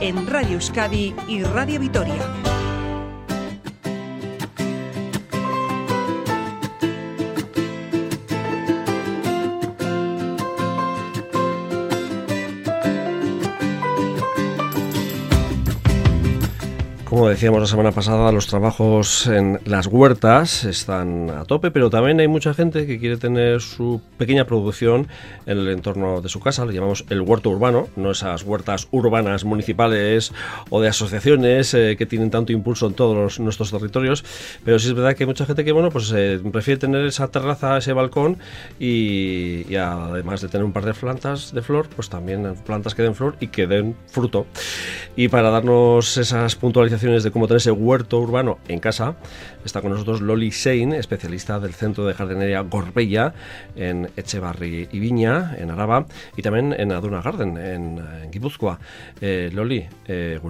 en 0.00 0.26
Radio 0.26 0.54
Euskadi 0.54 1.14
y 1.28 1.42
Radio 1.42 1.80
Vitoria. 1.80 2.55
Como 17.16 17.30
decíamos 17.30 17.62
la 17.62 17.66
semana 17.66 17.92
pasada, 17.92 18.30
los 18.30 18.46
trabajos 18.46 19.26
en 19.26 19.58
las 19.64 19.86
huertas 19.86 20.64
están 20.64 21.30
a 21.30 21.46
tope, 21.46 21.70
pero 21.70 21.88
también 21.88 22.20
hay 22.20 22.28
mucha 22.28 22.52
gente 22.52 22.86
que 22.86 22.98
quiere 22.98 23.16
tener 23.16 23.62
su 23.62 24.02
pequeña 24.18 24.44
producción 24.44 25.08
en 25.46 25.56
el 25.56 25.68
entorno 25.68 26.20
de 26.20 26.28
su 26.28 26.40
casa. 26.40 26.66
Le 26.66 26.74
llamamos 26.74 27.06
el 27.08 27.22
huerto 27.22 27.48
urbano, 27.48 27.88
no 27.96 28.10
esas 28.10 28.42
huertas 28.42 28.88
urbanas 28.90 29.46
municipales 29.46 30.30
o 30.68 30.82
de 30.82 30.88
asociaciones 30.88 31.72
eh, 31.72 31.96
que 31.96 32.04
tienen 32.04 32.30
tanto 32.30 32.52
impulso 32.52 32.86
en 32.86 32.92
todos 32.92 33.40
nuestros 33.40 33.70
territorios. 33.70 34.22
Pero 34.62 34.78
sí 34.78 34.88
es 34.88 34.92
verdad 34.92 35.16
que 35.16 35.22
hay 35.22 35.26
mucha 35.26 35.46
gente 35.46 35.64
que 35.64 35.72
bueno, 35.72 35.88
pues 35.88 36.12
eh, 36.14 36.38
prefiere 36.52 36.78
tener 36.78 37.06
esa 37.06 37.28
terraza, 37.28 37.78
ese 37.78 37.94
balcón 37.94 38.36
y, 38.78 39.74
además 39.74 40.42
de 40.42 40.48
tener 40.48 40.66
un 40.66 40.74
par 40.74 40.84
de 40.84 40.92
plantas 40.92 41.54
de 41.54 41.62
flor, 41.62 41.88
pues 41.96 42.10
también 42.10 42.56
plantas 42.66 42.94
que 42.94 43.00
den 43.00 43.14
flor 43.14 43.36
y 43.40 43.46
que 43.46 43.66
den 43.66 43.96
fruto. 44.06 44.46
Y 45.16 45.28
para 45.28 45.48
darnos 45.48 46.18
esas 46.18 46.56
puntualizaciones 46.56 47.05
de 47.06 47.30
cómo 47.30 47.46
tener 47.46 47.58
ese 47.58 47.70
huerto 47.70 48.18
urbano 48.18 48.58
en 48.68 48.80
casa. 48.80 49.14
Está 49.64 49.80
con 49.80 49.92
nosotros 49.92 50.20
Loli 50.20 50.50
Sein, 50.50 50.92
especialista 50.92 51.60
del 51.60 51.72
Centro 51.72 52.04
de 52.04 52.14
Jardinería 52.14 52.60
Gorbella 52.60 53.32
en 53.76 54.10
Echevarri 54.16 54.88
y 54.90 54.98
Viña, 54.98 55.54
en 55.56 55.70
Araba, 55.70 56.06
y 56.36 56.42
también 56.42 56.74
en 56.76 56.92
Aduna 56.92 57.22
Garden, 57.22 57.56
en, 57.56 58.30
Guipúzcoa. 58.30 58.80
Eh, 59.20 59.50
Loli, 59.52 59.86
eh. 60.06 60.40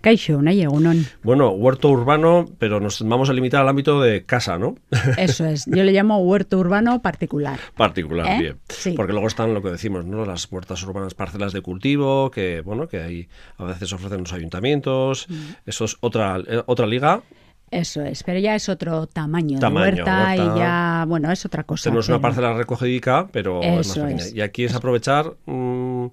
Caixo, 0.00 0.40
Egunon. 0.40 1.06
Bueno, 1.22 1.50
huerto 1.50 1.88
urbano, 1.88 2.46
pero 2.58 2.80
nos 2.80 3.00
vamos 3.06 3.30
a 3.30 3.32
limitar 3.32 3.62
al 3.62 3.68
ámbito 3.68 4.00
de 4.00 4.24
casa, 4.24 4.58
¿no? 4.58 4.76
Eso 5.18 5.46
es. 5.46 5.66
Yo 5.66 5.84
le 5.84 5.92
llamo 5.92 6.18
huerto 6.18 6.58
urbano 6.58 7.02
particular. 7.02 7.58
Particular, 7.76 8.26
¿Eh? 8.26 8.38
bien. 8.38 8.60
Sí. 8.68 8.92
Porque 8.92 9.12
luego 9.12 9.28
están 9.28 9.54
lo 9.54 9.62
que 9.62 9.70
decimos, 9.70 10.04
¿no? 10.04 10.24
Las 10.24 10.50
huertas 10.50 10.82
urbanas, 10.82 11.14
parcelas 11.14 11.52
de 11.52 11.60
cultivo, 11.60 12.30
que, 12.30 12.62
bueno, 12.62 12.88
que 12.88 13.00
ahí 13.00 13.28
a 13.56 13.64
veces 13.64 13.92
ofrecen 13.92 14.20
los 14.20 14.32
ayuntamientos. 14.32 15.26
Mm. 15.28 15.34
Eso 15.66 15.84
es 15.84 15.96
otra, 16.00 16.38
eh, 16.46 16.62
otra 16.66 16.86
liga. 16.86 17.22
Eso 17.70 18.02
es, 18.02 18.24
pero 18.24 18.40
ya 18.40 18.56
es 18.56 18.68
otro 18.68 19.06
tamaño, 19.06 19.60
de 19.60 19.66
huerta, 19.68 20.34
y 20.34 20.58
ya, 20.58 21.04
bueno, 21.06 21.30
es 21.30 21.46
otra 21.46 21.62
cosa. 21.62 21.84
Tenemos 21.84 22.08
una 22.08 22.20
parcela 22.20 22.52
recogedica, 22.52 23.28
pero 23.30 23.62
es 23.62 23.96
más 23.96 23.98
pequeña. 23.98 24.24
Y 24.34 24.40
aquí 24.40 24.64
es 24.64 24.74
aprovechar 24.74 25.34
mm, 25.46 26.06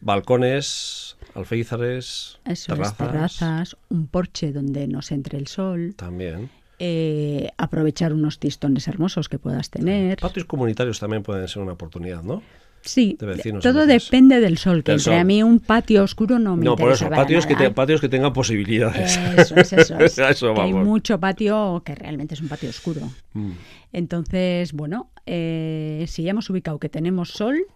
balcones, 0.00 1.11
alféizares, 1.34 2.38
terrazas. 2.44 2.96
terrazas, 2.96 3.76
un 3.88 4.06
porche 4.06 4.52
donde 4.52 4.86
nos 4.88 5.12
entre 5.12 5.38
el 5.38 5.46
sol. 5.46 5.94
También. 5.96 6.50
eh, 6.78 7.50
aprovechar 7.58 8.12
unos 8.12 8.38
tistones 8.38 8.88
hermosos 8.88 9.28
que 9.28 9.38
puedas 9.38 9.70
tener. 9.70 10.18
Patios 10.18 10.46
comunitarios 10.46 10.98
también 10.98 11.22
pueden 11.22 11.46
ser 11.46 11.62
una 11.62 11.72
oportunidad, 11.72 12.22
¿no? 12.22 12.42
Sí, 12.84 13.16
todo 13.62 13.86
depende 13.86 14.40
del 14.40 14.58
sol, 14.58 14.82
que 14.82 14.90
entre 14.90 15.16
a 15.16 15.22
mí 15.22 15.40
un 15.44 15.60
patio 15.60 16.02
oscuro 16.02 16.40
no 16.40 16.56
me 16.56 16.64
no, 16.64 16.72
interesa. 16.72 17.04
No, 17.04 17.10
por 17.10 17.18
eso, 17.18 17.22
patios 17.22 17.46
que, 17.46 17.70
patios 17.70 18.00
que 18.00 18.08
tengan 18.08 18.32
posibilidades. 18.32 19.16
Eso 19.38 19.54
es, 19.54 19.72
eso 19.72 19.98
es. 20.00 20.18
hay 20.18 20.74
mucho 20.74 21.20
patio 21.20 21.80
que 21.84 21.94
realmente 21.94 22.34
es 22.34 22.40
un 22.40 22.48
patio 22.48 22.70
oscuro. 22.70 23.02
Mm. 23.34 23.52
Entonces, 23.92 24.72
bueno, 24.72 25.11
eh, 25.26 26.04
si 26.08 26.24
ya 26.24 26.30
hemos 26.30 26.50
ubicado 26.50 26.78
que 26.78 26.88
tenemos 26.88 27.30
sol, 27.30 27.66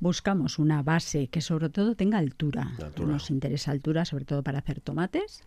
buscamos 0.00 0.58
una 0.58 0.82
base 0.82 1.28
que 1.28 1.40
sobre 1.40 1.70
todo 1.70 1.94
tenga 1.94 2.18
altura. 2.18 2.72
Nos 2.98 3.30
interesa 3.30 3.70
altura, 3.70 4.04
sobre 4.04 4.24
todo 4.24 4.42
para 4.42 4.58
hacer 4.58 4.80
tomates, 4.80 5.42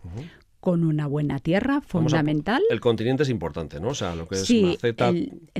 con 0.60 0.82
una 0.82 1.06
buena 1.06 1.38
tierra, 1.38 1.80
fundamental. 1.80 2.60
el 2.68 2.80
continente 2.80 3.22
es 3.22 3.28
importante, 3.28 3.78
¿no? 3.80 3.88
O 3.88 3.94
sea, 3.94 4.16
lo 4.16 4.26
que 4.26 4.34
es 4.34 4.44
sí, 4.44 4.76
el, 4.82 4.96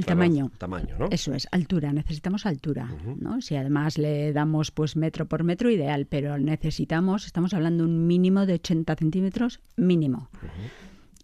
tamaño. 0.05 0.51
tamaño 0.59 0.97
¿no? 0.99 1.09
Eso 1.11 1.33
es, 1.35 1.47
altura, 1.53 1.93
necesitamos 1.93 2.47
altura, 2.47 2.93
¿no? 3.17 3.41
Si 3.41 3.55
además 3.55 3.97
le 3.97 4.33
damos 4.33 4.73
pues 4.73 4.97
metro 4.97 5.27
por 5.27 5.45
metro, 5.45 5.71
ideal, 5.71 6.07
pero 6.07 6.39
necesitamos, 6.39 7.27
estamos 7.27 7.55
hablando 7.55 7.85
de 7.85 7.91
un 7.91 8.07
mínimo 8.07 8.45
de 8.47 8.55
80 8.55 8.97
centímetros 8.97 9.61
mínimo. 9.77 10.29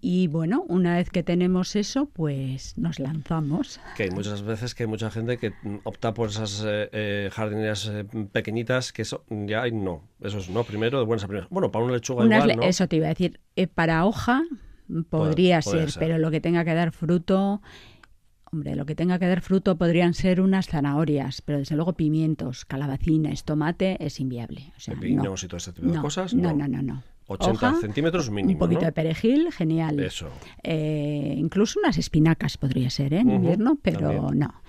Y 0.07 0.27
bueno, 0.27 0.67
una 0.69 0.97
vez 0.97 1.09
que 1.09 1.23
tenemos 1.23 1.77
eso, 1.77 2.11
pues 2.13 2.77
nos 2.77 2.99
lanzamos. 2.99 3.81
Que 3.97 4.03
hay 4.03 4.11
muchas 4.11 4.43
veces 4.43 4.75
que 4.75 4.83
hay 4.83 4.87
mucha 4.87 5.11
gente 5.11 5.39
que 5.39 5.55
opta 5.85 6.13
por 6.13 6.29
esas 6.29 6.63
eh, 6.63 6.91
eh 6.93 7.31
jardineras 7.33 7.91
eh, 7.91 8.05
pequeñitas 8.31 8.93
que 8.93 9.01
eso 9.01 9.25
ya 9.31 9.63
hay 9.63 9.73
no. 9.73 10.03
Eso 10.21 10.41
es 10.41 10.51
no, 10.51 10.63
primero 10.65 10.99
de 10.99 11.07
buenas 11.07 11.25
a 11.25 11.27
primeras. 11.27 11.49
Bueno, 11.49 11.73
para 11.73 11.87
una 11.87 11.95
lechuga 11.95 12.27
igual, 12.27 12.55
¿no? 12.55 12.63
Eso 12.65 12.87
te 12.87 12.97
iba 12.97 13.07
a 13.07 13.09
decir. 13.09 13.41
Eh, 13.57 13.67
para 13.67 14.05
hoja 14.05 14.43
podría 15.09 15.63
ser, 15.63 15.89
pero 15.99 16.19
lo 16.19 16.31
que 16.31 16.43
tenga 16.43 16.67
que 16.67 16.75
dar 16.75 16.93
fruto... 16.93 17.63
Hombre, 18.53 18.77
lo 18.77 18.85
que 18.85 18.95
tenga 18.95 19.19
que 19.19 19.27
dar 19.27 19.41
fruto 19.41 19.79
podrían 19.79 20.13
ser 20.13 20.43
unas 20.43 20.67
zanahorias, 20.67 21.41
pero 21.41 21.59
desde 21.59 21.77
luego 21.77 21.95
pimientos, 21.95 22.67
calabacines, 22.67 23.45
tomate 23.45 23.97
es 24.05 24.21
inviable. 24.21 24.71
O 24.77 24.81
sea, 24.81 24.95
Pepinos 24.95 25.43
y 25.43 25.49
todo 25.49 25.57
ese 25.57 25.73
tipo 25.73 25.91
de 25.91 25.99
cosas. 25.99 26.35
no, 26.35 26.53
no, 26.53 26.69
no. 26.69 26.83
no. 26.83 27.14
80 27.27 27.81
centímetros 27.81 28.31
mínimo. 28.31 28.53
Un 28.53 28.59
poquito 28.59 28.85
de 28.85 28.93
perejil, 28.93 29.53
genial. 29.53 29.99
Eso. 30.01 30.29
Eh, 30.63 31.35
incluso 31.37 31.79
unas 31.81 31.97
espinacas 31.99 32.57
podría 32.57 32.91
ser 32.91 33.15
¿eh? 33.15 33.21
en 33.21 33.31
invierno, 33.31 33.79
pero 33.83 34.31
no 34.33 34.63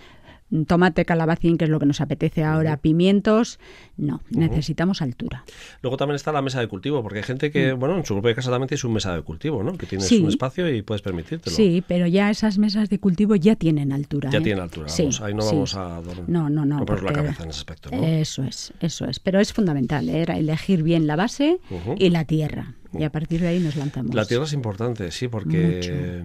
tomate, 0.67 1.05
calabacín, 1.05 1.57
que 1.57 1.65
es 1.65 1.71
lo 1.71 1.79
que 1.79 1.85
nos 1.85 2.01
apetece 2.01 2.43
ahora, 2.43 2.77
pimientos, 2.77 3.59
no, 3.97 4.21
necesitamos 4.29 5.01
altura. 5.01 5.43
Luego 5.81 5.97
también 5.97 6.15
está 6.15 6.31
la 6.31 6.41
mesa 6.41 6.59
de 6.59 6.67
cultivo, 6.67 7.01
porque 7.01 7.19
hay 7.19 7.23
gente 7.23 7.51
que, 7.51 7.73
mm. 7.73 7.79
bueno, 7.79 7.97
en 7.97 8.05
su 8.05 8.13
propia 8.13 8.35
casa 8.35 8.51
también 8.51 8.67
tiene 8.67 8.79
su 8.79 8.89
mesa 8.89 9.15
de 9.15 9.21
cultivo, 9.23 9.63
¿no? 9.63 9.77
Que 9.77 9.85
tienes 9.85 10.11
un 10.11 10.29
espacio 10.29 10.73
y 10.73 10.81
puedes 10.81 11.01
permitírtelo. 11.01 11.55
Sí, 11.55 11.83
pero 11.87 12.07
ya 12.07 12.29
esas 12.29 12.57
mesas 12.57 12.89
de 12.89 12.99
cultivo 12.99 13.35
ya 13.35 13.55
tienen 13.55 13.91
altura. 13.91 14.29
Ya 14.29 14.39
¿eh? 14.39 14.41
tienen 14.41 14.63
altura, 14.63 14.87
vamos, 14.97 15.21
ahí 15.21 15.33
no 15.33 15.45
vamos 15.45 15.75
a 15.75 16.01
no, 16.27 16.49
no, 16.49 16.65
no, 16.65 16.79
la 16.79 17.13
cabeza 17.13 17.43
en 17.43 17.49
ese 17.49 17.59
aspecto, 17.59 17.89
¿no? 17.91 18.03
Eso 18.03 18.43
es, 18.43 18.73
eso 18.79 19.05
es, 19.05 19.19
pero 19.19 19.39
es 19.39 19.51
fundamental, 19.53 20.07
¿eh? 20.09 20.25
elegir 20.29 20.83
bien 20.83 21.07
la 21.07 21.15
base 21.15 21.59
y 21.97 22.09
la 22.09 22.25
tierra, 22.25 22.75
y 22.93 23.03
a 23.03 23.11
partir 23.11 23.41
de 23.41 23.47
ahí 23.47 23.59
nos 23.59 23.75
lanzamos. 23.75 24.13
La 24.13 24.25
tierra 24.25 24.45
es 24.45 24.53
importante, 24.53 25.11
sí, 25.11 25.27
porque 25.27 26.21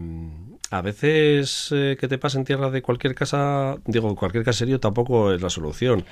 a 0.71 0.83
veces 0.83 1.68
eh, 1.73 1.97
que 1.99 2.07
te 2.07 2.16
pasen 2.16 2.45
tierra 2.45 2.71
de 2.71 2.81
cualquier 2.81 3.14
casa, 3.14 3.77
digo, 3.87 4.14
cualquier 4.14 4.45
caserío 4.45 4.79
tampoco 4.79 5.33
es 5.33 5.43
la 5.43 5.51
solución. 5.51 6.05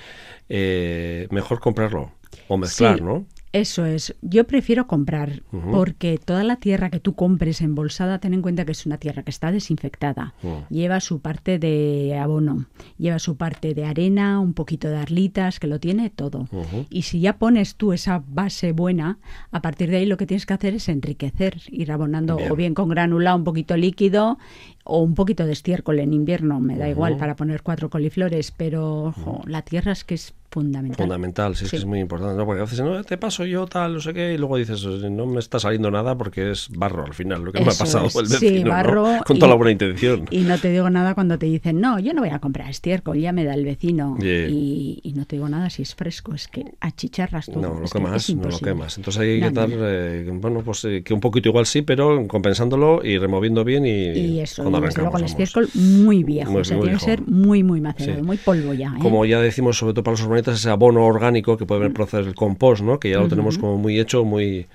Eh, 0.49 1.29
mejor 1.31 1.61
comprarlo 1.61 2.13
o 2.49 2.57
mezclar, 2.57 3.01
¿no? 3.01 3.25
Eso 3.53 3.87
es. 3.87 4.15
Yo 4.21 4.47
prefiero 4.47 4.87
comprar 4.87 5.43
porque 5.71 6.19
toda 6.23 6.45
la 6.45 6.57
tierra 6.57 6.91
que 6.91 7.01
tú 7.01 7.15
compres 7.15 7.61
embolsada, 7.61 8.19
ten 8.19 8.35
en 8.35 8.43
cuenta 8.43 8.65
que 8.65 8.73
es 8.73 8.85
una 8.85 8.99
tierra 8.99 9.23
que 9.23 9.31
está 9.31 9.51
desinfectada. 9.51 10.35
Lleva 10.69 11.01
su 11.01 11.21
parte 11.21 11.59
de 11.59 12.19
abono, 12.19 12.67
lleva 12.99 13.19
su 13.19 13.37
parte 13.37 13.75
de 13.75 13.87
arena, 13.87 14.41
un 14.41 14.53
poquito 14.53 14.89
de 14.89 14.99
arlitas, 14.99 15.61
que 15.61 15.67
lo 15.67 15.81
tiene 15.81 16.11
todo. 16.11 16.47
Y 16.91 17.03
si 17.03 17.21
ya 17.21 17.39
pones 17.39 17.77
tú 17.77 17.93
esa 17.93 18.23
base 18.27 18.73
buena, 18.73 19.19
a 19.51 19.63
partir 19.63 19.91
de 19.91 19.99
ahí 19.99 20.07
lo 20.07 20.17
que 20.17 20.27
tienes 20.27 20.45
que 20.45 20.55
hacer 20.55 20.75
es 20.75 20.89
enriquecer, 20.89 21.59
ir 21.69 21.91
abonando 21.91 22.39
o 22.51 22.57
bien 22.57 22.75
con 22.75 22.89
granulado 22.89 23.37
un 23.37 23.45
poquito 23.45 23.77
líquido 23.77 24.39
o 24.85 25.03
un 25.03 25.15
poquito 25.15 25.47
de 25.47 25.53
estiércol 25.53 25.99
en 26.01 26.13
invierno, 26.13 26.61
me 26.61 26.77
da 26.77 26.89
igual 26.89 27.17
para 27.17 27.37
poner 27.37 27.63
cuatro 27.63 27.91
coliflores, 27.91 28.51
pero 28.51 29.15
la 29.47 29.63
tierra 29.63 29.93
es 29.93 30.05
que 30.05 30.15
es 30.15 30.35
fundamental. 30.51 30.97
Fundamental, 30.97 31.57
sí, 31.57 31.65
es 31.65 31.71
que 31.71 31.77
es 31.77 31.85
muy 31.85 32.01
importante, 32.01 32.37
¿no? 32.37 32.47
Porque 32.47 32.61
a 32.61 32.65
veces, 32.65 32.81
no, 32.81 33.03
te 33.05 33.17
paso 33.17 33.45
yo 33.45 33.67
tal, 33.67 33.95
no 33.95 34.01
sé 34.01 34.15
qué, 34.15 34.35
y 34.35 34.39
luego 34.39 34.57
dices, 34.57 34.85
no 34.85 35.27
me 35.27 35.39
está 35.39 35.59
saliendo 35.59 35.91
nada 35.91 36.17
porque 36.17 36.51
es 36.51 36.69
barro 36.71 37.05
al 37.05 37.15
final, 37.15 37.45
lo 37.45 37.53
que 37.53 37.61
me 37.61 37.71
ha 37.71 37.75
pasado 37.75 38.07
el 38.07 38.29
vecino, 38.29 38.39
sí, 38.39 38.65
barro 38.65 39.21
con 39.27 39.39
toda 39.39 39.51
la 39.51 39.55
buena 39.57 39.73
intención. 39.73 40.27
Y 40.31 40.41
no 40.41 40.59
te 40.59 40.71
digo 40.71 40.89
nada 40.91 41.15
cuando 41.15 41.39
te 41.39 41.47
dicen, 41.47 41.81
no, 41.81 41.99
yo 41.99 42.15
no 42.15 42.23
voy 42.23 42.31
a 42.31 42.39
comprar 42.39 42.71
estiércol, 42.71 43.19
ya 43.19 43.33
me 43.33 43.45
da 43.45 43.55
el 43.55 43.65
vecino. 43.65 44.17
Y, 44.21 45.13
no 45.19 45.25
te 45.25 45.35
digo 45.35 45.49
nada 45.49 45.69
si 45.69 45.83
es 45.83 45.97
fresco, 45.97 46.33
es 46.33 46.47
que 46.47 46.65
achicharras 46.81 47.47
todo. 47.47 47.61
No, 47.61 47.81
lo 47.81 47.89
quemas, 47.89 48.31
no 48.31 48.49
lo 48.49 48.59
quemas. 48.59 48.97
Entonces 48.99 49.21
hay 49.21 49.41
que 49.41 49.47
estar, 49.49 49.69
eh, 49.73 50.31
bueno, 50.33 50.63
pues 50.65 50.85
eh, 50.85 51.03
que 51.03 51.13
un 51.13 51.21
poquito 51.21 51.49
igual 51.49 51.67
sí, 51.67 51.83
pero 51.83 52.27
compensándolo 52.29 53.01
y 53.03 53.19
removiendo 53.19 53.65
bien 53.65 53.85
y, 53.85 54.13
y 54.13 54.41
eso, 54.41 54.63
y 54.69 54.71
luego 54.71 55.19
el 55.19 55.25
estiércol 55.25 55.69
muy 55.75 56.25
viejo, 56.25 56.55
o 56.55 56.65
sea, 56.65 56.79
tiene 56.79 56.95
que 56.95 57.05
ser 57.05 57.23
muy, 57.27 57.63
muy 57.63 57.81
macerado, 57.81 58.23
muy 58.23 58.37
polvo 58.37 58.75
ya. 58.75 58.95
¿eh? 58.97 59.01
Como 59.01 59.25
ya 59.25 59.41
decimos, 59.41 59.79
sobre 59.79 59.95
todo 59.95 60.05
para 60.05 60.13
los 60.13 60.23
ese 60.47 60.70
abono 60.70 61.05
orgánico 61.05 61.57
que 61.57 61.66
puede 61.66 61.91
proceder 61.91 62.26
el 62.26 62.34
compost, 62.34 62.82
¿no? 62.82 62.99
Que 62.99 63.11
ya 63.11 63.18
lo 63.18 63.28
tenemos 63.28 63.59
como 63.59 63.76
muy 63.78 63.99
hecho, 63.99 64.24
muy, 64.24 64.66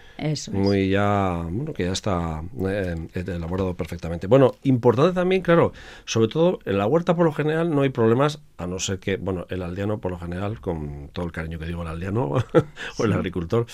muy 0.51 0.89
ya, 0.89 1.45
bueno, 1.49 1.73
que 1.73 1.85
ya 1.85 1.91
está 1.91 2.41
eh, 2.67 2.95
elaborado 3.13 3.73
perfectamente. 3.75 4.27
Bueno, 4.27 4.55
importante 4.63 5.13
también, 5.13 5.41
claro, 5.41 5.73
sobre 6.05 6.27
todo 6.27 6.59
en 6.65 6.77
la 6.77 6.85
huerta 6.85 7.15
por 7.15 7.25
lo 7.25 7.33
general 7.33 7.69
no 7.73 7.81
hay 7.81 7.89
problemas, 7.89 8.39
a 8.57 8.67
no 8.67 8.79
ser 8.79 8.99
que, 8.99 9.17
bueno, 9.17 9.45
el 9.49 9.61
aldeano 9.61 9.99
por 9.99 10.11
lo 10.11 10.19
general, 10.19 10.59
con 10.59 11.09
todo 11.13 11.25
el 11.25 11.31
cariño 11.31 11.59
que 11.59 11.65
digo 11.65 11.81
el 11.81 11.87
aldeano 11.87 12.23
o 12.97 13.03
el 13.03 13.13
agricultor, 13.13 13.65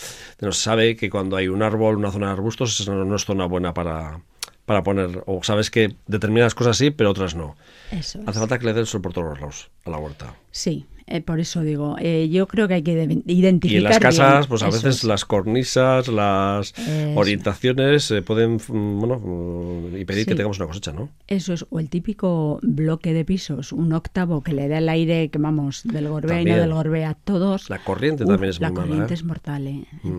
nos 0.41 0.57
sabe 0.57 0.95
que 0.95 1.09
cuando 1.09 1.35
hay 1.35 1.47
un 1.47 1.63
árbol, 1.63 1.97
una 1.97 2.11
zona 2.11 2.27
de 2.27 2.33
arbustos, 2.33 2.87
no, 2.87 3.05
no 3.05 3.15
es 3.15 3.25
zona 3.25 3.45
buena 3.45 3.73
para 3.73 4.21
para 4.69 4.83
poner, 4.83 5.23
o 5.25 5.41
sabes 5.41 5.71
que 5.71 5.95
determinadas 6.05 6.53
cosas 6.53 6.77
sí, 6.77 6.91
pero 6.91 7.09
otras 7.09 7.33
no. 7.33 7.55
Hace 7.91 8.21
falta 8.21 8.59
que 8.59 8.67
le 8.67 8.73
des 8.73 8.93
el 8.93 9.01
por 9.01 9.13
todos 9.13 9.29
los 9.29 9.39
lados 9.39 9.71
a 9.83 9.89
la 9.89 9.97
huerta. 9.97 10.35
Sí, 10.51 10.85
eh, 11.09 11.21
por 11.21 11.39
eso 11.39 11.61
digo, 11.61 11.95
eh, 11.99 12.29
yo 12.29 12.47
creo 12.47 12.67
que 12.67 12.75
hay 12.75 12.83
que 12.83 13.21
identificar. 13.25 13.73
Y 13.73 13.77
en 13.77 13.83
las 13.83 13.99
casas, 13.99 14.47
pues 14.47 14.61
a 14.61 14.67
veces 14.69 15.03
las 15.03 15.25
cornisas, 15.25 16.07
las 16.07 16.73
orientaciones 17.15 18.03
se 18.03 18.21
pueden, 18.21 18.55
mm, 18.55 18.99
bueno, 18.99 19.97
y 19.97 20.05
pedir 20.05 20.25
que 20.25 20.35
tengamos 20.35 20.59
una 20.59 20.67
cosecha, 20.67 20.91
¿no? 20.91 21.09
Eso 21.27 21.53
es, 21.53 21.65
o 21.69 21.79
el 21.79 21.89
típico 21.89 22.59
bloque 22.61 23.13
de 23.13 23.25
pisos, 23.25 23.71
un 23.71 23.91
octavo 23.93 24.43
que 24.43 24.53
le 24.53 24.67
da 24.67 24.77
el 24.77 24.89
aire, 24.89 25.29
que 25.29 25.39
vamos, 25.39 25.81
del 25.83 26.07
gorbea 26.09 26.41
y 26.41 26.45
no 26.45 26.57
del 26.57 26.73
gorbea 26.73 27.09
a 27.09 27.15
todos. 27.15 27.69
La 27.69 27.83
corriente 27.83 28.25
también 28.25 28.51
es 28.51 28.59
muy 28.59 28.69
mala. 28.69 28.81
La 28.81 28.87
corriente 28.87 29.13
es 29.15 29.23
mortal, 29.23 29.67
¿eh? 29.67 29.85
Mm. 30.03 30.17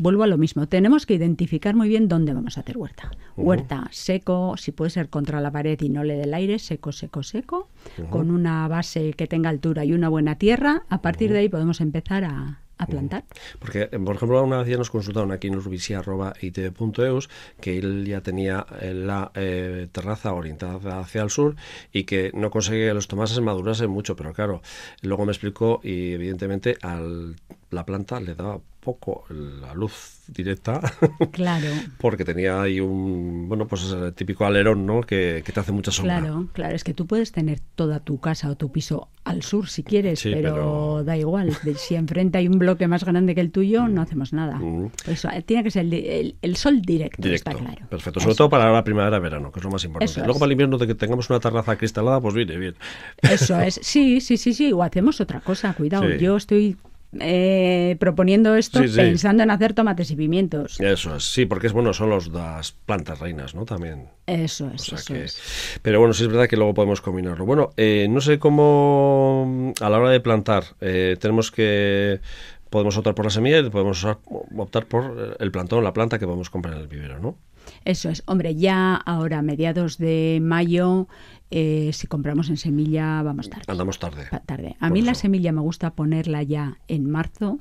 Vuelvo 0.00 0.22
a 0.22 0.26
lo 0.26 0.38
mismo. 0.38 0.66
Tenemos 0.66 1.04
que 1.04 1.12
identificar 1.12 1.74
muy 1.74 1.86
bien 1.90 2.08
dónde 2.08 2.32
vamos 2.32 2.56
a 2.56 2.62
hacer 2.62 2.78
huerta. 2.78 3.10
Huerta 3.36 3.86
seco, 3.90 4.56
si 4.56 4.72
puede 4.72 4.90
ser 4.90 5.10
contra 5.10 5.42
la 5.42 5.50
pared 5.50 5.78
y 5.78 5.90
no 5.90 6.04
le 6.04 6.14
dé 6.14 6.22
el 6.22 6.32
aire, 6.32 6.58
seco, 6.58 6.90
seco, 6.90 7.22
seco, 7.22 7.68
con 8.08 8.30
una 8.30 8.66
base 8.66 9.12
que 9.12 9.26
tenga 9.26 9.50
altura 9.50 9.84
y 9.84 9.92
una 9.92 10.08
buena 10.08 10.36
tierra. 10.36 10.84
A 10.88 11.02
partir 11.02 11.30
de 11.32 11.40
ahí 11.40 11.48
podemos 11.50 11.82
empezar 11.82 12.24
a, 12.24 12.60
plantar. 12.88 13.24
Porque, 13.58 13.88
por 13.88 14.16
ejemplo, 14.16 14.42
una 14.42 14.60
vez 14.60 14.68
ya 14.68 14.78
nos 14.78 14.88
consultaron 14.88 15.32
aquí 15.32 15.48
en 15.48 15.56
urbisia.itv.eus 15.56 17.28
que 17.60 17.76
él 17.76 18.06
ya 18.06 18.22
tenía 18.22 18.64
eh, 18.80 18.94
la 18.94 19.32
eh, 19.34 19.86
terraza 19.92 20.32
orientada 20.32 20.98
hacia 20.98 21.20
el 21.20 21.28
sur 21.28 21.56
y 21.92 22.04
que 22.04 22.30
no 22.32 22.50
conseguía 22.50 22.88
que 22.88 22.94
los 22.94 23.06
tomates 23.06 23.38
madurasen 23.42 23.90
mucho, 23.90 24.16
pero 24.16 24.32
claro, 24.32 24.62
luego 25.02 25.26
me 25.26 25.32
explicó 25.32 25.82
y 25.84 26.12
evidentemente 26.12 26.78
al 26.80 27.36
la 27.70 27.84
planta 27.84 28.20
le 28.20 28.34
daba 28.34 28.60
poco 28.80 29.24
la 29.28 29.74
luz 29.74 30.22
directa. 30.26 30.80
Claro. 31.32 31.68
porque 31.98 32.24
tenía 32.24 32.60
ahí 32.60 32.80
un, 32.80 33.48
bueno, 33.48 33.66
pues 33.66 33.92
el 33.92 34.12
típico 34.14 34.44
alerón, 34.44 34.84
¿no? 34.84 35.02
Que, 35.02 35.42
te 35.44 35.60
hace 35.60 35.72
mucha 35.72 35.90
sombra. 35.90 36.18
Claro, 36.18 36.48
claro. 36.52 36.74
Es 36.74 36.84
que 36.84 36.94
tú 36.94 37.06
puedes 37.06 37.32
tener 37.32 37.60
toda 37.74 38.00
tu 38.00 38.18
casa 38.20 38.50
o 38.50 38.56
tu 38.56 38.72
piso 38.72 39.08
al 39.24 39.42
sur 39.42 39.68
si 39.68 39.82
quieres, 39.82 40.22
pero, 40.22 41.02
da 41.04 41.16
igual. 41.16 41.56
Si 41.76 41.94
enfrente 41.94 42.38
hay 42.38 42.48
un 42.48 42.58
bloque 42.58 42.88
más 42.88 43.04
grande 43.04 43.34
que 43.34 43.40
el 43.40 43.52
tuyo, 43.52 43.86
no 43.88 44.00
mm. 44.00 44.04
hacemos 44.04 44.32
nada. 44.32 44.56
Mm. 44.56 44.90
Eso, 45.06 45.28
eh, 45.30 45.42
tiene 45.42 45.62
que 45.62 45.70
ser 45.70 45.86
el, 45.92 46.56
sol 46.56 46.82
directo, 46.82 47.28
está 47.28 47.52
claro. 47.52 47.86
Perfecto. 47.88 48.20
Sobre 48.20 48.34
todo 48.34 48.48
para 48.48 48.70
la 48.72 48.84
primavera-verano, 48.84 49.52
que 49.52 49.60
es 49.60 49.64
lo 49.64 49.70
más 49.70 49.84
importante. 49.84 50.20
Luego 50.20 50.38
para 50.38 50.46
el 50.46 50.52
invierno 50.52 50.78
de 50.78 50.86
que 50.86 50.94
tengamos 50.94 51.28
una 51.30 51.40
terraza 51.40 51.76
cristalada, 51.76 52.20
pues 52.20 52.34
viene 52.34 52.56
bien. 52.56 52.74
Eso 53.22 53.58
es. 53.60 53.78
Sí, 53.82 54.20
sí, 54.20 54.36
sí, 54.36 54.54
sí. 54.54 54.72
O 54.72 54.82
hacemos 54.82 55.20
otra 55.20 55.40
cosa. 55.40 55.74
Cuidado. 55.74 56.08
Yo 56.16 56.36
estoy 56.36 56.76
eh, 57.18 57.96
proponiendo 57.98 58.54
esto 58.54 58.80
pensando 58.94 59.42
en 59.42 59.50
hacer 59.50 59.72
tomates 59.74 60.10
y 60.10 60.16
pimientos. 60.16 60.80
Eso 60.80 61.16
es, 61.16 61.24
sí, 61.24 61.44
porque 61.44 61.66
es 61.66 61.72
bueno, 61.72 61.92
son 61.92 62.10
los, 62.10 62.28
las 62.28 62.72
plantas 62.72 63.18
reinas, 63.18 63.54
¿no? 63.54 63.64
También. 63.64 64.08
Eso 64.26 64.70
es, 64.72 64.92
eso 64.92 65.14
es. 65.14 65.78
Pero 65.82 65.98
bueno, 65.98 66.14
sí 66.14 66.22
es 66.22 66.28
verdad 66.28 66.46
que 66.48 66.56
luego 66.56 66.74
podemos 66.74 67.00
combinarlo. 67.00 67.44
Bueno, 67.46 67.70
eh, 67.76 68.06
no 68.08 68.20
sé 68.20 68.38
cómo 68.38 69.72
a 69.80 69.90
la 69.90 69.98
hora 69.98 70.10
de 70.10 70.20
plantar 70.20 70.64
eh, 70.80 71.16
tenemos 71.20 71.50
que 71.50 72.20
podemos 72.70 72.96
optar 72.96 73.16
por 73.16 73.24
la 73.24 73.30
semilla 73.32 73.58
y 73.58 73.70
podemos 73.70 74.06
optar 74.56 74.86
por 74.86 75.36
el 75.40 75.50
plantón, 75.50 75.82
la 75.82 75.92
planta 75.92 76.20
que 76.20 76.26
podemos 76.26 76.50
comprar 76.50 76.74
en 76.76 76.82
el 76.82 76.86
vivero, 76.86 77.18
¿no? 77.18 77.36
Eso 77.84 78.08
es. 78.08 78.22
Hombre, 78.26 78.54
ya 78.54 78.94
ahora, 78.94 79.42
mediados 79.42 79.98
de 79.98 80.38
mayo, 80.42 81.08
eh, 81.50 81.90
si 81.92 82.06
compramos 82.06 82.48
en 82.48 82.56
semilla, 82.56 83.22
vamos 83.22 83.50
tarde. 83.50 83.64
Andamos 83.66 83.98
tarde. 83.98 84.28
tarde. 84.46 84.76
A 84.78 84.90
mí 84.90 85.02
la 85.02 85.14
semilla 85.14 85.52
me 85.52 85.60
gusta 85.60 85.90
ponerla 85.90 86.42
ya 86.42 86.78
en 86.88 87.10
marzo. 87.10 87.58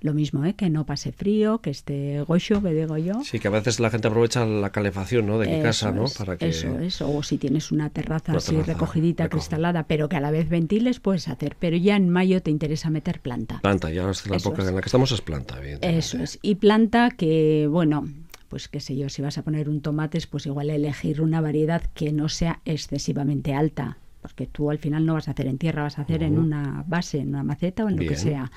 Lo 0.00 0.12
mismo, 0.12 0.44
¿eh? 0.44 0.52
que 0.52 0.68
no 0.68 0.84
pase 0.84 1.12
frío, 1.12 1.62
que 1.62 1.70
esté 1.70 2.20
gocho, 2.28 2.62
que 2.62 2.74
digo 2.74 2.98
yo. 2.98 3.24
Sí, 3.24 3.38
que 3.38 3.48
a 3.48 3.50
veces 3.50 3.80
la 3.80 3.88
gente 3.88 4.08
aprovecha 4.08 4.44
la 4.44 4.68
calefacción 4.68 5.26
¿no? 5.26 5.38
de 5.38 5.48
mi 5.48 5.62
casa, 5.62 5.92
¿no? 5.92 6.04
Para 6.18 6.36
que... 6.36 6.48
Eso 6.48 6.78
es, 6.78 7.00
o 7.00 7.22
si 7.22 7.38
tienes 7.38 7.72
una 7.72 7.88
terraza 7.88 8.34
así 8.34 8.60
recogidita, 8.60 9.30
cristalada, 9.30 9.84
pero 9.84 10.10
que 10.10 10.16
a 10.16 10.20
la 10.20 10.30
vez 10.30 10.50
ventiles, 10.50 11.00
puedes 11.00 11.26
hacer. 11.28 11.56
Pero 11.58 11.78
ya 11.78 11.96
en 11.96 12.10
mayo 12.10 12.42
te 12.42 12.50
interesa 12.50 12.90
meter 12.90 13.20
planta. 13.20 13.60
Planta, 13.62 13.90
ya 13.90 14.02
la 14.02 14.36
época 14.36 14.62
en 14.68 14.74
la 14.74 14.82
que 14.82 14.88
estamos 14.88 15.10
es 15.10 15.22
planta, 15.22 15.56
evidentemente. 15.56 15.98
Eso 15.98 16.18
es. 16.18 16.38
Y 16.42 16.56
planta 16.56 17.08
que, 17.08 17.66
bueno, 17.70 18.06
pues 18.54 18.68
qué 18.68 18.78
sé 18.78 18.94
yo, 18.94 19.08
si 19.08 19.20
vas 19.20 19.36
a 19.36 19.42
poner 19.42 19.68
un 19.68 19.80
tomate, 19.80 20.20
pues 20.30 20.46
igual 20.46 20.70
elegir 20.70 21.20
una 21.20 21.40
variedad 21.40 21.82
que 21.92 22.12
no 22.12 22.28
sea 22.28 22.60
excesivamente 22.64 23.52
alta 23.52 23.98
porque 24.22 24.46
tú 24.46 24.70
al 24.70 24.78
final 24.78 25.04
no 25.04 25.14
vas 25.14 25.26
a 25.26 25.32
hacer 25.32 25.48
en 25.48 25.58
tierra, 25.58 25.82
vas 25.82 25.98
a 25.98 26.02
hacer 26.02 26.22
en 26.22 26.38
una 26.38 26.84
base, 26.86 27.18
en 27.18 27.30
una 27.30 27.42
maceta 27.42 27.84
o 27.84 27.88
en 27.88 27.96
lo 27.96 28.08
que 28.08 28.14
sea. 28.14 28.52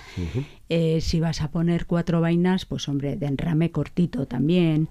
Eh, 0.69 1.01
si 1.01 1.19
vas 1.19 1.41
a 1.41 1.49
poner 1.49 1.87
cuatro 1.87 2.21
vainas, 2.21 2.65
pues 2.65 2.87
hombre, 2.87 3.15
de 3.15 3.25
enrame 3.25 3.71
cortito 3.71 4.27
también 4.27 4.87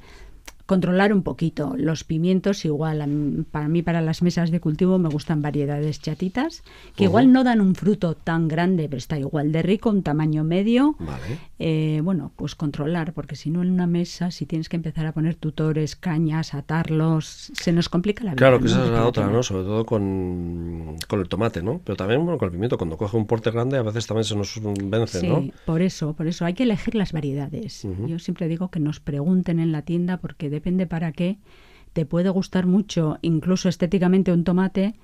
controlar 0.67 1.12
un 1.12 1.23
poquito. 1.23 1.75
Los 1.77 2.05
pimientos 2.05 2.64
igual, 2.64 3.47
para 3.51 3.69
mí 3.69 3.83
para 3.83 4.01
las 4.01 4.23
mesas 4.23 4.51
de 4.51 4.61
cultivo 4.61 4.99
me 4.99 5.09
gustan 5.09 5.41
variedades 5.41 6.01
chatitas, 6.01 6.62
que 6.97 7.05
igual 7.05 7.33
no 7.33 7.45
dan 7.45 7.61
un 7.61 7.75
fruto 7.75 8.14
tan 8.14 8.49
grande, 8.49 8.89
pero 8.89 8.99
está 8.99 9.19
igual 9.19 9.53
de 9.53 9.62
rico, 9.62 9.91
un 9.91 10.03
tamaño 10.03 10.45
medio. 10.45 10.97
Eh, 11.59 12.01
bueno, 12.03 12.33
pues 12.37 12.55
controlar, 12.55 13.12
porque 13.12 13.37
si 13.37 13.51
no 13.51 13.62
en 13.62 13.71
una 13.71 13.87
mesa, 13.87 14.31
si 14.31 14.45
tienes 14.45 14.69
que 14.69 14.77
empezar 14.77 15.07
a 15.07 15.12
poner 15.12 15.37
tutores, 15.37 15.97
cañas, 15.97 16.53
atarlos, 16.55 17.53
se 17.55 17.73
nos 17.73 17.89
complica 17.89 18.25
la 18.25 18.33
vida. 18.33 18.37
Claro, 18.37 18.61
que 18.61 18.67
esa 18.67 18.85
es 18.85 18.91
la 18.91 19.07
otra, 19.07 19.29
¿no? 19.29 19.43
Sobre 19.43 19.64
todo 19.64 19.87
con, 19.87 20.97
con, 21.09 21.21
el 21.21 21.29
tomate, 21.29 21.62
¿no? 21.62 21.81
Pero 21.85 21.97
también 21.97 22.23
bueno, 22.25 22.39
con 22.39 22.47
el 22.47 22.53
pimiento, 22.53 22.77
cuando 22.77 22.97
coge 22.97 23.17
un 23.17 23.27
porte 23.27 23.51
grande 23.51 23.79
a 23.79 23.83
veces 23.83 24.07
también 24.07 24.25
se 24.25 24.35
nos 24.35 24.61
vence, 24.62 25.21
sí, 25.21 25.29
¿no? 25.29 25.45
por 25.64 25.83
eso, 25.83 26.14
por 26.14 26.27
eso 26.27 26.45
hay 26.45 26.55
que 26.55 26.64
elegir 26.64 26.95
las 26.95 27.12
variedades. 27.12 27.87
Yo 28.07 28.19
siempre 28.19 28.49
digo 28.49 28.71
que 28.71 28.81
nos 28.81 29.01
pregunten 29.01 29.61
en 29.61 29.73
la 29.73 29.83
tienda 29.83 30.17
porque 30.19 30.51
depende 30.57 30.87
para 30.87 31.13
qué. 31.13 31.39
Te 31.93 32.07
puede 32.07 32.31
gustar 32.31 32.67
mucho, 32.67 33.19
incluso 33.23 33.69
estéticamente, 33.69 34.33
un 34.33 34.45
tomate, 34.45 34.95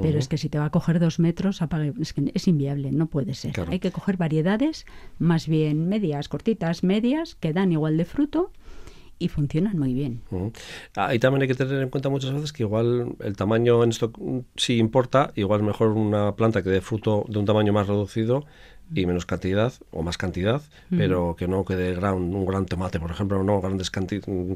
pero 0.00 0.18
es 0.18 0.28
que 0.28 0.38
si 0.38 0.48
te 0.48 0.58
va 0.58 0.66
a 0.66 0.70
coger 0.70 0.98
dos 1.00 1.18
metros, 1.18 1.60
es, 2.00 2.12
que 2.12 2.30
es 2.32 2.48
inviable, 2.48 2.92
no 2.92 3.06
puede 3.06 3.34
ser. 3.34 3.52
Hay 3.68 3.78
que 3.78 3.90
coger 3.90 4.16
variedades 4.16 4.86
más 5.18 5.46
bien 5.46 5.88
medias, 5.88 6.28
cortitas, 6.28 6.82
medias, 6.82 7.34
que 7.34 7.52
dan 7.52 7.72
igual 7.72 7.96
de 7.96 8.04
fruto 8.04 8.50
y 9.18 9.28
funcionan 9.28 9.78
muy 9.78 9.94
bien. 9.94 10.22
Ahí 10.96 11.18
también 11.18 11.42
hay 11.42 11.48
que 11.48 11.54
tener 11.54 11.80
en 11.80 11.90
cuenta 11.90 12.08
muchas 12.08 12.32
veces 12.32 12.52
que 12.52 12.64
igual 12.64 13.14
el 13.20 13.36
tamaño 13.36 13.84
en 13.84 13.90
esto 13.90 14.12
mm, 14.18 14.38
sí 14.56 14.78
importa, 14.78 15.32
igual 15.36 15.60
es 15.60 15.66
mejor 15.66 15.88
una 15.88 16.34
planta 16.34 16.62
que 16.62 16.70
dé 16.70 16.80
fruto 16.80 17.24
de 17.28 17.38
un 17.38 17.44
tamaño 17.44 17.72
más 17.72 17.86
reducido 17.86 18.44
y 18.94 19.06
menos 19.06 19.26
cantidad 19.26 19.72
o 19.90 20.02
más 20.02 20.18
cantidad, 20.18 20.62
pero 20.90 21.36
que 21.36 21.48
no 21.48 21.64
quede 21.64 21.94
gran, 21.94 22.14
un 22.14 22.46
gran 22.46 22.66
tomate, 22.66 23.00
por 23.00 23.10
ejemplo, 23.10 23.42
no 23.42 23.60
grandes 23.60 23.90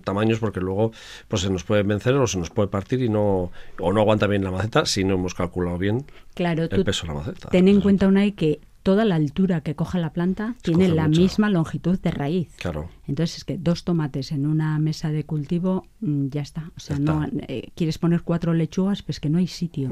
tamaños 0.05 0.39
porque 0.39 0.61
luego 0.61 0.93
pues 1.29 1.43
se 1.43 1.51
nos 1.51 1.65
puede 1.65 1.83
vencer 1.83 2.15
o 2.15 2.27
se 2.27 2.39
nos 2.39 2.51
puede 2.51 2.69
partir 2.69 3.03
y 3.03 3.09
no 3.09 3.51
o 3.79 3.93
no 3.93 4.01
aguanta 4.01 4.27
bien 4.27 4.45
la 4.45 4.51
maceta 4.51 4.87
si 4.87 5.05
no 5.05 5.15
hemos 5.15 5.35
calculado 5.35 5.79
bien 5.79 6.05
claro, 6.35 6.65
el 6.65 6.85
peso 6.85 7.07
de 7.07 7.13
la 7.13 7.19
maceta. 7.19 7.49
Ten 7.49 7.69
en 7.69 7.81
cuenta 7.81 8.09
una 8.09 8.31
que 8.33 8.61
toda 8.87 9.05
la 9.05 9.17
altura 9.17 9.63
que 9.63 9.75
coja 9.75 9.99
la 9.99 10.13
planta 10.13 10.55
tiene 10.63 10.89
la 10.89 11.09
misma 11.09 11.51
longitud 11.51 11.99
de 11.99 12.13
raíz. 12.13 12.55
Claro. 12.57 12.89
Entonces 13.09 13.39
es 13.39 13.45
que 13.45 13.59
dos 13.59 13.83
tomates 13.83 14.31
en 14.31 14.47
una 14.47 14.79
mesa 14.79 15.11
de 15.11 15.25
cultivo 15.25 15.89
mm, 15.99 16.29
ya 16.29 16.43
está. 16.43 16.71
O 16.77 16.81
sea, 16.81 16.97
no 16.97 17.27
eh, 17.49 17.71
quieres 17.75 17.99
poner 17.99 18.23
cuatro 18.23 18.55
lechugas, 18.55 19.03
pues 19.03 19.19
que 19.19 19.29
no 19.29 19.39
hay 19.39 19.49
sitio. 19.49 19.91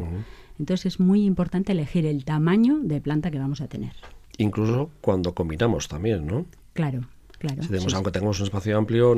Entonces 0.61 0.87
es 0.87 1.01
muy 1.01 1.25
importante 1.25 1.73
elegir 1.73 2.07
el 2.07 2.25
tamaño 2.25 2.79
de 2.83 3.01
planta 3.01 3.33
que 3.33 3.41
vamos 3.41 3.61
a 3.61 3.67
tener. 3.67 3.95
Incluso 4.39 4.91
cuando 5.01 5.35
combinamos 5.35 5.89
también, 5.89 6.27
¿no? 6.27 6.47
Claro, 6.73 7.03
claro. 7.39 7.63
Si 7.63 7.69
tenemos, 7.69 7.95
aunque 7.95 8.11
tengamos 8.11 8.41
un 8.41 8.47
espacio 8.47 8.77
amplio, 8.77 9.15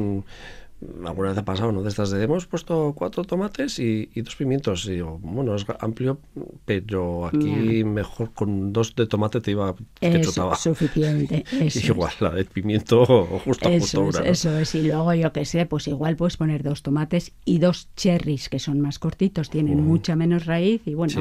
alguna 1.07 1.31
vez 1.31 1.39
ha 1.39 1.45
pasado, 1.45 1.73
¿no? 1.73 1.83
De 1.83 1.89
estas 1.89 2.11
de 2.11 2.23
hemos 2.23 2.47
puesto 2.47 2.93
cuatro 2.95 3.25
tomates 3.25 3.79
y, 3.79 4.11
dos 4.17 4.37
pimientos. 4.37 4.85
Y 4.87 4.93
digo, 4.93 5.19
bueno, 5.23 5.55
es 5.55 5.65
amplio, 5.81 6.19
pero 6.65 7.27
aquí 7.27 7.83
mejor 7.85 8.33
con 8.33 8.73
dos 8.73 8.95
de 8.95 9.07
tomate 9.07 9.41
te 9.41 9.53
iba 9.53 9.75
que 10.01 10.21
es 10.21 10.35
suficiente. 10.59 11.45
igual, 11.83 12.13
la 12.21 12.31
de 12.31 12.45
pimiento 12.45 13.07
justo 13.45 13.69
eso 13.69 14.09
es, 14.11 14.17
Eso 14.17 14.59
es, 14.59 14.75
y 14.75 14.83
luego 14.83 15.15
yo 15.15 15.33
que 15.33 15.45
sé, 15.45 15.67
pues 15.67 15.89
igual 15.89 16.17
puedes 16.17 16.37
poner 16.37 16.63
dos 16.63 16.83
tomates 16.83 17.33
y 17.45 17.59
dos 17.59 17.89
cherries 17.97 18.49
que 18.49 18.59
son 18.59 18.81
más 18.81 18.99
cortitos, 18.99 19.49
tienen 19.51 19.83
mucha 19.83 20.15
menos 20.15 20.47
raíz 20.47 20.83
y 20.87 20.95
bueno, 20.95 21.21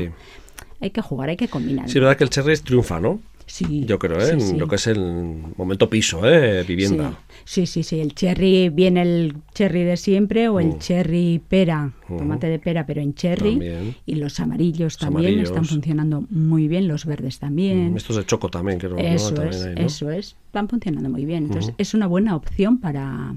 hay 0.82 0.90
que 0.90 1.02
jugar, 1.02 1.30
hay 1.30 1.38
que 1.38 1.48
combinar. 1.48 1.90
Sí, 1.90 2.00
verdad 2.00 2.18
que 2.18 2.26
el 2.26 2.30
cherry 2.30 2.58
triunfa, 2.58 3.00
¿no? 3.00 3.20
Sí, 3.56 3.86
Yo 3.86 3.98
creo, 3.98 4.20
¿eh? 4.20 4.38
lo 4.58 4.68
que 4.68 4.76
es 4.76 4.86
el 4.88 5.42
momento 5.56 5.90
piso, 5.90 6.30
¿eh? 6.30 6.66
vivienda. 6.68 7.18
Sí, 7.46 7.66
sí, 7.66 7.84
sí. 7.84 8.02
El 8.02 8.14
cherry, 8.14 8.68
viene 8.68 9.02
el 9.02 9.34
cherry 9.54 9.86
de 9.86 9.96
siempre 9.96 10.50
o 10.50 10.60
el 10.60 10.72
mm. 10.72 10.80
cherry 10.80 11.42
pera, 11.48 11.94
mm. 12.10 12.18
tomate 12.18 12.48
de 12.48 12.60
pera, 12.60 12.86
pero 12.86 13.00
en 13.00 13.14
cherry. 13.14 13.96
Y 14.06 14.16
los 14.16 14.42
amarillos 14.42 14.98
también 14.98 15.40
están 15.40 15.64
funcionando 15.64 16.26
muy 16.30 16.68
bien, 16.68 16.90
los 16.90 17.06
verdes 17.06 17.40
también. 17.40 17.94
Mm, 17.94 17.96
estos 17.96 18.18
de 18.18 18.26
choco 18.26 18.50
también, 18.50 18.78
creo. 18.78 18.98
Eso 18.98 19.42
es, 19.42 19.66
eso 19.78 20.12
es. 20.12 20.36
Van 20.52 20.68
funcionando 20.68 21.10
muy 21.10 21.24
bien. 21.24 21.46
Entonces, 21.46 21.74
es 21.78 21.94
una 21.94 22.08
buena 22.08 22.36
opción 22.36 22.80
para, 22.80 23.36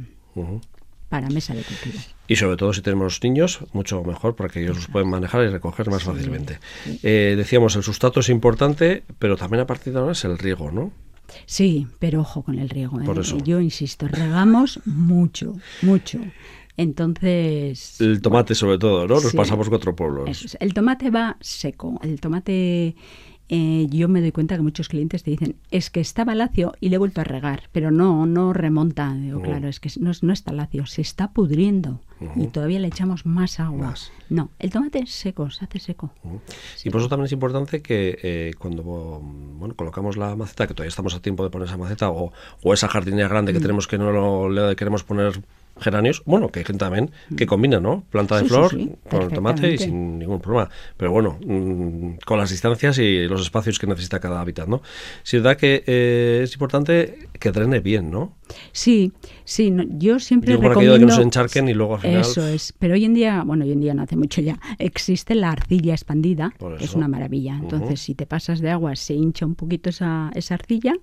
para 1.09 1.28
mesa 1.28 1.54
de 1.54 1.62
cultivo. 1.62 1.98
Y 2.26 2.36
sobre 2.36 2.56
todo 2.56 2.72
si 2.72 2.82
tenemos 2.82 3.20
niños, 3.22 3.61
mucho 3.72 4.02
mejor 4.04 4.36
porque 4.36 4.61
ellos 4.62 4.76
los 4.76 4.86
pueden 4.88 5.09
manejar 5.09 5.44
y 5.44 5.48
recoger 5.48 5.90
más 5.90 6.02
fácilmente. 6.02 6.59
Eh, 7.02 7.34
decíamos, 7.36 7.76
el 7.76 7.82
sustrato 7.82 8.20
es 8.20 8.28
importante, 8.28 9.04
pero 9.18 9.36
también 9.36 9.62
a 9.62 9.66
partir 9.66 9.92
de 9.92 10.00
ahora 10.00 10.12
es 10.12 10.24
el 10.24 10.36
riego, 10.38 10.70
¿no? 10.70 10.92
Sí, 11.46 11.86
pero 11.98 12.20
ojo 12.20 12.42
con 12.42 12.59
el 12.59 12.68
riego. 12.68 13.00
¿eh? 13.00 13.42
Yo 13.44 13.61
insisto, 13.61 14.09
regamos 14.09 14.80
mucho, 14.84 15.56
mucho. 15.82 16.18
Entonces... 16.76 18.00
El 18.00 18.22
tomate 18.22 18.54
sobre 18.54 18.78
todo, 18.78 19.06
¿no? 19.06 19.20
Nos 19.20 19.34
pasamos 19.34 19.68
cuatro 19.68 19.96
pueblos. 19.96 20.56
El 20.61 20.74
tomate 20.74 21.11
va 21.11 21.36
seco. 21.40 21.98
El 22.02 22.20
tomate 22.20 22.94
eh, 23.49 23.86
yo 23.90 24.09
me 24.09 24.20
doy 24.20 24.32
cuenta 24.32 24.57
que 24.57 24.62
muchos 24.62 24.88
clientes 24.88 25.22
te 25.22 25.30
dicen, 25.30 25.57
es 25.70 25.90
que 25.90 26.01
estaba 26.01 26.34
lacio 26.34 26.74
y 26.80 26.90
le 26.90 26.96
he 26.96 26.99
vuelto 26.99 27.20
a 27.20 27.24
regar, 27.24 27.62
pero 27.72 27.90
no, 27.90 28.26
no 28.26 28.53
remonta. 28.53 29.14
Digo, 29.14 29.40
claro, 29.40 29.68
es 29.68 29.80
que 29.80 29.90
no, 29.99 30.12
no, 30.20 30.32
está 30.32 30.53
lacio, 30.53 30.86
se 30.86 31.01
está 31.01 31.32
pudriendo 31.32 32.01
y 32.36 32.49
todavía 32.49 32.78
le 32.78 32.88
echamos 32.88 33.24
más 33.24 33.61
agua. 33.61 33.94
No, 34.28 34.51
el 34.59 34.70
tomate 34.70 34.99
es 34.99 35.12
seco, 35.12 35.51
se 35.51 35.64
hace 35.64 35.78
seco. 35.78 36.11
Y 36.84 36.90
por 36.90 37.01
eso 37.01 37.09
también 37.09 37.26
es 37.26 37.32
importante 37.32 37.80
que 37.80 38.18
eh, 38.22 38.55
cuando 38.59 38.82
bueno, 38.82 39.74
colocamos 39.74 40.16
la 40.16 40.36
maceta, 40.36 40.66
que 40.66 40.74
todavía 40.74 40.90
estamos 40.90 41.14
a 41.14 41.20
tiempo 41.20 41.44
de 41.44 41.51
poner 41.51 41.68
esa 41.68 41.76
maceta, 41.76 42.11
o, 42.11 42.32
o 42.62 42.74
esa 42.74 42.88
jardinera 42.88 43.28
grande 43.28 43.53
que 43.53 43.61
mm. 43.61 43.62
tenemos 43.62 43.86
que 43.86 43.99
no 43.99 44.49
le 44.49 44.76
queremos 44.76 45.05
poner 45.05 45.40
geranios, 45.81 46.22
bueno, 46.24 46.51
que 46.51 46.61
hay 46.61 46.64
gente 46.64 46.79
también 46.79 47.11
que 47.37 47.45
mm. 47.45 47.49
combina, 47.49 47.81
¿no? 47.81 48.05
Planta 48.11 48.41
de 48.41 48.49
flor 48.49 48.70
con 49.09 49.22
el 49.22 49.29
tomate 49.29 49.74
y 49.74 49.79
sin 49.79 50.18
ningún 50.18 50.41
problema. 50.41 50.70
Pero 50.97 51.11
bueno, 51.11 51.39
mm, 51.45 52.18
con 52.24 52.39
las 52.39 52.51
distancias 52.51 52.99
y 52.99 53.26
los 53.26 53.41
espacios 53.43 53.79
que 53.79 53.87
necesita 53.87 54.20
cada 54.20 54.41
hábitat, 54.41 54.68
¿no? 54.68 54.83
Sí, 55.22 55.37
es 55.37 55.43
verdad 55.43 55.59
que 55.59 55.85
eh, 55.87 56.41
es 56.45 56.53
importante 56.55 57.29
que 57.39 57.53
drene 57.53 57.81
bien, 57.81 58.11
¿no? 58.11 58.38
Sí, 58.72 59.12
sí, 59.44 59.74
yo 59.90 60.18
siempre 60.18 60.53
Digo, 60.53 60.68
recomiendo... 60.68 60.99
que 60.99 61.07
no 61.07 61.14
se 61.14 61.22
encharquen 61.22 61.68
y 61.68 61.74
luego 61.74 61.96
al 61.96 62.01
final... 62.01 62.20
Eso 62.20 62.46
es, 62.46 62.74
pero 62.78 62.94
hoy 62.94 63.05
en 63.05 63.14
día, 63.14 63.42
bueno, 63.44 63.64
hoy 63.64 63.72
en 63.72 63.80
día 63.80 63.94
no 63.94 64.03
hace 64.03 64.16
mucho 64.16 64.40
ya, 64.40 64.59
existe 64.78 65.34
la 65.34 65.51
arcilla 65.51 65.92
expandida, 65.92 66.53
que 66.78 66.84
es 66.84 66.94
una 66.94 67.09
maravilla. 67.09 67.59
Entonces, 67.61 68.01
si 68.01 68.14
te 68.14 68.26
pasas 68.26 68.61
de 68.61 68.70
agua, 68.70 68.96
se 68.96 69.14
hincha 69.14 69.46
un 69.46 69.55
poquito 69.55 69.90
esa, 69.90 70.30
esa 70.34 70.55
arcilla 70.55 70.94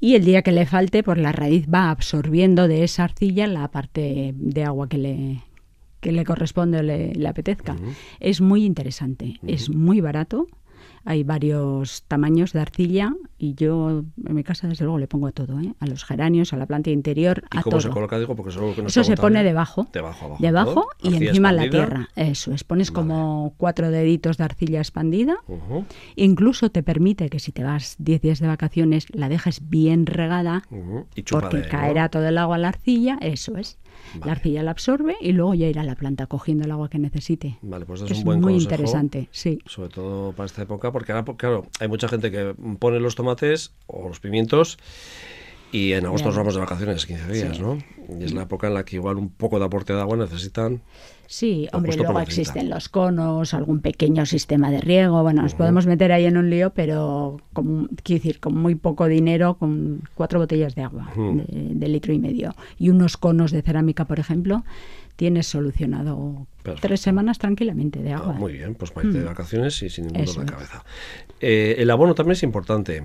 y 0.00 0.14
el 0.14 0.24
día 0.24 0.42
que 0.42 0.52
le 0.52 0.66
falte, 0.66 1.02
pues 1.02 1.18
la 1.18 1.32
raíz 1.32 1.66
va 1.72 1.90
absorbiendo 1.90 2.68
de 2.68 2.84
esa 2.84 3.04
arcilla 3.04 3.46
la 3.46 3.68
parte 3.68 4.34
de 4.36 4.64
agua 4.64 4.88
que 4.88 4.98
le, 4.98 5.42
que 6.00 6.12
le 6.12 6.24
corresponde 6.24 6.78
o 6.78 6.82
le, 6.82 7.26
apetezca. 7.26 7.76
Es 8.20 8.40
muy 8.40 8.64
interesante, 8.64 9.40
es 9.46 9.70
muy 9.70 10.00
barato 10.00 10.46
hay 11.04 11.22
varios 11.22 12.02
tamaños 12.04 12.52
de 12.52 12.60
arcilla 12.60 13.14
y 13.38 13.54
yo 13.54 14.04
en 14.24 14.34
mi 14.34 14.42
casa 14.42 14.68
desde 14.68 14.84
luego 14.84 14.98
le 14.98 15.06
pongo 15.06 15.26
a 15.26 15.32
todo, 15.32 15.60
¿eh? 15.60 15.74
a 15.78 15.86
los 15.86 16.04
geranios, 16.04 16.52
a 16.52 16.56
la 16.56 16.66
planta 16.66 16.90
interior, 16.90 17.44
¿Y 17.52 17.60
cómo 17.60 17.80
se 17.80 17.90
coloca? 17.90 18.18
Digo, 18.18 18.34
porque 18.34 18.50
eso, 18.50 18.74
eso 18.86 19.04
se 19.04 19.16
pone 19.16 19.42
debajo, 19.42 19.86
debajo, 19.92 20.26
abajo, 20.26 20.42
debajo 20.42 20.88
y 21.02 21.14
encima 21.14 21.52
la 21.52 21.68
tierra. 21.68 22.08
Eso 22.16 22.52
es, 22.52 22.64
pones 22.64 22.90
como 22.90 23.54
cuatro 23.56 23.90
deditos 23.90 24.38
de 24.38 24.44
arcilla 24.44 24.78
expandida. 24.78 25.36
Incluso 26.16 26.70
te 26.70 26.82
permite 26.82 27.28
que 27.28 27.38
si 27.38 27.52
te 27.52 27.64
vas 27.64 27.96
10 27.98 28.22
días 28.22 28.38
de 28.40 28.46
vacaciones 28.46 29.06
la 29.14 29.28
dejes 29.28 29.68
bien 29.68 30.06
regada 30.06 30.62
porque 31.30 31.62
caerá 31.68 32.08
todo 32.08 32.26
el 32.28 32.38
agua 32.38 32.56
a 32.56 32.58
la 32.58 32.68
arcilla. 32.68 33.18
Eso 33.20 33.56
es. 33.56 33.78
La 34.24 34.32
arcilla 34.32 34.62
la 34.62 34.70
absorbe 34.70 35.16
y 35.20 35.32
luego 35.32 35.54
ya 35.54 35.66
irá 35.66 35.82
a 35.82 35.84
la 35.84 35.94
planta 35.94 36.26
cogiendo 36.26 36.64
el 36.64 36.70
agua 36.70 36.88
que 36.88 36.98
necesite. 36.98 37.58
Vale, 37.62 37.84
pues 37.84 38.02
es, 38.02 38.18
un 38.18 38.24
buen 38.24 38.40
muy 38.40 38.54
interesante, 38.54 39.28
sí. 39.30 39.58
Sobre 39.66 39.88
todo 39.88 40.32
para 40.32 40.46
esta 40.46 40.62
época, 40.62 40.92
porque 40.92 41.12
ahora, 41.12 41.24
claro, 41.36 41.66
hay 41.80 41.88
mucha 41.88 42.08
gente 42.08 42.30
que 42.30 42.54
pone 42.78 43.00
los 43.00 43.14
tomates 43.14 43.72
o 43.86 44.08
los 44.08 44.20
pimientos 44.20 44.78
Y 45.72 45.92
en 45.92 46.06
agosto 46.06 46.28
nos 46.28 46.36
vamos 46.36 46.54
de 46.54 46.60
vacaciones, 46.60 47.06
15 47.06 47.32
días, 47.32 47.60
¿no? 47.60 47.78
Y 48.18 48.24
es 48.24 48.32
la 48.32 48.42
época 48.42 48.68
en 48.68 48.74
la 48.74 48.84
que 48.84 48.96
igual 48.96 49.16
un 49.16 49.30
poco 49.30 49.58
de 49.58 49.64
aporte 49.64 49.92
de 49.92 50.00
agua 50.00 50.16
necesitan. 50.16 50.82
Sí, 51.26 51.68
hombre, 51.72 51.96
luego 51.96 52.20
existen 52.20 52.68
los 52.70 52.88
conos, 52.88 53.54
algún 53.54 53.80
pequeño 53.80 54.26
sistema 54.26 54.70
de 54.70 54.80
riego. 54.80 55.22
Bueno, 55.22 55.42
nos 55.42 55.54
podemos 55.54 55.86
meter 55.86 56.12
ahí 56.12 56.24
en 56.26 56.36
un 56.36 56.50
lío, 56.50 56.70
pero 56.70 57.40
con, 57.52 57.88
quiero 58.02 58.22
decir, 58.22 58.40
con 58.40 58.56
muy 58.56 58.74
poco 58.74 59.06
dinero, 59.06 59.54
con 59.54 60.02
cuatro 60.14 60.38
botellas 60.38 60.74
de 60.74 60.82
agua 60.82 61.12
de, 61.16 61.88
litro 61.88 62.12
y 62.12 62.18
medio 62.18 62.54
y 62.78 62.90
unos 62.90 63.16
conos 63.16 63.52
de 63.52 63.62
cerámica, 63.62 64.04
por 64.04 64.18
ejemplo, 64.18 64.64
tienes 65.16 65.46
solucionado 65.46 66.46
tres 66.80 67.00
semanas 67.00 67.38
tranquilamente 67.38 68.02
de 68.02 68.12
agua. 68.12 68.34
Ah, 68.36 68.38
muy 68.38 68.52
bien, 68.52 68.74
pues 68.74 68.90
para 68.90 69.06
irte 69.06 69.20
de 69.20 69.24
vacaciones 69.24 69.82
y 69.82 69.90
sin 69.90 70.06
ningún 70.06 70.24
dolor 70.24 70.46
de 70.46 70.52
cabeza. 70.52 70.84
Eh, 71.40 71.76
el 71.78 71.90
abono 71.90 72.14
también 72.14 72.32
es 72.32 72.42
importante. 72.42 73.02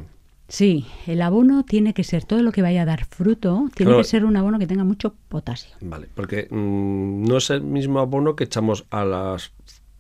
Sí, 0.50 0.88
el 1.06 1.22
abono 1.22 1.64
tiene 1.64 1.94
que 1.94 2.04
ser 2.04 2.26
todo 2.26 2.42
lo 2.42 2.52
que 2.52 2.64
vaya 2.64 2.82
a 2.82 2.86
dar 2.86 3.06
fruto, 3.06 3.70
tiene 3.76 3.96
que 3.96 4.04
ser 4.04 4.26
un 4.26 4.36
abono 4.36 4.58
que 4.58 4.66
tenga 4.66 4.84
mucho 4.84 5.14
potasio. 5.30 5.76
Vale, 5.80 6.08
porque 6.14 6.48
mm, 6.50 7.24
no 7.24 7.38
es 7.38 7.52
el 7.52 7.62
mismo 7.62 8.00
abono 8.00 8.36
que 8.36 8.46
echamos 8.46 8.86
a 8.90 9.06
las 9.06 9.52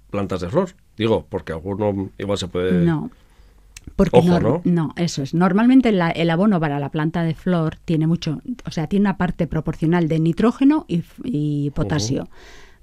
plantas 0.09 0.41
de 0.41 0.49
flor. 0.49 0.69
Digo, 0.97 1.25
porque 1.29 1.53
alguno 1.53 2.09
igual 2.17 2.37
se 2.39 2.47
puede. 2.47 2.83
No. 2.83 3.11
Porque 3.95 4.21
no, 4.21 4.61
¿no? 4.63 4.93
eso 4.97 5.21
es. 5.21 5.33
Normalmente 5.33 5.89
el 5.89 6.29
abono 6.29 6.59
para 6.59 6.79
la 6.79 6.89
planta 6.89 7.23
de 7.23 7.35
flor 7.35 7.77
tiene 7.85 8.07
mucho, 8.07 8.41
o 8.65 8.71
sea, 8.71 8.87
tiene 8.87 9.03
una 9.03 9.17
parte 9.17 9.47
proporcional 9.47 10.07
de 10.07 10.19
nitrógeno 10.19 10.85
y, 10.87 11.69
potasio 11.71 12.27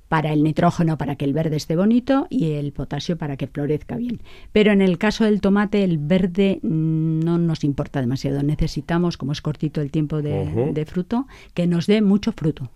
para 0.08 0.32
el 0.32 0.42
nitrógeno 0.42 0.98
para 0.98 1.16
que 1.16 1.24
el 1.24 1.32
verde 1.32 1.56
esté 1.56 1.76
bonito 1.76 2.26
y 2.30 2.52
el 2.52 2.72
potasio 2.72 3.16
para 3.16 3.36
que 3.36 3.46
florezca 3.46 3.96
bien. 3.96 4.20
Pero 4.52 4.72
en 4.72 4.82
el 4.82 4.98
caso 4.98 5.24
del 5.24 5.40
tomate 5.40 5.82
el 5.84 5.98
verde 5.98 6.60
no 6.62 7.38
nos 7.38 7.64
importa 7.64 8.00
demasiado. 8.00 8.42
Necesitamos, 8.42 9.16
como 9.16 9.32
es 9.32 9.42
cortito 9.42 9.80
el 9.80 9.90
tiempo 9.90 10.22
de, 10.22 10.86
fruto, 10.86 11.26
que 11.54 11.66
nos 11.66 11.86
dé 11.86 12.02
mucho 12.02 12.32
fruto. 12.32 12.70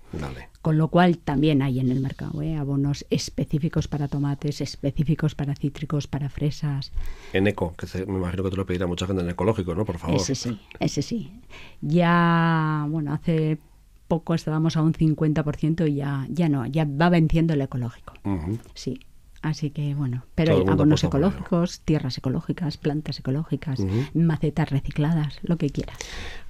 Con 0.60 0.76
lo 0.76 0.88
cual 0.88 1.18
también 1.18 1.62
hay 1.62 1.80
en 1.80 1.88
el 1.88 2.00
mercado 2.00 2.42
¿eh? 2.42 2.56
abonos 2.56 3.06
específicos 3.08 3.88
para 3.88 4.08
tomates, 4.08 4.60
específicos 4.60 5.34
para 5.34 5.54
cítricos, 5.54 6.06
para 6.06 6.28
fresas. 6.28 6.92
En 7.32 7.46
eco, 7.46 7.74
que 7.76 7.86
me 8.06 8.18
imagino 8.18 8.42
que 8.42 8.50
te 8.50 8.56
lo 8.56 8.66
pedirá 8.66 8.86
mucha 8.86 9.06
gente 9.06 9.22
en 9.22 9.30
ecológico, 9.30 9.74
¿no? 9.74 9.84
Por 9.84 9.98
favor. 9.98 10.16
Ese 10.16 10.34
sí, 10.34 10.60
ese 10.80 11.00
sí. 11.00 11.30
Ya, 11.80 12.86
bueno, 12.90 13.14
hace 13.14 13.58
poco 14.10 14.34
estábamos 14.34 14.76
a 14.76 14.82
un 14.82 14.92
50% 14.92 15.88
y 15.88 15.94
ya, 15.94 16.26
ya 16.28 16.50
no, 16.50 16.66
ya 16.66 16.84
va 16.84 17.08
venciendo 17.08 17.54
el 17.54 17.62
ecológico. 17.62 18.12
Sí. 18.74 19.00
Así 19.42 19.70
que 19.70 19.94
bueno, 19.94 20.24
pero 20.34 20.54
hay 20.54 20.64
abonos 20.68 21.02
ecológicos, 21.02 21.80
tierras 21.80 22.18
ecológicas, 22.18 22.76
plantas 22.76 23.18
ecológicas, 23.20 23.80
macetas 24.12 24.68
recicladas, 24.68 25.38
lo 25.42 25.56
que 25.56 25.70
quiera. 25.70 25.94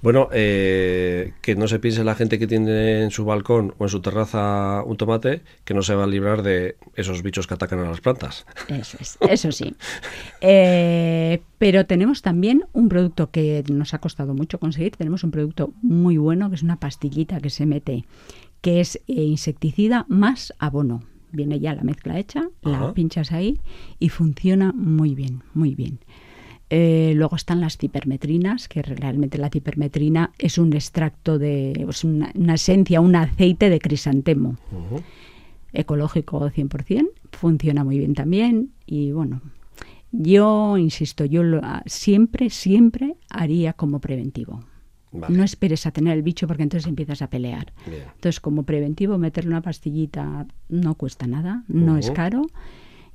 Bueno, 0.01 0.27
eh, 0.33 1.33
que 1.41 1.55
no 1.55 1.69
se 1.69 1.79
piense 1.79 2.03
la 2.03 2.15
gente 2.15 2.37
que 2.37 2.47
tiene 2.47 3.03
en 3.03 3.11
su 3.11 3.23
balcón 3.23 3.75
o 3.77 3.85
en 3.85 3.89
su 3.89 4.01
terraza 4.01 4.83
un 4.85 4.97
tomate 4.97 5.41
que 5.63 5.73
no 5.73 5.83
se 5.83 5.95
va 5.95 6.03
a 6.03 6.07
librar 6.07 6.43
de 6.43 6.75
esos 6.95 7.23
bichos 7.23 7.47
que 7.47 7.53
atacan 7.53 7.79
a 7.79 7.89
las 7.89 8.01
plantas. 8.01 8.45
Eso 8.67 8.97
es, 8.99 9.17
eso 9.21 9.53
sí. 9.53 9.73
Eh, 10.41 11.41
pero 11.57 11.85
tenemos 11.85 12.21
también 12.21 12.65
un 12.73 12.89
producto 12.89 13.31
que 13.31 13.63
nos 13.71 13.93
ha 13.93 13.99
costado 13.99 14.33
mucho 14.33 14.59
conseguir. 14.59 14.97
Tenemos 14.97 15.23
un 15.23 15.31
producto 15.31 15.73
muy 15.81 16.17
bueno 16.17 16.49
que 16.49 16.55
es 16.55 16.63
una 16.63 16.79
pastillita 16.79 17.39
que 17.39 17.49
se 17.49 17.65
mete, 17.65 18.03
que 18.59 18.81
es 18.81 18.97
eh, 19.07 19.13
insecticida 19.13 20.05
más 20.09 20.53
abono 20.59 21.03
viene 21.31 21.59
ya 21.59 21.73
la 21.73 21.83
mezcla 21.83 22.19
hecha, 22.19 22.49
la 22.61 22.93
pinchas 22.93 23.31
ahí 23.31 23.59
y 23.99 24.09
funciona 24.09 24.71
muy 24.73 25.15
bien, 25.15 25.43
muy 25.53 25.75
bien. 25.75 25.99
Eh, 26.69 27.11
luego 27.15 27.35
están 27.35 27.59
las 27.59 27.77
cipermetrinas, 27.77 28.69
que 28.69 28.81
realmente 28.81 29.37
la 29.37 29.49
cipermetrina 29.49 30.31
es 30.39 30.57
un 30.57 30.71
extracto 30.71 31.37
de, 31.37 31.85
es 31.89 32.03
una, 32.05 32.31
esencia, 32.53 33.01
un 33.01 33.15
aceite 33.15 33.69
de 33.69 33.79
crisantemo. 33.79 34.55
Ecológico 35.73 36.49
100%, 36.49 37.09
funciona 37.31 37.83
muy 37.83 37.97
bien 37.97 38.13
también 38.13 38.71
y 38.85 39.11
bueno, 39.11 39.41
yo 40.11 40.77
insisto, 40.77 41.25
yo 41.25 41.43
lo, 41.43 41.61
siempre, 41.85 42.49
siempre 42.49 43.15
haría 43.29 43.73
como 43.73 43.99
preventivo. 43.99 44.63
No 45.11 45.43
esperes 45.43 45.85
a 45.85 45.91
tener 45.91 46.15
el 46.15 46.23
bicho 46.23 46.47
porque 46.47 46.63
entonces 46.63 46.87
empiezas 46.87 47.21
a 47.21 47.29
pelear. 47.29 47.73
Entonces, 47.85 48.39
como 48.39 48.63
preventivo, 48.63 49.17
meterle 49.17 49.49
una 49.49 49.61
pastillita 49.61 50.47
no 50.69 50.95
cuesta 50.95 51.27
nada, 51.27 51.63
no 51.67 51.97
es 51.97 52.11
caro. 52.11 52.43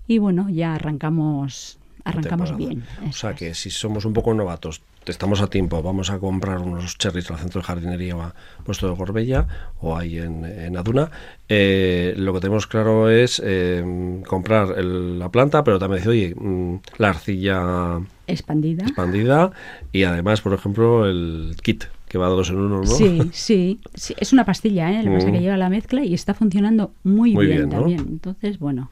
Y 0.07 0.18
bueno, 0.18 0.49
ya 0.51 0.74
arrancamos 0.74 1.78
arrancamos 2.07 2.57
bien. 2.57 2.84
O 3.09 3.12
sea 3.12 3.34
que 3.34 3.54
si 3.54 3.70
somos 3.70 4.04
un 4.04 4.12
poco 4.12 4.32
novatos, 4.32 4.80
estamos 5.07 5.40
a 5.40 5.48
tiempo, 5.48 5.82
vamos 5.82 6.11
a 6.11 6.18
comprar 6.18 6.59
unos 6.59 6.98
cherries 6.98 7.30
al 7.30 7.38
centro 7.38 7.61
de 7.61 7.66
jardinería 7.66 8.16
puesto 8.64 8.88
de 8.88 8.94
Gorbella 8.94 9.46
o 9.80 9.96
ahí 9.96 10.18
en, 10.18 10.76
Aduna. 10.76 11.11
Eh, 11.48 12.14
lo 12.16 12.32
que 12.32 12.40
tenemos 12.40 12.66
claro 12.66 13.11
es 13.11 13.42
eh, 13.44 14.22
comprar 14.26 14.82
la 14.82 15.30
planta, 15.30 15.64
pero 15.64 15.78
también 15.78 16.02
decir, 16.02 16.11
oye, 16.11 16.34
mm, 16.34 16.80
la 16.98 17.11
arcilla 17.11 18.00
expandida. 18.26 18.84
expandida 18.84 19.52
y 19.92 20.04
además, 20.04 20.40
por 20.40 20.54
ejemplo, 20.54 21.07
el 21.07 21.57
kit 21.62 21.84
que 22.09 22.18
va 22.18 22.28
dos 22.28 22.50
en 22.50 22.59
uno, 22.59 22.82
¿no? 22.82 22.86
Sí, 22.86 23.20
sí, 23.32 23.80
es 23.94 24.32
una 24.32 24.44
pastilla, 24.44 24.92
¿eh? 24.92 25.02
Lo 25.02 25.11
que 25.11 25.16
pasa 25.16 25.32
que 25.32 25.38
mm. 25.38 25.42
lleva 25.42 25.57
la 25.57 25.68
mezcla 25.68 26.04
y 26.04 26.14
está 26.14 26.34
funcionando 26.34 26.92
muy, 27.02 27.34
bien, 27.36 27.68
también. 27.68 28.00
Entonces, 28.00 28.59
bueno. 28.59 28.90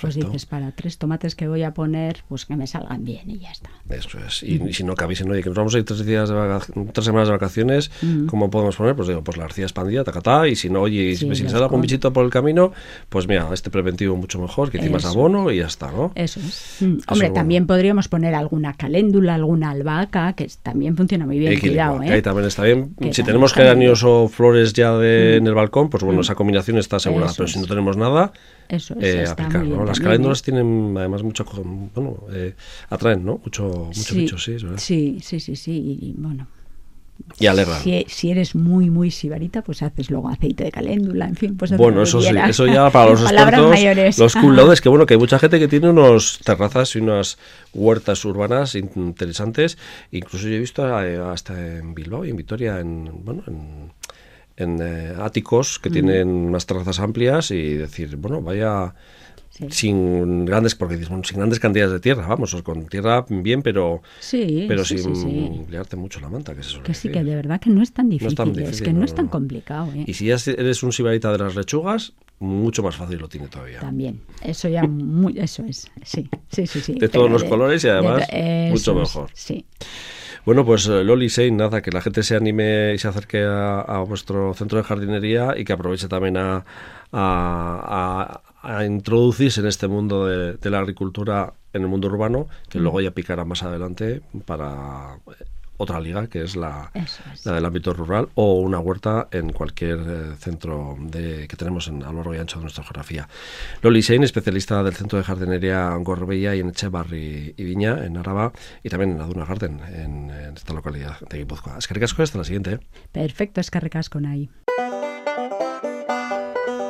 Pues 0.00 0.14
dices, 0.14 0.46
para 0.46 0.72
tres 0.72 0.98
tomates 0.98 1.34
que 1.34 1.48
voy 1.48 1.62
a 1.62 1.72
poner, 1.72 2.22
pues 2.28 2.46
que 2.46 2.56
me 2.56 2.66
salgan 2.66 3.04
bien 3.04 3.28
y 3.30 3.38
ya 3.38 3.50
está. 3.50 3.70
Eso 3.88 4.18
es. 4.18 4.42
Y, 4.42 4.72
si 4.72 4.84
no 4.84 4.94
que 4.94 5.04
avisen, 5.04 5.30
oye, 5.30 5.42
que 5.42 5.48
nos 5.48 5.56
vamos 5.56 5.74
a 5.74 5.78
ir 5.78 5.84
tres, 5.84 6.04
días 6.04 6.28
de 6.28 6.36
tres 6.92 7.04
semanas 7.04 7.28
de 7.28 7.32
vacaciones, 7.32 7.90
¿cómo 8.28 8.50
podemos 8.50 8.76
poner? 8.76 8.94
Pues 8.94 9.08
digo, 9.08 9.22
pues 9.22 9.36
la 9.36 9.44
arcilla 9.44 9.66
expandida, 9.66 10.04
tacatá, 10.04 10.48
y 10.48 10.56
si 10.56 10.70
no, 10.70 10.82
oye, 10.82 11.16
si 11.16 11.26
me 11.26 11.34
sale 11.34 11.64
algún 11.64 11.80
bichito 11.80 12.12
por 12.12 12.24
el 12.24 12.30
camino, 12.30 12.72
pues 13.08 13.26
mira, 13.26 13.48
este 13.52 13.70
preventivo 13.70 14.16
mucho 14.16 14.38
mejor, 14.38 14.70
que 14.70 14.78
encima 14.78 14.98
es 14.98 15.04
abono 15.04 15.50
y 15.50 15.58
ya 15.58 15.66
está, 15.66 15.90
¿no? 15.90 16.12
Eso 16.14 16.40
es. 16.40 16.76
Mm, 16.80 16.98
hombre, 17.08 17.30
también 17.30 17.66
podríamos 17.66 18.08
poner 18.08 18.34
alguna 18.34 18.74
caléndula, 18.74 19.34
alguna 19.34 19.70
albahaca, 19.70 20.34
que 20.34 20.48
también 20.62 20.96
funciona 20.96 21.26
muy 21.26 21.38
bien, 21.38 21.58
cuidado, 21.58 22.02
¿eh? 22.02 22.10
Ahí 22.10 22.22
también 22.22 22.46
está 22.46 22.64
bien. 22.64 22.94
si 23.12 23.22
tenemos 23.22 23.52
geranios 23.52 24.02
o 24.04 24.28
flores 24.28 24.72
ya 24.72 24.96
de, 24.96 25.36
en 25.36 25.46
el 25.46 25.54
balcón, 25.54 25.90
pues 25.90 26.02
bueno, 26.02 26.20
esa 26.20 26.34
combinación 26.34 26.78
está 26.78 26.96
asegurada, 26.96 27.32
pero 27.36 27.48
si 27.48 27.58
no 27.58 27.66
tenemos 27.66 27.96
nada, 27.96 28.32
eso 28.70 28.94
es, 29.00 29.14
eh, 29.14 29.24
aplicar, 29.26 29.64
Las 29.64 30.00
caléndulas 30.00 30.42
tienen 30.42 30.94
además 30.96 31.22
mucho, 31.22 31.44
bueno, 31.94 32.24
eh, 32.32 32.54
atraen, 32.88 33.24
¿no? 33.24 33.40
Mucho, 33.44 33.64
mucho 33.86 34.14
sí, 34.14 34.18
bicho, 34.18 34.38
sí, 34.38 34.56
Sí, 34.76 35.18
sí, 35.22 35.40
sí, 35.40 35.56
sí, 35.56 35.98
y 36.00 36.14
bueno. 36.16 36.46
Y 37.38 37.46
alegra. 37.46 37.78
Si, 37.78 38.30
eres 38.30 38.54
muy, 38.54 38.90
muy 38.90 39.10
sibarita, 39.10 39.62
pues 39.62 39.82
haces 39.82 40.10
luego 40.10 40.28
aceite 40.28 40.64
de 40.64 40.72
caléndula, 40.72 41.26
en 41.26 41.36
fin, 41.36 41.56
pues 41.56 41.76
Bueno, 41.76 42.02
eso 42.02 42.20
sí, 42.20 42.34
eso 42.48 42.66
ya 42.66 42.90
para 42.90 43.10
los 43.10 43.22
expertos, 43.30 44.18
los 44.18 44.34
cool 44.34 44.80
que 44.82 44.88
bueno, 44.88 45.06
que 45.06 45.14
hay 45.14 45.20
mucha 45.20 45.38
gente 45.38 45.58
que 45.58 45.68
tiene 45.68 45.90
unos 45.90 46.40
terrazas 46.44 46.94
y 46.96 46.98
unas 47.00 47.38
huertas 47.72 48.24
urbanas 48.24 48.74
interesantes, 48.74 49.78
incluso 50.10 50.48
yo 50.48 50.54
he 50.54 50.58
visto 50.58 51.02
eh, 51.02 51.18
hasta 51.18 51.78
en 51.78 51.94
Bilbao 51.94 52.24
y 52.24 52.30
en 52.30 52.36
Vitoria, 52.36 52.80
en, 52.80 53.24
bueno, 53.24 53.42
en 53.46 53.92
en 54.60 54.78
eh, 54.80 55.14
áticos 55.18 55.78
que 55.78 55.90
tienen 55.90 56.28
unas 56.28 56.66
terrazas 56.66 57.00
amplias 57.00 57.50
y 57.50 57.74
decir, 57.74 58.16
bueno, 58.16 58.42
vaya 58.42 58.94
sin 59.68 60.44
grandes 60.44 60.74
porque 60.74 60.96
sin 60.96 61.36
grandes 61.36 61.60
cantidades 61.60 61.92
de 61.92 62.00
tierra, 62.00 62.26
vamos, 62.26 62.54
con 62.62 62.86
tierra 62.86 63.26
bien, 63.28 63.62
pero 63.62 64.00
pero 64.68 64.84
sin 64.84 65.14
emplearte 65.54 65.96
mucho 65.96 66.20
la 66.20 66.28
manta, 66.28 66.54
que 66.54 66.62
Que 66.82 66.94
sí, 66.94 67.10
que 67.10 67.22
de 67.22 67.34
verdad 67.34 67.60
que 67.60 67.70
no 67.70 67.82
es 67.82 67.92
tan 67.92 68.08
difícil, 68.08 68.58
es, 68.60 68.80
que 68.80 68.92
no, 68.92 69.04
es 69.04 69.14
tan 69.14 69.28
complicado. 69.28 69.92
¿eh? 69.94 70.04
Y 70.06 70.14
si 70.14 70.26
ya 70.26 70.36
eres 70.46 70.82
un 70.82 70.92
sibarita 70.92 71.32
de 71.32 71.38
las 71.38 71.54
lechugas, 71.54 72.14
mucho 72.38 72.82
más 72.82 72.96
fácil 72.96 73.18
lo 73.18 73.28
tiene 73.28 73.48
todavía. 73.48 73.80
También, 73.80 74.20
eso 74.42 74.68
ya, 74.68 74.88
eso 75.36 75.64
es, 75.64 75.90
sí, 76.04 76.28
sí, 76.50 76.66
sí, 76.66 76.80
sí. 76.80 76.94
De 76.94 77.08
todos 77.08 77.30
los 77.30 77.44
colores 77.44 77.84
y 77.84 77.88
además 77.88 78.26
mucho 78.70 78.94
mejor. 78.94 79.30
sí. 79.34 79.66
Bueno, 80.44 80.64
pues 80.64 80.86
eh, 80.86 81.04
Loli 81.04 81.28
Sein, 81.28 81.56
nada, 81.56 81.82
que 81.82 81.90
la 81.90 82.00
gente 82.00 82.22
se 82.22 82.36
anime 82.36 82.94
y 82.94 82.98
se 82.98 83.08
acerque 83.08 83.44
a, 83.44 84.04
vuestro 84.06 84.54
centro 84.54 84.78
de 84.78 84.84
jardinería 84.84 85.54
y 85.56 85.64
que 85.64 85.72
aproveche 85.72 86.08
también 86.08 86.36
a, 86.36 86.64
a, 87.12 88.84
introducirse 88.84 89.60
en 89.60 89.66
este 89.66 89.88
mundo 89.88 90.26
de, 90.26 90.54
de, 90.54 90.70
la 90.70 90.78
agricultura 90.78 91.52
en 91.72 91.82
el 91.82 91.88
mundo 91.88 92.08
urbano, 92.08 92.48
que 92.68 92.78
mm. 92.78 92.82
luego 92.82 93.00
ya 93.00 93.10
picará 93.10 93.44
más 93.44 93.62
adelante 93.62 94.22
para 94.46 95.18
otra 95.80 95.98
liga, 95.98 96.26
que 96.26 96.42
es 96.42 96.56
la, 96.56 96.92
del 97.42 97.64
ámbito 97.64 97.94
rural, 97.94 98.28
o 98.34 98.60
una 98.60 98.78
huerta 98.78 99.28
en 99.30 99.50
cualquier 99.52 99.98
eh, 99.98 100.36
centro 100.38 100.96
de, 101.00 101.48
que 101.48 101.56
tenemos 101.56 101.88
en, 101.88 102.02
a 102.02 102.10
lo 102.10 102.18
largo 102.18 102.34
y 102.34 102.38
ancho 102.38 102.58
de 102.58 102.64
nuestra 102.64 102.84
geografía. 102.84 103.28
Loli 103.80 104.02
Sein, 104.02 104.22
especialista 104.22 104.82
del 104.82 104.94
Centro 104.94 105.18
de 105.18 105.24
Jardinería 105.24 105.94
Gorbella 105.96 106.54
y 106.54 106.60
en 106.60 106.68
Echevarri 106.68 107.54
y 107.56 107.64
Viña, 107.64 108.04
en 108.04 108.18
Araba, 108.18 108.52
y 108.82 108.90
también 108.90 109.12
en 109.12 109.20
Aduna 109.22 109.46
Garden, 109.46 109.80
en, 109.80 110.30
esta 110.54 110.74
localidad 110.74 111.18
de 111.30 111.38
Guipúzcoa. 111.38 111.78
Es 111.78 111.88
que 111.88 111.94
ricasco, 111.94 112.22
hasta 112.22 112.36
la 112.36 112.44
siguiente. 112.44 112.72
¿eh? 112.74 112.80
Perfecto, 113.10 113.60
es 113.60 113.70
con 114.10 114.26
ahí. 114.26 114.50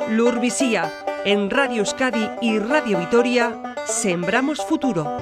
Lurvisía, 0.09 0.91
en 1.23 1.49
Radio 1.49 1.77
Euskadi 1.77 2.29
y 2.41 2.59
Radio 2.59 2.99
Vitoria, 2.99 3.75
Sembramos 3.85 4.65
Futuro. 4.65 5.17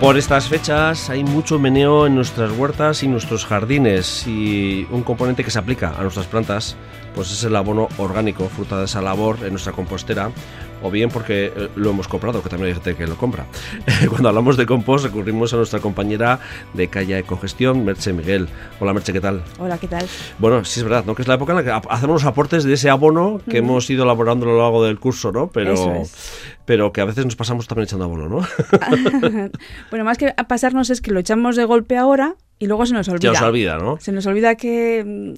Por 0.00 0.16
estas 0.16 0.46
fechas 0.48 1.10
hay 1.10 1.24
mucho 1.24 1.58
meneo 1.58 2.06
en 2.06 2.14
nuestras 2.14 2.56
huertas 2.56 3.02
y 3.02 3.08
nuestros 3.08 3.44
jardines 3.44 4.28
y 4.28 4.86
un 4.92 5.02
componente 5.02 5.42
que 5.42 5.50
se 5.50 5.58
aplica 5.58 5.92
a 5.98 6.02
nuestras 6.02 6.26
plantas 6.26 6.76
pues 7.16 7.32
es 7.32 7.42
el 7.42 7.56
abono 7.56 7.88
orgánico, 7.98 8.48
fruta 8.48 8.78
de 8.78 8.84
esa 8.84 9.02
labor 9.02 9.38
en 9.42 9.50
nuestra 9.50 9.72
compostera 9.72 10.30
o 10.82 10.90
bien 10.90 11.10
porque 11.10 11.46
eh, 11.46 11.68
lo 11.76 11.90
hemos 11.90 12.08
comprado, 12.08 12.42
que 12.42 12.48
también 12.48 12.68
hay 12.68 12.74
gente 12.74 12.94
que 12.94 13.06
lo 13.06 13.16
compra. 13.16 13.46
Cuando 14.08 14.28
hablamos 14.28 14.56
de 14.56 14.66
compost 14.66 15.04
recurrimos 15.04 15.52
a 15.52 15.56
nuestra 15.56 15.80
compañera 15.80 16.40
de 16.74 16.88
Calla 16.88 17.18
Ecogestión, 17.18 17.84
Merche 17.84 18.12
Miguel. 18.12 18.48
Hola 18.80 18.92
Merche, 18.92 19.12
¿qué 19.12 19.20
tal? 19.20 19.42
Hola, 19.58 19.78
¿qué 19.78 19.88
tal? 19.88 20.06
Bueno, 20.38 20.64
sí 20.64 20.80
es 20.80 20.84
verdad, 20.84 21.04
¿no? 21.04 21.14
Que 21.14 21.22
es 21.22 21.28
la 21.28 21.34
época 21.34 21.52
en 21.52 21.64
la 21.64 21.64
que 21.64 21.88
hacemos 21.88 22.22
los 22.22 22.24
aportes 22.24 22.64
de 22.64 22.74
ese 22.74 22.90
abono 22.90 23.40
que 23.48 23.58
hemos 23.58 23.88
ido 23.90 24.04
elaborando 24.04 24.46
a 24.46 24.52
lo 24.52 24.58
largo 24.58 24.84
del 24.84 24.98
curso, 24.98 25.32
¿no? 25.32 25.48
Pero, 25.48 26.02
pero 26.64 26.92
que 26.92 27.00
a 27.00 27.04
veces 27.04 27.24
nos 27.24 27.36
pasamos 27.36 27.66
también 27.66 27.84
echando 27.84 28.04
abono, 28.04 28.28
¿no? 28.28 28.38
bueno, 29.90 30.04
más 30.04 30.18
que 30.18 30.34
pasarnos 30.46 30.90
es 30.90 31.00
que 31.00 31.10
lo 31.10 31.20
echamos 31.20 31.56
de 31.56 31.64
golpe 31.64 31.96
ahora 31.96 32.36
y 32.58 32.66
luego 32.66 32.86
se 32.86 32.94
nos 32.94 33.08
olvida. 33.08 33.34
Se 33.34 33.40
nos 33.40 33.48
olvida, 33.48 33.78
¿no? 33.78 33.98
Se 34.00 34.12
nos 34.12 34.26
olvida 34.26 34.54
que, 34.56 35.34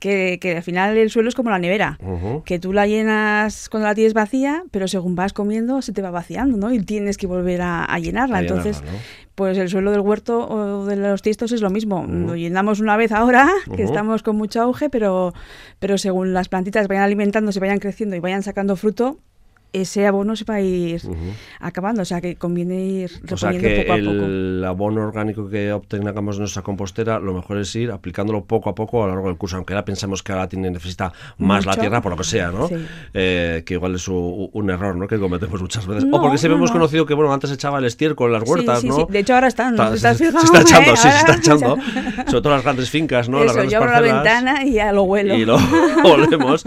que, 0.00 0.54
al 0.56 0.62
final 0.62 0.96
el 0.96 1.10
suelo 1.10 1.28
es 1.28 1.34
como 1.34 1.50
la 1.50 1.58
nevera, 1.58 1.98
que 2.44 2.58
tú 2.58 2.72
la 2.72 2.86
llenas 2.86 3.68
cuando 3.68 3.86
la 3.86 3.94
tienes 3.94 4.14
vacía, 4.14 4.64
pero 4.70 4.88
según 4.88 5.14
vas 5.14 5.32
comiendo 5.32 5.82
se 5.82 5.92
te 5.92 6.02
va 6.02 6.10
vaciando, 6.10 6.56
¿no? 6.56 6.72
Y 6.72 6.80
tienes 6.80 7.16
que 7.16 7.26
volver 7.26 7.60
a, 7.62 7.98
llenarla. 7.98 8.40
Entonces, 8.40 8.82
pues 9.34 9.56
el 9.56 9.68
suelo 9.68 9.92
del 9.92 10.00
huerto 10.00 10.48
o 10.48 10.86
de 10.86 10.96
los 10.96 11.22
tiestos 11.22 11.52
es 11.52 11.62
lo 11.62 11.70
mismo. 11.70 12.04
Lo 12.08 12.34
llenamos 12.34 12.80
una 12.80 12.96
vez 12.96 13.12
ahora, 13.12 13.48
que 13.76 13.84
estamos 13.84 14.22
con 14.22 14.36
mucho 14.36 14.60
auge, 14.62 14.90
pero, 14.90 15.34
pero 15.78 15.96
según 15.96 16.34
las 16.34 16.48
plantitas 16.48 16.88
vayan 16.88 17.04
alimentándose, 17.04 17.60
vayan 17.60 17.78
creciendo 17.78 18.16
y 18.16 18.20
vayan 18.20 18.42
sacando 18.42 18.74
fruto, 18.74 19.18
ese 19.72 20.06
abono 20.06 20.34
se 20.34 20.44
va 20.44 20.54
a 20.54 20.60
ir 20.60 21.02
acabando, 21.60 22.02
o 22.02 22.04
sea 22.04 22.20
que 22.20 22.36
conviene 22.36 22.80
ir 22.80 23.10
reponiendo 23.22 23.34
o 23.34 23.38
sea 23.38 23.50
que 23.52 23.80
poco 23.82 23.92
a 23.92 23.96
poco. 23.96 24.24
El 24.24 24.64
abono 24.66 25.02
orgánico 25.02 25.48
que 25.48 25.72
obtengamos 25.72 26.36
en 26.36 26.40
nuestra 26.40 26.62
compostera, 26.62 27.18
lo 27.18 27.34
mejor 27.34 27.58
es 27.58 27.74
ir 27.76 27.90
aplicándolo 27.90 28.44
poco 28.44 28.70
a 28.70 28.74
poco 28.74 29.04
a 29.04 29.06
lo 29.06 29.14
largo 29.14 29.28
del 29.28 29.36
curso, 29.36 29.56
aunque 29.56 29.74
ya 29.74 29.84
pensemos 29.84 30.22
que 30.22 30.32
ahora 30.32 30.48
tiene, 30.48 30.70
necesita 30.70 31.12
más 31.36 31.66
la 31.66 31.76
tierra, 31.76 32.00
por 32.00 32.12
lo 32.12 32.18
que 32.18 32.24
sea, 32.24 32.50
¿no? 32.50 32.68
Eh, 33.12 33.62
que 33.66 33.74
igual 33.74 33.94
es 33.94 34.08
un, 34.08 34.70
error, 34.70 34.96
¿no? 34.96 35.06
Que 35.06 35.18
cometemos 35.18 35.60
muchas 35.60 35.86
veces. 35.86 36.04
o 36.10 36.20
porque 36.20 36.38
siempre 36.38 36.56
hemos 36.56 36.70
conocido 36.70 37.04
que, 37.04 37.14
bueno, 37.14 37.32
antes 37.32 37.50
echaba 37.50 37.78
el 37.78 37.84
estiércol 37.84 38.32
en 38.32 38.40
las 38.40 38.48
huertas, 38.48 38.80
sí, 38.80 38.88
¿no? 38.88 39.06
De 39.06 39.18
hecho, 39.18 39.34
ahora 39.34 39.48
están, 39.48 39.76
¿no? 39.76 39.92
Está, 39.92 40.14
se, 40.14 40.28
está 40.28 40.60
echando, 40.60 40.96
sí, 40.96 41.08
se 41.10 41.16
está 41.18 41.34
echando. 41.34 41.76
Sobre 42.26 42.42
todo 42.42 42.50
las 42.50 42.62
grandes 42.62 42.90
fincas, 42.90 43.28
¿no? 43.28 43.38
Eso, 43.38 43.46
las 43.46 43.54
grandes 43.54 43.72
yo 43.72 43.78
abro 43.78 43.92
la 43.92 44.00
ventana 44.00 44.64
y 44.64 44.72
ya 44.72 44.92
lo 44.92 45.02
huelo. 45.02 45.34
Y 45.34 45.44
lo 45.44 45.58
olemos. 46.04 46.64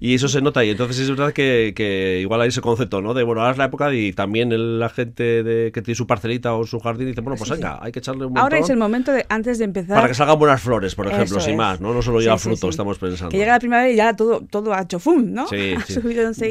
y 0.00 0.14
eso 0.14 0.28
se 0.28 0.40
nota. 0.40 0.64
Y 0.64 0.70
entonces 0.70 0.98
es 0.98 1.10
verdad 1.10 1.32
que, 1.32 1.72
que 1.74 2.20
igual 2.20 2.43
ese 2.48 2.60
concepto, 2.60 3.00
¿no? 3.00 3.14
De 3.14 3.22
bueno, 3.22 3.40
ahora 3.40 3.52
es 3.52 3.58
la 3.58 3.66
época 3.66 3.92
y 3.92 4.12
también 4.12 4.78
la 4.78 4.88
gente 4.88 5.42
de, 5.42 5.72
que 5.72 5.82
tiene 5.82 5.96
su 5.96 6.06
parcelita 6.06 6.54
o 6.54 6.66
su 6.66 6.78
jardín 6.80 7.08
dice, 7.08 7.20
bueno, 7.20 7.36
pues 7.36 7.50
venga, 7.50 7.78
hay 7.80 7.92
que 7.92 7.98
echarle 7.98 8.26
un 8.26 8.32
montón. 8.32 8.42
Ahora 8.42 8.58
es 8.58 8.70
el 8.70 8.76
momento 8.76 9.12
de, 9.12 9.26
antes 9.28 9.58
de 9.58 9.64
empezar. 9.64 9.96
Para 9.96 10.08
que 10.08 10.14
salgan 10.14 10.38
buenas 10.38 10.60
flores, 10.60 10.94
por 10.94 11.06
ejemplo, 11.06 11.40
sin 11.40 11.56
más, 11.56 11.80
¿no? 11.80 11.92
No 11.92 12.02
solo 12.02 12.20
ya 12.20 12.36
fruto, 12.38 12.68
estamos 12.68 12.98
pensando. 12.98 13.30
Que 13.30 13.38
llega 13.38 13.52
la 13.52 13.58
primavera 13.58 13.90
y 13.90 13.96
ya 13.96 14.14
todo, 14.14 14.40
todo 14.40 14.74
ha 14.74 14.82
hecho 14.82 14.98
fum, 14.98 15.32
¿no? 15.32 15.46
Sí, 15.48 15.74
sí. 15.86 16.00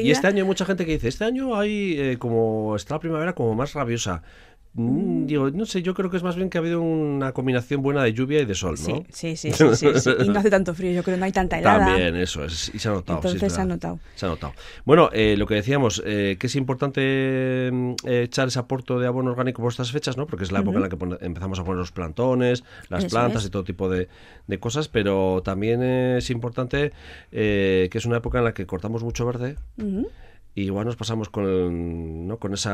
Y 0.02 0.10
este 0.10 0.26
año 0.26 0.42
hay 0.42 0.46
mucha 0.46 0.64
gente 0.64 0.84
que 0.86 0.92
dice, 0.92 1.08
este 1.08 1.24
año 1.24 1.56
hay, 1.56 1.94
eh, 1.98 2.16
como 2.18 2.76
está 2.76 2.94
la 2.94 3.00
primavera 3.00 3.32
como 3.34 3.54
más 3.54 3.72
rabiosa. 3.74 4.22
Mm, 4.76 5.26
digo, 5.26 5.50
no 5.50 5.66
sé, 5.66 5.82
yo 5.82 5.94
creo 5.94 6.10
que 6.10 6.16
es 6.16 6.24
más 6.24 6.34
bien 6.34 6.50
que 6.50 6.58
ha 6.58 6.60
habido 6.60 6.82
una 6.82 7.32
combinación 7.32 7.80
buena 7.80 8.02
de 8.02 8.12
lluvia 8.12 8.40
y 8.40 8.44
de 8.44 8.56
sol, 8.56 8.76
¿no? 8.88 9.04
Sí, 9.12 9.36
sí, 9.36 9.52
sí, 9.52 9.76
sí, 9.76 10.10
Y 10.20 10.28
no 10.28 10.40
hace 10.40 10.50
tanto 10.50 10.74
frío, 10.74 10.90
yo 10.90 11.04
creo 11.04 11.14
que 11.14 11.20
no 11.20 11.26
hay 11.26 11.32
tanta 11.32 11.60
helada. 11.60 11.86
También, 11.86 12.16
eso, 12.16 12.44
es, 12.44 12.72
y 12.74 12.80
se 12.80 12.88
ha 12.88 12.92
notado. 12.92 13.18
Entonces 13.18 13.52
se 13.52 13.60
ha 13.60 13.64
notado. 13.64 14.00
Se 14.16 14.26
ha 14.26 14.30
notado. 14.30 14.52
Bueno, 14.84 15.10
eh, 15.12 15.36
lo 15.38 15.46
que 15.46 15.54
decíamos, 15.54 16.02
eh, 16.04 16.36
que 16.40 16.48
es 16.48 16.56
importante 16.56 17.70
mm, 17.72 17.94
echar 18.04 18.48
ese 18.48 18.58
aporto 18.58 18.98
de 18.98 19.06
abono 19.06 19.30
orgánico 19.30 19.62
por 19.62 19.70
estas 19.70 19.92
fechas, 19.92 20.16
¿no? 20.16 20.26
Porque 20.26 20.42
es 20.42 20.50
la 20.50 20.60
época 20.60 20.78
en 20.78 20.82
la 20.82 20.88
que 20.88 21.24
empezamos 21.24 21.60
a 21.60 21.64
poner 21.64 21.78
los 21.78 21.92
plantones, 21.92 22.64
las 22.88 23.04
plantas 23.04 23.44
y 23.44 23.50
todo 23.50 23.62
tipo 23.62 23.88
de, 23.88 24.08
cosas, 24.58 24.88
pero 24.88 25.42
también 25.44 25.82
es 25.82 26.30
importante 26.30 26.92
eh, 27.30 27.88
que 27.90 27.98
es 27.98 28.06
una 28.06 28.16
época 28.16 28.38
en 28.38 28.44
la 28.44 28.54
que 28.54 28.66
cortamos 28.66 29.04
mucho 29.04 29.26
verde 29.26 29.56
y 30.56 30.62
igual 30.62 30.86
nos 30.86 30.94
pasamos 30.94 31.28
con, 31.28 32.28
¿no? 32.28 32.38
con 32.38 32.54
ese 32.54 32.70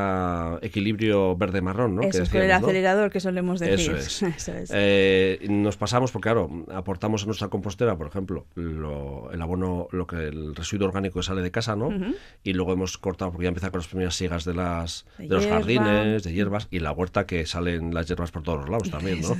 equilibrio 0.61 1.35
verde-marrón, 1.37 1.97
¿no? 1.97 2.03
Eso 2.03 2.23
es, 2.23 2.29
con 2.29 2.43
el 2.43 2.53
acelerador 2.53 3.11
que 3.11 3.21
solemos 3.21 3.59
decir. 3.59 3.93
Eso 3.97 4.27
es. 4.27 4.71
Eh, 4.75 5.47
nos 5.49 5.79
pasamos 5.79 6.13
porque, 6.13 6.27
claro, 6.27 6.51
aportamos 6.75 7.23
a 7.23 7.27
nuestra 7.27 7.49
compostera, 7.49 7.97
por 7.97 8.07
ejemplo, 8.07 8.47
el 8.55 9.41
abono, 9.41 9.89
lo 9.93 10.07
que 10.07 10.29
el 10.29 10.55
residuo 10.55 10.89
orgánico 10.89 11.21
que 11.21 11.25
sale 11.25 11.41
de 11.41 11.51
casa, 11.51 11.75
¿no? 11.75 11.91
Y 12.45 12.53
luego 12.53 12.75
hemos 12.75 12.99
cortado, 12.99 13.33
porque 13.33 13.45
ya 13.45 13.49
empieza 13.49 13.71
con 13.71 13.79
las 13.79 13.89
primeras 13.89 14.15
siegas 14.15 14.45
de, 14.45 14.55
las, 14.55 15.07
de, 15.17 15.29
los 15.29 15.47
jardines, 15.47 16.23
de 16.23 16.33
hierbas, 16.35 16.69
y 16.71 16.81
la 16.81 16.93
huerta 16.93 17.25
que 17.25 17.47
salen 17.47 17.95
las 17.95 18.07
hierbas 18.07 18.31
por 18.31 18.43
todos 18.43 18.61
los 18.61 18.69
lados 18.69 18.91
también, 18.91 19.23
¿no? 19.23 19.35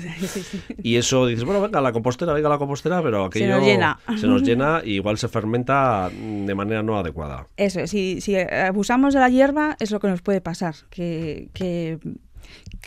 y 0.83 0.97
eso 0.97 1.27
dices, 1.27 1.45
bueno, 1.45 1.61
venga, 1.61 1.83
la 1.83 1.93
compostera, 1.93 2.33
venga 2.33 2.49
la 2.49 2.59
compostera, 2.59 3.03
pero 3.03 3.27
aquello 3.27 3.47
se 3.47 3.53
nos 3.53 3.65
llena. 3.65 4.01
Se 4.19 4.27
nos 4.27 4.43
llena 4.43 4.81
y 4.85 4.95
igual 4.95 5.19
se 5.19 5.29
fermenta 5.29 6.11
de 6.11 6.55
manera 6.55 6.83
no 6.83 6.99
adecuada. 6.99 7.47
Eso, 7.59 7.87
sí, 7.87 8.21
sí 8.21 8.30
si 8.30 8.30
abusamos 8.39 9.15
de 9.15 9.21
la 9.21 9.29
hierba 9.29 9.77
es 9.81 9.91
lo 9.91 10.01
que 10.01 10.09
nos 10.09 10.23
puede 10.23 10.41
pasar, 10.41 10.75
que, 10.91 11.51
que, 11.53 11.99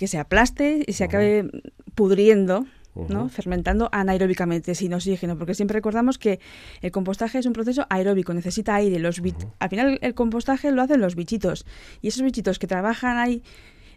se 0.07 0.17
aplaste 0.17 0.83
y 0.85 0.93
se 0.93 1.03
acabe 1.03 1.49
pudriendo. 1.95 2.65
¿no? 2.95 3.27
fermentando 3.27 3.89
anaeróbicamente 3.91 4.75
sin 4.75 4.93
oxígeno, 4.93 5.35
porque 5.35 5.55
siempre 5.55 5.73
recordamos 5.73 6.19
que 6.19 6.39
el 6.83 6.91
compostaje 6.91 7.39
es 7.39 7.47
un 7.47 7.53
proceso 7.53 7.87
aeróbico, 7.89 8.35
necesita 8.35 8.75
aire. 8.75 8.99
Los 8.99 9.19
Al 9.57 9.69
final 9.69 9.97
el 9.99 10.13
compostaje 10.13 10.71
lo 10.71 10.83
hacen 10.83 11.01
los 11.01 11.15
bichitos 11.15 11.65
y 12.03 12.09
esos 12.09 12.21
bichitos 12.21 12.59
que 12.59 12.67
trabajan 12.67 13.17
ahí 13.17 13.41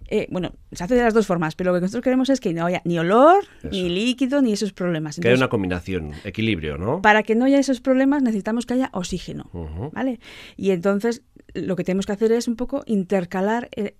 eh, 0.08 0.26
bueno, 0.30 0.52
se 0.72 0.84
hace 0.84 0.94
de 0.94 1.02
las 1.02 1.14
dos 1.14 1.26
formas, 1.26 1.54
pero 1.56 1.72
lo 1.72 1.78
que 1.78 1.82
nosotros 1.82 2.02
queremos 2.02 2.30
es 2.30 2.40
que 2.40 2.52
no 2.52 2.66
haya 2.66 2.82
ni 2.84 2.98
olor, 2.98 3.44
ni 3.70 3.88
líquido, 3.88 4.42
ni 4.42 4.52
esos 4.52 4.72
problemas. 4.72 5.18
que 5.18 5.28
haya 5.28 5.36
una 5.36 5.48
combinación, 5.48 6.12
equilibrio, 6.24 6.78
¿no? 6.78 7.02
Para 7.02 7.22
que 7.22 7.34
no 7.34 7.44
haya 7.44 7.58
esos 7.58 7.80
problemas 7.80 8.22
necesitamos 8.22 8.66
que 8.66 8.74
haya 8.74 8.90
oxígeno, 8.92 9.50
¿vale? 9.92 10.20
Y 10.56 10.70
entonces 10.70 11.22
lo 11.54 11.76
que 11.76 11.84
tenemos 11.84 12.06
que 12.06 12.12
hacer 12.12 12.32
es 12.32 12.48
un 12.48 12.56
poco 12.56 12.82
intercalar 12.86 13.68
el, 13.72 13.94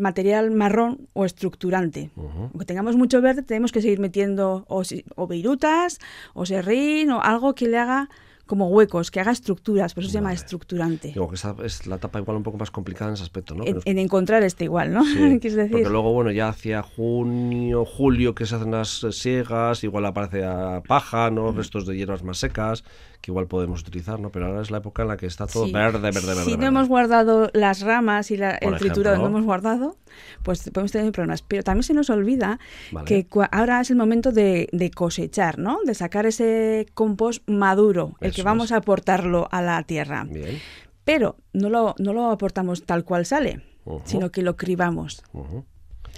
material 0.00 0.50
marrón 0.50 1.08
o 1.14 1.24
estructurante. 1.24 2.10
Aunque 2.16 2.64
tengamos 2.64 2.96
mucho 2.96 3.20
verde, 3.20 3.42
tenemos 3.42 3.72
que 3.72 3.82
seguir 3.82 3.98
metiendo 3.98 4.64
o, 4.68 4.82
o 5.16 5.26
virutas, 5.26 5.98
o 6.34 6.46
serrín, 6.46 7.10
o 7.10 7.20
algo 7.20 7.54
que 7.54 7.66
le 7.66 7.78
haga 7.78 8.08
como 8.50 8.66
huecos, 8.66 9.12
que 9.12 9.20
haga 9.20 9.30
estructuras, 9.30 9.94
por 9.94 10.02
eso 10.02 10.10
se 10.10 10.18
llama 10.18 10.32
estructurante. 10.32 11.12
Digo 11.12 11.28
que 11.28 11.36
esa 11.36 11.54
es 11.64 11.86
la 11.86 11.94
etapa 11.94 12.18
igual 12.18 12.36
un 12.36 12.42
poco 12.42 12.58
más 12.58 12.72
complicada 12.72 13.10
en 13.10 13.14
ese 13.14 13.22
aspecto, 13.22 13.54
¿no? 13.54 13.62
En, 13.64 13.98
encontrar 14.00 14.42
este 14.42 14.64
igual, 14.64 14.92
¿no? 14.92 15.04
Sí, 15.04 15.38
decir? 15.38 15.70
Porque 15.70 15.88
luego, 15.88 16.12
bueno, 16.12 16.32
ya 16.32 16.48
hacia 16.48 16.82
junio, 16.82 17.84
julio 17.84 18.34
que 18.34 18.46
se 18.46 18.56
hacen 18.56 18.72
las 18.72 19.06
siegas, 19.12 19.84
igual 19.84 20.04
aparece 20.04 20.44
a 20.44 20.82
paja, 20.84 21.30
¿no? 21.30 21.52
Restos 21.52 21.86
de 21.86 21.96
hierbas 21.96 22.24
más 22.24 22.38
secas, 22.38 22.82
que 23.20 23.30
igual 23.30 23.46
podemos 23.46 23.82
utilizar, 23.82 24.18
¿no? 24.18 24.30
Pero 24.30 24.46
ahora 24.46 24.62
es 24.62 24.70
la 24.70 24.78
época 24.78 25.02
en 25.02 25.08
la 25.08 25.16
que 25.16 25.26
está 25.26 25.46
todo 25.46 25.70
verde, 25.70 25.98
verde, 25.98 26.20
verde. 26.26 26.44
Si 26.44 26.56
no 26.56 26.66
hemos 26.66 26.88
guardado 26.88 27.50
las 27.52 27.82
ramas 27.82 28.30
y 28.30 28.34
el 28.34 28.76
triturado 28.78 29.18
no 29.18 29.26
hemos 29.26 29.44
guardado, 29.44 29.96
pues 30.42 30.70
podemos 30.70 30.92
tener 30.92 31.12
problemas. 31.12 31.42
Pero 31.42 31.62
también 31.62 31.82
se 31.82 31.92
nos 31.94 32.08
olvida 32.08 32.58
que 33.04 33.26
ahora 33.52 33.80
es 33.80 33.90
el 33.90 33.96
momento 33.96 34.32
de, 34.32 34.90
cosechar, 34.94 35.58
¿no? 35.58 35.78
De 35.84 35.94
sacar 35.94 36.26
ese 36.26 36.86
compost 36.94 37.48
maduro, 37.48 38.16
el 38.20 38.32
que 38.32 38.42
vamos 38.42 38.72
a 38.72 38.76
aportarlo 38.76 39.48
a 39.50 39.60
la 39.60 39.82
tierra. 39.82 40.24
Bien. 40.24 40.58
Pero 41.04 41.36
no 41.52 41.70
lo, 41.70 41.94
no 41.98 42.12
lo 42.12 42.30
aportamos 42.30 42.84
tal 42.84 43.04
cual 43.04 43.26
sale, 43.26 43.62
sino 44.04 44.30
que 44.30 44.42
lo 44.42 44.56
cribamos. 44.56 45.22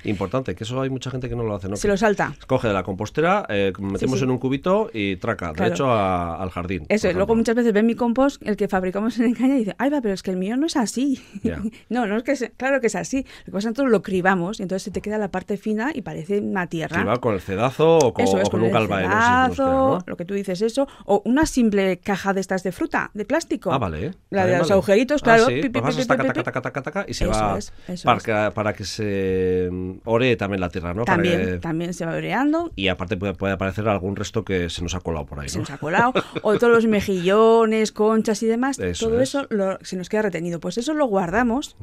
Importante, 0.05 0.55
que 0.55 0.65
eso 0.65 0.81
hay 0.81 0.91
mucha 0.91 1.11
gente 1.11 1.29
que 1.29 1.37
no 1.37 1.43
lo 1.43 1.55
hace. 1.55 1.69
¿no? 1.69 1.77
Se 1.77 1.89
lo 1.89 1.97
salta. 1.97 2.35
Coge 2.47 2.69
de 2.69 2.75
la 2.75 2.83
compostera, 2.83 3.47
eh, 3.49 3.73
metemos 3.79 4.21
en 4.23 4.31
un 4.31 4.39
cubito 4.39 4.91
y 4.93 5.17
traca, 5.17 5.53
de 5.53 5.69
hecho 5.69 5.93
al 5.93 6.51
jardín. 6.51 6.87
Eso, 6.89 7.13
luego 7.13 7.35
muchas 7.35 7.55
veces 7.55 7.73
ven 7.73 7.87
mi 7.87 7.95
compost, 7.95 8.43
el 8.47 8.57
que 8.57 8.69
fabricamos 8.69 9.19
en 9.19 9.27
Encaña, 9.27 9.55
y 9.57 9.59
dice, 9.61 9.75
ay, 9.79 9.91
va, 9.91 10.01
pero 10.01 10.15
es 10.15 10.23
que 10.23 10.31
el 10.31 10.37
mío 10.37 10.57
no 10.57 10.67
es 10.67 10.77
así. 10.77 11.23
no, 11.89 12.07
no 12.07 12.17
es 12.17 12.23
que, 12.23 12.51
claro 12.57 12.81
que 12.81 12.89
es 12.89 12.95
así. 12.95 13.25
Lo 13.41 13.45
que 13.45 13.51
pasa 13.53 13.59
es 13.59 13.65
que 13.65 13.69
nosotros 13.69 13.91
lo 13.91 14.03
cribamos 14.03 14.61
y 14.61 14.63
entonces 14.63 14.85
se 14.85 14.91
te 14.91 15.01
queda 15.01 15.19
la 15.19 15.31
parte 15.31 15.57
fina 15.57 15.91
y 15.95 16.03
parece 16.03 16.41
una 16.41 16.67
tierra. 16.67 16.97
Cribado 16.97 17.21
con 17.21 17.35
el 17.35 17.41
cedazo 17.41 17.99
o 17.99 18.13
con, 18.13 18.27
con, 18.51 18.63
un 18.63 18.73
galvaero. 18.73 19.99
lo 20.07 20.17
que 20.17 20.25
tú 20.25 20.35
dices 20.35 20.63
eso, 20.63 20.89
o 21.05 21.23
una 21.25 21.47
simple 21.47 21.99
caja 21.99 22.33
de 22.33 22.41
estas 22.41 22.63
de 22.63 22.73
fruta, 22.73 23.11
de 23.15 23.25
plástico. 23.25 23.73
Ah, 23.73 23.79
vale. 23.79 24.13
La 24.31 24.47
de 24.47 24.59
los 24.59 24.71
agujeritos, 24.71 25.23
claro. 25.23 25.47
y 25.51 27.15
se 27.15 27.27
va 27.27 27.59
para, 28.05 28.51
para 28.53 28.73
que 28.73 28.85
se 28.85 29.71
ore 30.05 30.37
también 30.37 30.61
la 30.61 30.69
tierra, 30.69 30.95
¿no? 30.95 31.05
También, 31.05 31.61
también 31.61 31.95
se 31.95 32.07
va 32.07 32.13
oreando. 32.15 32.71
Y 32.77 32.89
aparte 32.89 33.17
puede, 33.17 33.53
aparecer 33.53 33.89
algún 33.89 34.17
resto 34.17 34.45
que 34.45 34.71
se 34.71 34.83
nos 34.83 34.95
ha 34.95 35.01
colado 35.01 35.27
por 35.27 35.41
ahí, 35.41 35.47
¿no? 35.47 35.53
Se 35.53 35.59
nos 35.59 35.71
ha 35.71 35.79
colado. 35.79 36.13
o 36.43 36.59
todos 36.59 36.73
los 36.73 36.87
mejillones, 36.87 37.93
conchas 37.93 38.43
y 38.43 38.47
demás. 38.47 38.79
todo 38.99 39.21
eso 39.21 39.47
se 39.83 39.97
nos 39.97 40.09
queda 40.09 40.23
retenido. 40.23 40.61
Pues 40.61 40.79
eso 40.79 40.95
lo 40.95 41.07
guardamos 41.07 41.77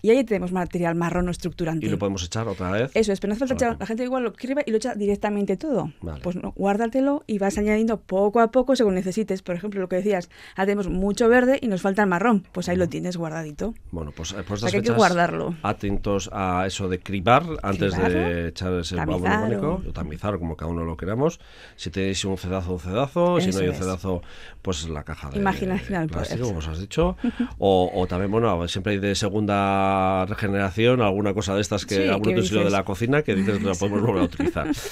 y 0.00 0.10
ahí 0.10 0.24
tenemos 0.24 0.52
material 0.52 0.94
marrón 0.94 1.28
o 1.28 1.30
estructurante. 1.30 1.86
Y 1.86 1.88
lo 1.88 1.98
podemos 1.98 2.24
echar 2.24 2.48
otra 2.48 2.70
vez. 2.70 2.90
Eso 2.94 3.12
es, 3.12 3.20
pero 3.20 3.30
no 3.30 3.34
hace 3.34 3.46
falta 3.46 3.54
echar. 3.54 3.76
La 3.78 3.86
gente 3.86 4.04
igual 4.04 4.24
lo 4.24 4.30
escribe 4.30 4.62
y 4.66 4.70
lo 4.70 4.76
echa 4.76 4.94
directamente 4.94 5.56
todo. 5.56 5.92
Pues 6.22 6.36
no, 6.36 6.52
guárdatelo 6.52 7.24
y 7.26 7.38
vas 7.38 7.58
añadiendo 7.58 8.00
poco 8.00 8.40
a 8.40 8.50
poco 8.50 8.76
según 8.76 8.94
necesites. 8.94 9.42
Por 9.42 9.54
ejemplo, 9.54 9.80
lo 9.80 9.88
que 9.88 9.96
decías, 9.96 10.28
tenemos 10.56 10.88
mucho 10.88 11.28
verde 11.28 11.58
y 11.60 11.68
nos 11.68 11.82
falta 11.82 12.02
el 12.02 12.08
marrón. 12.08 12.44
Pues 12.52 12.68
ahí 12.68 12.76
lo 12.76 12.88
tienes 12.88 13.16
guardadito. 13.16 13.74
Bueno, 13.90 14.12
pues, 14.14 14.34
pues 14.46 14.64
hay 14.64 14.80
que 14.80 14.92
guardarlo. 14.92 15.54
Atentos 15.62 16.30
a 16.32 16.64
eso 16.66 16.88
de 16.88 17.00
cribar 17.00 17.44
antes 17.62 17.96
de 17.96 18.48
echar 18.48 18.72
ese 18.74 18.96
Tamizar 18.96 19.32
abono 19.42 19.82
o- 19.88 19.92
tamizar, 19.92 20.38
como 20.38 20.56
cada 20.56 20.70
uno 20.70 20.84
lo 20.84 20.96
queramos. 20.96 21.40
Si 21.76 21.90
tenéis 21.90 22.24
un 22.24 22.36
cedazo, 22.38 22.72
un 22.74 22.80
cedazo. 22.80 23.40
si 23.40 23.50
no 23.50 23.58
hay 23.58 23.68
un 23.68 23.74
cedazo, 23.74 24.22
pues 24.62 24.88
la 24.88 25.02
caja 25.04 25.30
de 25.30 25.38
Imaginación 25.38 26.02
al 26.02 26.08
plástico, 26.08 26.46
como 26.46 26.58
os 26.58 26.68
has 26.68 26.78
dicho. 26.80 27.16
O, 27.58 27.90
o 27.94 28.06
también, 28.06 28.30
bueno, 28.30 28.68
siempre 28.68 28.92
hay 28.94 28.98
de 28.98 29.14
segunda 29.14 30.24
regeneración, 30.26 31.00
alguna 31.02 31.34
cosa 31.34 31.54
de 31.54 31.60
estas 31.60 31.84
que 31.86 31.94
Sí, 31.96 32.08
algún 32.08 32.28
utensilio 32.28 32.64
de 32.64 32.70
la 32.70 32.84
cocina 32.84 33.22
que 33.22 33.34
dices 33.34 33.58
que 33.58 33.64
la 33.66 33.74
podemos 33.74 34.02
volver 34.02 34.22
a 34.22 34.24
utilizar. 34.26 34.68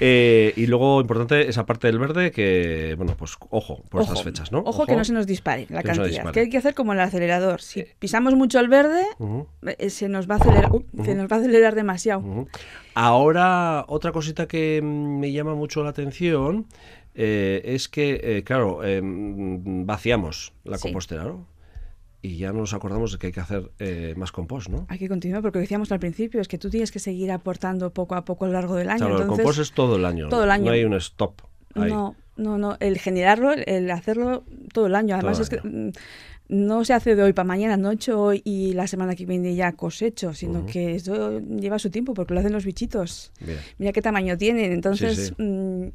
Eh, 0.00 0.54
y 0.56 0.66
luego, 0.66 1.00
importante, 1.00 1.48
esa 1.48 1.66
parte 1.66 1.86
del 1.86 1.98
verde 1.98 2.30
que, 2.30 2.94
bueno, 2.96 3.14
pues 3.18 3.36
ojo 3.50 3.82
por 3.90 4.00
estas 4.02 4.22
fechas, 4.22 4.50
¿no? 4.50 4.60
Ojo, 4.60 4.86
que 4.86 4.96
no 4.96 5.04
se 5.04 5.12
nos 5.12 5.26
dispare 5.26 5.66
la 5.68 5.78
no 5.80 5.82
cantidad. 5.82 6.06
dispare. 6.06 6.32
Que 6.32 6.40
hay 6.40 6.48
que 6.48 6.56
hacer 6.58 6.74
como 6.74 6.94
el 6.94 7.00
acelerador. 7.00 7.60
Si 7.60 7.84
pisamos 7.98 8.34
mucho 8.34 8.58
el 8.60 8.68
verde, 8.68 9.02
eh, 9.78 9.90
se 9.90 10.08
nos 10.08 10.28
va 10.28 10.36
a 10.36 10.38
acelerar, 10.38 10.70
se 11.04 11.14
nos 11.14 11.30
va 11.30 11.36
a 11.36 11.38
acelerar 11.40 11.74
demasiado. 11.74 12.46
Ahora, 12.94 13.84
otra 13.88 14.12
cosita 14.12 14.46
que 14.48 14.80
mm, 14.82 15.18
me 15.20 15.32
llama 15.32 15.54
mucho 15.54 15.82
la 15.84 15.90
atención 15.90 16.66
eh, 17.14 17.60
es 17.64 17.88
que, 17.88 18.20
eh, 18.22 18.42
claro, 18.44 18.84
eh, 18.84 19.00
mm, 19.02 19.84
vaciamos 19.86 20.52
la 20.64 20.78
Sí. 20.78 20.82
compostera, 20.82 21.24
¿no? 21.24 21.46
Y 22.22 22.36
ya 22.36 22.52
nos 22.52 22.74
acordamos 22.74 23.12
de 23.12 23.18
que 23.18 23.28
hay 23.28 23.32
que 23.32 23.40
hacer 23.40 23.70
eh, 23.78 24.14
más 24.16 24.30
compost, 24.30 24.68
¿no? 24.68 24.84
Hay 24.88 24.98
que 24.98 25.08
continuar 25.08 25.40
porque 25.40 25.58
lo 25.58 25.62
decíamos 25.62 25.90
al 25.90 26.00
principio 26.00 26.40
es 26.40 26.48
que 26.48 26.58
tú 26.58 26.68
tienes 26.68 26.92
que 26.92 26.98
seguir 26.98 27.30
aportando 27.32 27.90
poco 27.94 28.14
a 28.14 28.24
poco 28.26 28.44
a 28.44 28.48
lo 28.48 28.54
largo 28.54 28.74
del 28.76 28.90
año. 28.90 28.98
Claro, 29.06 29.22
el 29.22 29.26
compost 29.26 29.58
es 29.60 29.72
todo 29.72 29.96
el 29.96 30.04
año. 30.04 30.28
todo 30.28 30.44
el 30.44 30.50
año. 30.50 30.66
No 30.66 30.70
hay 30.72 30.84
un 30.84 30.94
stop. 30.94 31.40
ahí. 31.74 31.90
No, 31.90 32.14
no, 32.36 32.58
no. 32.58 32.76
El 32.80 32.98
generarlo, 32.98 33.52
el- 33.52 33.90
hacerlo 33.90 34.44
todo 34.74 34.86
el 34.86 34.94
año. 34.96 35.14
Además 35.14 35.38
el 35.38 35.42
es 35.44 35.48
que 35.48 35.60
mm, 35.66 35.92
no 36.52 36.84
se 36.84 36.92
hace 36.94 37.14
de 37.14 37.22
hoy 37.22 37.32
para 37.32 37.46
mañana, 37.46 37.76
no 37.76 37.92
hecho 37.92 38.20
hoy 38.20 38.42
y 38.44 38.72
la 38.72 38.88
semana 38.88 39.14
que 39.14 39.24
viene 39.24 39.54
ya 39.54 39.70
cosecho, 39.72 40.34
sino 40.34 40.66
que 40.66 40.96
eso 40.96 41.38
lleva 41.40 41.78
su 41.78 41.90
tiempo 41.90 42.12
porque 42.12 42.34
lo 42.34 42.40
hacen 42.40 42.52
los 42.52 42.64
bichitos. 42.64 43.30
Bien. 43.40 43.58
Mira 43.78 43.92
qué 43.92 44.02
tamaño 44.02 44.36
tienen, 44.36 44.72
entonces 44.72 45.32
sí. 45.36 45.42
mm, 45.42 45.90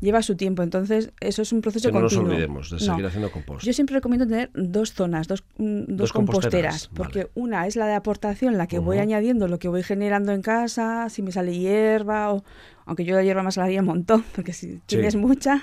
lleva 0.00 0.20
su 0.22 0.34
tiempo. 0.34 0.64
Entonces 0.64 1.12
eso 1.20 1.42
es 1.42 1.52
un 1.52 1.60
proceso 1.60 1.88
Que 1.90 1.92
no 1.94 2.00
nos 2.00 2.12
continuo. 2.12 2.32
olvidemos 2.34 2.70
de 2.70 2.76
No. 2.76 2.92
seguir 2.92 3.06
haciendo 3.06 3.30
compost. 3.30 3.64
Yo 3.64 3.72
siempre 3.72 3.94
recomiendo 3.94 4.26
tener 4.26 4.50
dos 4.54 4.92
zonas, 4.94 5.28
dos, 5.28 5.44
mm, 5.58 5.78
dos, 5.86 5.96
Dos 5.96 6.12
composteras, 6.12 6.88
composteras, 6.88 6.88
porque 6.96 7.30
una 7.40 7.66
es 7.68 7.76
la 7.76 7.86
de 7.86 7.94
aportación, 7.94 8.58
la 8.58 8.66
que 8.66 8.80
voy 8.80 8.98
añadiendo 8.98 9.46
lo 9.46 9.60
que 9.60 9.68
voy 9.68 9.84
generando 9.84 10.32
en 10.32 10.42
casa, 10.42 11.08
si 11.08 11.22
me 11.22 11.30
sale 11.30 11.56
hierba, 11.56 12.32
o 12.32 12.42
aunque 12.84 13.04
yo 13.04 13.14
la 13.14 13.22
hierba 13.22 13.44
me 13.44 13.52
salaría 13.52 13.78
un 13.80 13.86
montón, 13.86 14.24
porque 14.34 14.52
si 14.52 14.80
tienes 14.86 15.14
mucha, 15.14 15.62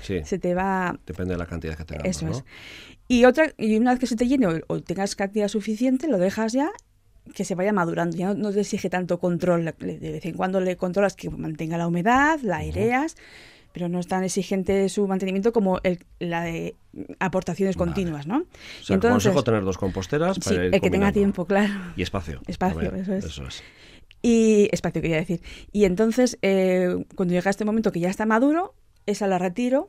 Sí, 0.00 0.20
se 0.24 0.38
te 0.38 0.54
va... 0.54 0.96
depende 1.06 1.34
de 1.34 1.38
la 1.38 1.46
cantidad 1.46 1.76
que 1.76 1.84
tengamos, 1.84 2.08
Eso 2.08 2.26
¿no? 2.26 2.30
es. 2.32 2.44
Y 3.08 3.24
otra, 3.24 3.52
y 3.56 3.76
una 3.76 3.92
vez 3.92 4.00
que 4.00 4.06
se 4.06 4.16
te 4.16 4.28
llene 4.28 4.46
o, 4.46 4.60
o 4.66 4.80
tengas 4.80 5.16
cantidad 5.16 5.48
suficiente, 5.48 6.08
lo 6.08 6.18
dejas 6.18 6.52
ya 6.52 6.70
que 7.34 7.44
se 7.44 7.54
vaya 7.54 7.72
madurando. 7.72 8.16
Ya 8.16 8.28
no, 8.28 8.34
no 8.34 8.52
te 8.52 8.60
exige 8.60 8.90
tanto 8.90 9.18
control. 9.18 9.74
De 9.78 9.98
vez 9.98 10.24
en 10.24 10.34
cuando 10.34 10.60
le 10.60 10.76
controlas 10.76 11.14
que 11.14 11.30
mantenga 11.30 11.78
la 11.78 11.86
humedad, 11.86 12.40
la 12.42 12.58
aireas, 12.58 13.16
pero 13.72 13.88
no 13.88 14.00
es 14.00 14.08
tan 14.08 14.24
exigente 14.24 14.88
su 14.88 15.06
mantenimiento 15.06 15.52
como 15.52 15.80
el, 15.82 16.04
la 16.18 16.42
de 16.42 16.76
aportaciones 17.18 17.76
Vale. 17.76 17.90
continuas, 17.90 18.26
¿no? 18.26 18.38
O 18.38 18.84
sea, 18.84 18.96
aconsejo 18.96 19.44
tener 19.44 19.62
dos 19.62 19.78
composteras 19.78 20.36
sí, 20.36 20.40
para 20.40 20.66
ir 20.66 20.74
el 20.74 20.80
que 20.80 20.90
tenga 20.90 21.12
tiempo, 21.12 21.44
claro. 21.44 21.72
Y 21.96 22.02
espacio. 22.02 22.40
Espacio, 22.46 22.94
eso 22.94 23.14
es. 23.14 23.24
Eso 23.24 23.46
es. 23.46 23.62
Y 24.20 24.68
espacio, 24.72 25.00
quería 25.00 25.18
decir. 25.18 25.42
Y 25.70 25.84
entonces, 25.84 26.38
eh, 26.42 27.04
cuando 27.14 27.34
llega 27.34 27.50
este 27.50 27.64
momento 27.64 27.92
que 27.92 28.00
ya 28.00 28.10
está 28.10 28.26
maduro, 28.26 28.74
esa 29.06 29.28
la 29.28 29.38
retiro, 29.38 29.88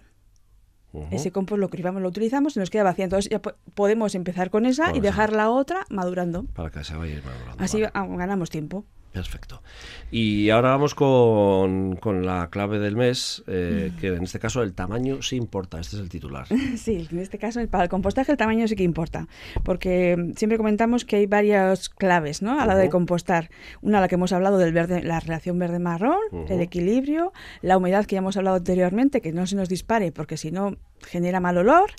Ese 1.12 1.32
compost 1.32 1.60
lo 1.60 1.70
cribamos, 1.70 2.02
lo 2.02 2.08
utilizamos 2.10 2.56
y 2.56 2.60
nos 2.60 2.70
queda 2.70 2.84
vacía. 2.84 3.06
Entonces 3.06 3.30
ya 3.30 3.40
po- 3.42 3.54
podemos 3.76 4.16
empezar 4.16 4.50
con 4.50 4.66
esa 4.66 4.96
y 4.96 5.00
dejar 5.02 5.34
la 5.34 5.50
otra 5.52 5.86
madurando. 5.90 6.46
Para 6.56 6.72
que 6.72 6.84
se 6.84 6.96
vaya 6.96 7.22
madurando, 7.24 7.64
Así 7.64 7.82
vale. 7.84 8.18
ganamos 8.18 8.50
tiempo. 8.50 8.86
Perfecto. 9.12 9.64
Y 10.12 10.52
ahora 10.52 10.70
vamos 10.70 10.94
con, 10.94 11.96
con 11.96 12.26
la 12.26 12.50
clave 12.50 12.78
del 12.78 12.96
mes, 12.96 13.44
eh, 13.48 13.92
que 14.00 14.08
en 14.08 14.24
este 14.24 14.40
caso 14.40 14.62
el 14.62 14.74
tamaño 14.74 15.22
sí 15.24 15.36
importa. 15.36 15.80
Este 15.80 15.96
es 15.96 16.02
el 16.02 16.10
titular. 16.10 16.48
Sí, 16.78 17.08
en 17.12 17.20
este 17.20 17.38
caso 17.38 17.60
para 17.68 17.84
el 17.84 17.90
compostaje 17.90 18.32
el 18.32 18.38
tamaño 18.38 18.68
sí 18.68 18.76
que 18.76 18.84
importa, 18.84 19.28
porque 19.64 20.34
siempre 20.38 20.58
comentamos 20.58 21.04
que 21.04 21.18
hay 21.18 21.26
varias 21.26 21.90
claves 21.90 22.42
¿no? 22.42 22.60
a 22.60 22.66
la 22.66 22.76
de 22.76 22.90
compostar. 22.90 23.50
Una, 23.82 24.00
la 24.00 24.08
que 24.08 24.16
hemos 24.16 24.32
hablado 24.32 24.58
del 24.58 24.72
verde, 24.72 25.04
la 25.04 25.20
relación 25.20 25.60
verde-marrón, 25.60 26.20
el 26.48 26.62
equilibrio, 26.62 27.34
la 27.62 27.78
humedad 27.78 28.06
que 28.06 28.16
ya 28.16 28.20
hemos 28.20 28.38
hablado 28.38 28.58
anteriormente, 28.58 29.22
que 29.22 29.32
no 29.32 29.46
se 29.48 29.56
nos 29.56 29.68
dispare, 29.68 30.12
porque 30.12 30.38
si 30.38 30.52
no 30.52 30.78
genera 31.02 31.40
mal 31.40 31.58
olor, 31.58 31.92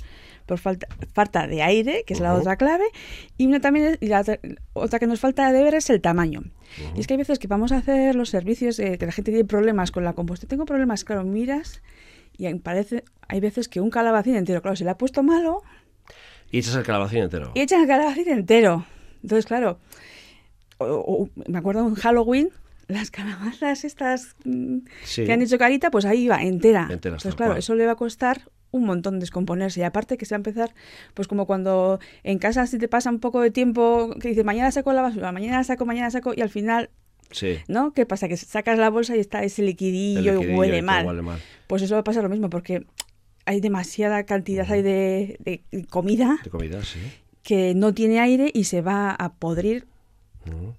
por 0.50 0.58
falta, 0.58 0.86
falta 1.14 1.46
de 1.46 1.62
aire, 1.62 2.02
que 2.06 2.12
es 2.14 2.20
la 2.20 2.34
otra 2.34 2.56
clave, 2.56 2.84
y 3.38 3.46
una 3.46 3.60
también 3.60 3.96
y 4.00 4.06
la 4.08 4.24
otra- 4.74 4.98
que 4.98 5.06
nos 5.06 5.20
falta 5.20 5.50
de 5.52 5.62
ver 5.62 5.74
es 5.74 5.88
el 5.90 6.00
tamaño. 6.00 6.42
Y 6.96 7.00
es 7.00 7.06
que 7.06 7.14
hay 7.14 7.18
veces 7.18 7.38
que 7.38 7.46
vamos 7.46 7.70
a 7.72 7.76
hacer 7.78 8.14
los 8.16 8.28
servicios, 8.30 8.78
eh, 8.80 8.98
que 8.98 9.06
la 9.06 9.12
gente 9.12 9.30
tiene 9.30 9.44
problemas 9.46 9.90
con 9.92 10.02
la 10.04 10.12
composta. 10.12 10.46
Tengo 10.48 10.64
problemas, 10.64 11.04
claro, 11.04 11.22
miras 11.24 11.82
y 12.36 12.52
parece, 12.54 13.04
hay 13.28 13.38
veces 13.40 13.68
que 13.68 13.80
un 13.80 13.90
calabacín 13.90 14.34
entero, 14.34 14.60
claro, 14.60 14.74
se 14.76 14.84
le 14.84 14.90
ha 14.90 14.98
puesto 14.98 15.22
malo 15.22 15.62
Y 16.50 16.58
echas 16.58 16.74
el 16.74 16.82
calabacín 16.82 17.20
entero. 17.22 17.52
y 17.54 17.60
echan 17.60 17.82
el 17.82 17.86
calabacín 17.86 18.28
entero. 18.28 18.84
Entonces, 19.22 19.46
claro, 19.46 19.78
o- 20.78 20.86
o- 20.86 21.28
me 21.48 21.58
acuerdo 21.58 21.86
en 21.86 21.94
Halloween, 21.94 22.48
las 22.88 23.10
calabazas 23.12 23.84
estas 23.84 24.34
mm, 24.44 24.78
Sí. 25.04 25.24
que 25.24 25.32
han 25.32 25.42
hecho 25.42 25.58
carita, 25.58 25.90
pues 25.92 26.04
ahí 26.06 26.26
va, 26.26 26.42
entera. 26.42 26.88
Enteras, 26.90 27.18
Entonces, 27.20 27.34
claro, 27.36 27.52
cual. 27.52 27.58
eso 27.60 27.74
le 27.76 27.86
va 27.86 27.92
a 27.92 27.96
costar 27.96 28.42
un 28.72 28.84
montón 28.84 29.18
descomponerse. 29.20 29.80
Y 29.80 29.82
aparte 29.82 30.16
que 30.16 30.24
se 30.26 30.34
va 30.34 30.36
a 30.36 30.40
empezar, 30.40 30.74
pues 31.14 31.28
como 31.28 31.46
cuando 31.46 31.98
en 32.22 32.38
casa 32.38 32.66
si 32.66 32.78
te 32.78 32.88
pasa 32.88 33.10
un 33.10 33.20
poco 33.20 33.40
de 33.40 33.50
tiempo, 33.50 34.14
que 34.20 34.28
dices, 34.28 34.44
mañana 34.44 34.70
saco 34.70 34.92
la 34.92 35.02
basura, 35.02 35.32
mañana 35.32 35.62
saco, 35.64 35.86
mañana 35.86 36.10
saco, 36.10 36.32
y 36.36 36.40
al 36.40 36.50
final, 36.50 36.90
Sí. 37.32 37.58
¿no? 37.68 37.92
¿Qué 37.92 38.06
pasa? 38.06 38.26
Que 38.26 38.36
sacas 38.36 38.76
la 38.78 38.90
bolsa 38.90 39.16
y 39.16 39.20
está 39.20 39.42
ese 39.44 39.62
liquidillo, 39.62 40.20
y 40.20 40.34
liquidillo 40.34 40.52
y 40.54 40.58
huele 40.58 40.82
mal. 40.82 41.06
huele 41.06 41.22
mal. 41.22 41.38
Pues 41.68 41.80
eso 41.82 41.94
va 41.94 42.00
a 42.00 42.04
pasar 42.04 42.24
lo 42.24 42.28
mismo, 42.28 42.50
porque 42.50 42.84
hay 43.46 43.60
demasiada 43.60 44.24
cantidad 44.24 44.66
de, 44.66 45.36
de 45.38 45.84
comida 45.86 46.38
De 46.44 46.50
comida, 46.50 46.82
sí. 46.84 46.98
que 47.42 47.74
no 47.74 47.94
tiene 47.94 48.18
aire 48.20 48.50
y 48.52 48.64
se 48.64 48.82
va 48.82 49.10
a 49.12 49.32
podrir. 49.34 49.86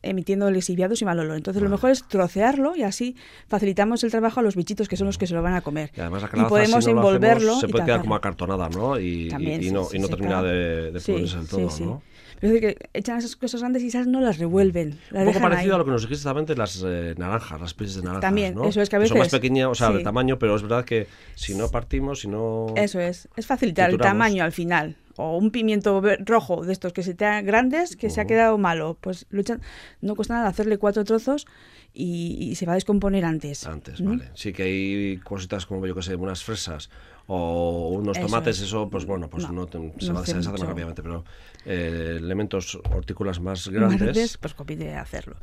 Emitiendo 0.01 0.49
lesiviados 0.51 1.01
y 1.01 1.05
mal 1.05 1.19
olor. 1.19 1.37
Entonces 1.37 1.61
lo 1.61 1.69
mejor 1.69 1.91
es 1.91 2.03
trocearlo 2.07 2.75
y 2.75 2.83
así 2.83 3.15
facilitamos 3.47 4.03
el 4.03 4.11
trabajo 4.11 4.39
a 4.39 4.43
los 4.43 4.55
bichitos 4.55 4.87
que 4.87 4.97
son 4.97 5.07
los 5.07 5.17
que 5.17 5.27
se 5.27 5.33
lo 5.33 5.41
van 5.41 5.53
a 5.53 5.61
comer. 5.61 5.91
Y 5.95 6.01
además 6.01 6.23
calabaza, 6.23 6.49
podemos 6.49 6.83
si 6.83 6.89
no 6.91 6.95
lo 7.01 7.07
envolverlo 7.07 7.37
hacemos, 7.51 7.59
se 7.61 7.67
y 7.67 7.71
puede 7.71 7.85
quedar 7.85 8.01
como 8.01 8.15
acartonada, 8.15 8.69
¿no? 8.69 8.99
Y, 8.99 9.27
y- 9.27 9.29
También, 9.29 9.63
y 9.63 9.71
no, 9.71 9.83
sí, 9.85 9.97
y 9.97 9.99
no 9.99 10.07
termina 10.07 10.41
de, 10.41 10.91
de 10.91 10.99
Sí, 10.99 11.13
del 11.13 11.47
todo, 11.47 11.69
sí. 11.69 11.83
¿no? 11.85 12.01
Pero 12.39 12.55
es 12.55 12.61
decir, 12.61 12.75
que 12.79 12.89
echan 12.97 13.19
esas 13.19 13.35
cosas 13.35 13.59
grandes 13.61 13.83
y 13.83 13.87
esas 13.87 14.07
no 14.07 14.19
las 14.19 14.39
revuelven. 14.39 14.99
Las 15.11 15.27
Un 15.27 15.33
poco 15.33 15.41
parecido 15.43 15.73
ahí. 15.73 15.75
a 15.75 15.77
lo 15.77 15.85
que 15.85 15.91
nos 15.91 16.01
dijiste 16.09 16.27
de 16.43 16.55
las 16.55 16.83
eh, 16.83 17.13
naranjas, 17.15 17.61
las 17.61 17.73
piezas 17.75 17.97
de 17.97 18.01
naranjas, 18.01 18.21
También, 18.21 18.55
¿no? 18.55 18.65
eso 18.65 18.81
es 18.81 18.89
que 18.89 18.95
a 18.95 19.05
Son 19.05 19.15
más 19.19 19.27
veces- 19.27 19.39
pequeñas, 19.39 19.67
o 19.67 19.75
sea, 19.75 19.91
de 19.91 20.01
tamaño, 20.03 20.39
pero 20.39 20.55
es 20.55 20.63
verdad 20.63 20.83
que 20.83 21.05
si 21.35 21.53
no 21.53 21.69
partimos, 21.69 22.21
si 22.21 22.27
no... 22.27 22.73
Eso 22.75 22.99
es, 22.99 23.29
es 23.35 23.45
facilitar 23.45 23.91
el 23.91 23.99
tamaño 23.99 24.43
al 24.43 24.51
final. 24.53 24.95
O 25.17 25.37
un 25.37 25.51
pimiento 25.51 26.01
rojo 26.25 26.63
de 26.65 26.73
estos 26.73 26.93
que 26.93 27.03
se 27.03 27.13
te 27.13 27.25
ha 27.25 27.41
grandes, 27.41 27.95
que 27.95 28.09
se 28.09 28.21
ha 28.21 28.25
quedado 28.25 28.57
malo. 28.57 28.97
Pues 29.01 29.25
lo 29.29 29.41
echan- 29.41 29.61
no 30.01 30.15
cuesta 30.15 30.35
nada 30.35 30.47
hacerle 30.47 30.77
cuatro 30.77 31.03
trozos 31.03 31.45
y, 31.93 32.37
y 32.49 32.55
se 32.55 32.65
va 32.65 32.71
a 32.73 32.75
descomponer 32.75 33.25
antes. 33.25 33.65
Antes, 33.67 33.99
¿Mm? 34.01 34.05
vale. 34.09 34.29
Sí 34.33 34.53
que 34.53 34.63
hay 34.63 35.17
cositas 35.17 35.65
como 35.65 35.85
yo 35.85 35.93
que 35.95 36.01
sé, 36.01 36.15
unas 36.15 36.43
fresas 36.43 36.89
o 37.27 37.89
unos 37.89 38.17
Eso 38.17 38.27
tomates, 38.27 38.57
es. 38.57 38.63
eso, 38.63 38.89
pues 38.89 39.05
bueno, 39.05 39.29
pues 39.29 39.45
No, 39.47 39.53
no, 39.53 39.67
te- 39.67 39.77
se, 39.99 40.07
no 40.07 40.13
va, 40.15 40.21
hace 40.21 40.31
se 40.31 40.37
deshace 40.37 40.57
más 40.59 40.67
rápidamente, 40.67 41.01
pero 41.03 41.23
eh, 41.65 42.15
elementos 42.17 42.79
hortícolas 42.91 43.39
más 43.39 43.67
grandes, 43.67 43.99
grandes, 44.01 44.37
pues 44.37 44.53
compite 44.53 44.95
hacerlo. 44.95 45.35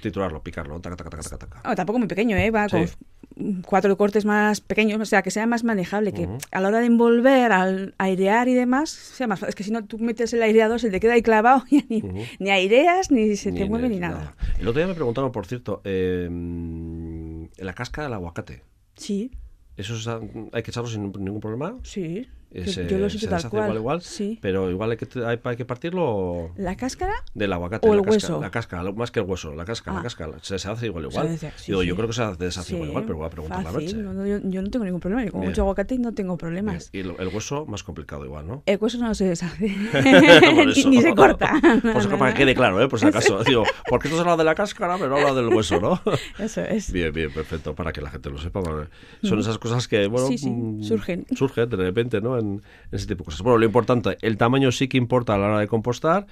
triturarlo, 0.00 0.42
picarlo, 0.42 0.80
taca, 0.80 0.96
taca, 0.96 1.10
taca, 1.22 1.38
taca. 1.38 1.62
No, 1.68 1.74
tampoco 1.74 1.98
muy 1.98 2.08
pequeño, 2.08 2.36
¿eh? 2.36 2.50
Va 2.50 2.68
Sí. 2.68 2.76
con 2.76 2.86
cuatro 3.66 3.96
cortes 3.96 4.24
más 4.24 4.60
pequeños, 4.60 5.00
o 5.00 5.04
sea, 5.04 5.22
que 5.22 5.30
sea 5.30 5.46
más 5.46 5.64
manejable, 5.64 6.12
que 6.12 6.28
a 6.50 6.60
la 6.60 6.68
hora 6.68 6.80
de 6.80 6.86
envolver, 6.86 7.52
al 7.52 7.94
airear 7.98 8.48
y 8.48 8.54
demás, 8.54 8.90
sea 8.90 9.26
más 9.26 9.40
fácil. 9.40 9.50
Es 9.50 9.54
que 9.54 9.64
si 9.64 9.70
no, 9.70 9.84
tú 9.84 9.98
metes 9.98 10.32
el 10.32 10.42
aireador, 10.42 10.80
se 10.80 10.90
te 10.90 11.00
queda 11.00 11.14
ahí 11.14 11.22
clavado 11.22 11.64
y 11.70 11.84
ni, 11.88 12.02
ni 12.38 12.50
aireas, 12.50 13.10
ni 13.10 13.36
se 13.36 13.52
te 13.52 13.64
mueve 13.64 13.88
ni 13.88 13.94
ni 13.96 14.00
nada. 14.00 14.34
El 14.58 14.68
otro 14.68 14.80
día 14.80 14.86
me 14.88 14.94
preguntaron, 14.94 15.32
por 15.32 15.46
cierto, 15.46 15.80
eh, 15.84 16.28
la 17.58 17.72
cáscara 17.74 18.06
del 18.08 18.14
aguacate. 18.14 18.62
Sí, 18.96 19.30
¿Eso 19.76 19.94
es- 19.96 20.06
hay 20.52 20.62
que 20.62 20.70
echarlo 20.70 20.88
sin 20.90 21.12
ningún 21.12 21.40
problema? 21.40 21.78
sí. 21.82 22.28
Yo, 22.54 22.66
se- 22.72 22.86
yo 22.88 22.98
lo 22.98 23.08
se 23.10 23.26
tal 23.28 23.48
cual. 23.48 23.62
igual, 23.64 23.76
igual, 23.76 24.02
Sí. 24.02 24.38
pero 24.42 24.70
igual 24.70 24.90
hay 24.92 24.96
que, 24.96 25.06
hay, 25.24 25.38
hay 25.42 25.56
que 25.56 25.64
partirlo 25.64 26.50
¿La 26.56 26.76
cáscara? 26.76 27.14
del 27.34 27.52
aguacate. 27.52 27.88
¿O 27.88 27.92
la 27.94 28.00
el 28.00 28.04
cáscara, 28.06 28.32
hueso? 28.34 28.40
La 28.42 28.50
cáscara, 28.50 28.92
más 28.92 29.10
que 29.10 29.20
el 29.20 29.26
hueso, 29.26 29.54
la 29.54 29.64
cáscara, 29.64 29.94
la 29.94 30.00
Ah. 30.00 30.02
cáscara. 30.02 30.32
Se, 30.42 30.58
se 30.58 30.68
hace 30.68 30.86
igual, 30.86 31.04
igual. 31.10 31.38
sí, 31.38 31.46
yo 31.72 31.80
sí. 31.82 31.90
creo 31.92 32.06
que 32.06 32.12
se 32.12 32.24
deshace 32.38 32.74
igual, 32.74 32.88
igual, 32.90 33.04
pero 33.04 33.16
voy 33.18 33.26
a 33.26 33.30
preguntar 33.30 33.60
a 33.60 33.62
la 33.62 33.70
fácil, 33.72 33.86
noche. 33.88 34.02
no, 34.02 34.12
no, 34.12 34.26
yo, 34.26 34.38
yo 34.44 34.62
no 34.62 34.70
tengo 34.70 34.84
ningún 34.84 35.00
problema. 35.00 35.24
Yo 35.24 35.32
como 35.32 35.44
mucho 35.44 35.62
aguacate 35.62 35.94
y 35.94 35.98
no 35.98 36.12
tengo 36.14 36.36
problemas. 36.36 36.90
Y 36.92 37.00
el, 37.00 37.14
el 37.18 37.28
hueso 37.28 37.64
más 37.66 37.82
complicado 37.82 38.24
igual, 38.24 38.46
¿no? 38.46 38.62
El 38.66 38.78
hueso 38.80 38.98
no 38.98 39.14
se 39.14 39.26
deshace. 39.26 39.68
Ni, 40.86 41.00
se 41.02 41.14
corta. 41.14 41.52
Por 41.82 41.96
eso, 41.96 42.08
para 42.18 42.32
que 42.32 42.38
quede 42.42 42.54
claro, 42.54 42.82
¿eh? 42.82 42.88
por 42.88 42.98
si 42.98 43.06
acaso. 43.06 43.42
Digo, 43.44 43.64
porque 43.88 44.08
esto 44.08 44.16
se 44.16 44.22
habla 44.22 44.36
de 44.36 44.44
la 44.44 44.54
cáscara, 44.54 44.96
pero 44.98 45.16
habla 45.16 45.34
del 45.34 45.48
hueso, 45.48 45.80
¿no? 45.80 46.00
Eso 46.38 46.60
es. 46.62 46.92
Bien, 46.92 47.12
bien, 47.12 47.32
perfecto, 47.32 47.74
para 47.74 47.92
que 47.92 48.00
la 48.00 48.10
gente 48.10 48.30
lo 48.30 48.38
sepa. 48.38 48.60
Son 49.22 49.38
esas 49.38 49.58
cosas 49.58 49.88
que, 49.88 50.06
bueno, 50.06 50.28
mm, 50.30 50.82
surgen. 50.82 51.26
Surgen 51.34 51.68
de 51.68 51.76
repente, 51.76 52.20
¿no? 52.20 52.41
En, 52.42 52.62
ese 52.90 53.06
tipo 53.06 53.20
de 53.20 53.24
cosas. 53.26 53.40
Bueno, 53.42 53.58
lo 53.58 53.64
importante, 53.66 54.18
el 54.20 54.36
tamaño 54.36 54.70
sí 54.72 54.88
que 54.88 54.98
importa 54.98 55.34
a 55.34 55.38
la 55.38 55.46
hora 55.46 55.58
de 55.60 55.68
compostar. 55.68 56.26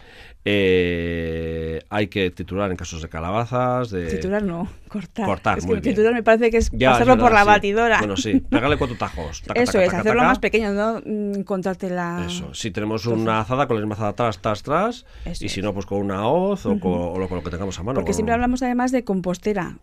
Eh, 0.44 1.80
hay 1.90 2.08
que 2.08 2.30
titular 2.30 2.70
en 2.70 2.76
casos 2.76 3.02
de 3.02 3.08
calabazas. 3.08 3.90
De... 3.90 4.06
Titular 4.16 4.42
no, 4.42 4.68
cortar. 4.88 5.26
Cortar, 5.26 5.58
es 5.58 5.66
muy 5.66 5.76
que 5.76 5.80
bien. 5.82 5.94
titular 5.94 6.12
me 6.14 6.22
parece 6.22 6.50
que 6.50 6.58
es 6.58 6.70
Ya, 6.72 6.92
pasarlo 6.92 7.18
por 7.18 7.32
la 7.32 7.42
sí. 7.42 7.46
batidora. 7.46 7.98
Bueno, 7.98 8.16
sí, 8.16 8.40
pégale 8.40 8.76
cuatro 8.76 8.96
tajos. 8.96 9.42
Taca, 9.42 9.60
Eso 9.60 9.72
taca, 9.72 9.84
es, 9.84 9.90
taca, 9.90 10.00
hacerlo 10.00 10.22
más 10.24 10.38
pequeño, 10.38 10.72
no 10.72 11.00
Mm, 11.04 11.42
contarte 11.42 11.88
la... 11.90 12.24
Eso, 12.26 12.52
si 12.54 12.70
tenemos 12.70 13.06
una 13.06 13.40
azada 13.40 13.66
con 13.66 13.76
la 13.76 13.80
misma 13.82 13.94
azada 13.94 14.12
tras, 14.14 14.38
tras, 14.40 14.62
tras, 14.62 15.06
Eso 15.24 15.44
y 15.44 15.48
si 15.48 15.60
es. 15.60 15.64
no, 15.64 15.72
pues 15.72 15.86
con 15.86 15.98
una 15.98 16.26
hoz 16.28 16.66
o, 16.66 16.78
con, 16.80 16.92
o 16.92 17.18
lo- 17.18 17.28
con 17.28 17.38
lo 17.38 17.42
que 17.44 17.50
tengamos 17.50 17.78
a 17.78 17.82
mano. 17.82 17.94
Porque 18.00 18.12
siempre 18.12 18.34
hablamos 18.34 18.62
además 18.62 18.92
de 18.92 19.04
compostera, 19.04 19.78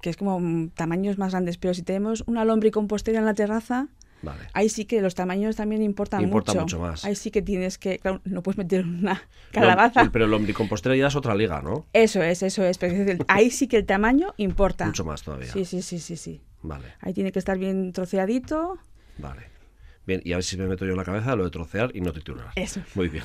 que 0.00 0.10
es 0.10 0.16
como 0.16 0.38
mm, 0.40 0.70
tamaños 0.70 1.18
más 1.18 1.32
grandes, 1.32 1.58
pero 1.58 1.74
si 1.74 1.82
tenemos 1.82 2.24
una 2.26 2.44
lombricompostera 2.44 3.18
en 3.18 3.24
la 3.26 3.34
terraza, 3.34 3.88
Vale. 4.24 4.42
ahí 4.52 4.68
sí 4.68 4.84
que 4.86 5.00
los 5.00 5.14
tamaños 5.14 5.56
también 5.56 5.82
importan 5.82 6.22
Importa 6.22 6.52
mucho. 6.52 6.62
mucho 6.62 6.78
más. 6.80 7.04
Ahí 7.04 7.14
sí 7.14 7.30
que 7.30 7.42
tienes 7.42 7.78
que, 7.78 7.98
claro, 7.98 8.20
no 8.24 8.42
puedes 8.42 8.58
meter 8.58 8.84
una 8.84 9.22
calabaza. 9.52 10.10
pero 10.12 10.24
el 10.24 10.30
lombricompostera 10.30 10.96
ya 10.96 11.06
es 11.08 11.16
otra 11.16 11.34
liga, 11.34 11.60
¿no? 11.62 11.86
Eso 11.92 12.22
es, 12.22 12.42
eso 12.42 12.64
es, 12.64 12.78
ahí 13.28 13.50
sí 13.50 13.68
que 13.68 13.76
el 13.78 13.86
tamaño 13.86 14.34
importa. 14.36 14.86
Mucho 14.86 15.04
más 15.04 15.22
todavía. 15.22 15.52
Sí, 15.52 15.64
sí, 15.64 15.82
sí, 15.82 15.98
sí, 15.98 16.16
sí. 16.16 16.40
Vale, 16.62 16.86
Ahí 17.00 17.12
tiene 17.12 17.30
que 17.30 17.38
estar 17.38 17.58
bien 17.58 17.92
troceadito. 17.92 18.78
vale. 19.18 19.53
Bien, 20.06 20.20
y 20.24 20.32
a 20.32 20.36
ver 20.36 20.44
si 20.44 20.56
me 20.56 20.66
meto 20.66 20.84
yo 20.84 20.92
en 20.92 20.96
la 20.98 21.04
cabeza 21.04 21.34
lo 21.34 21.44
de 21.44 21.50
trocear 21.50 21.90
y 21.94 22.00
no 22.00 22.12
titular. 22.12 22.48
Eso. 22.56 22.80
Muy 22.94 23.08
bien. 23.08 23.24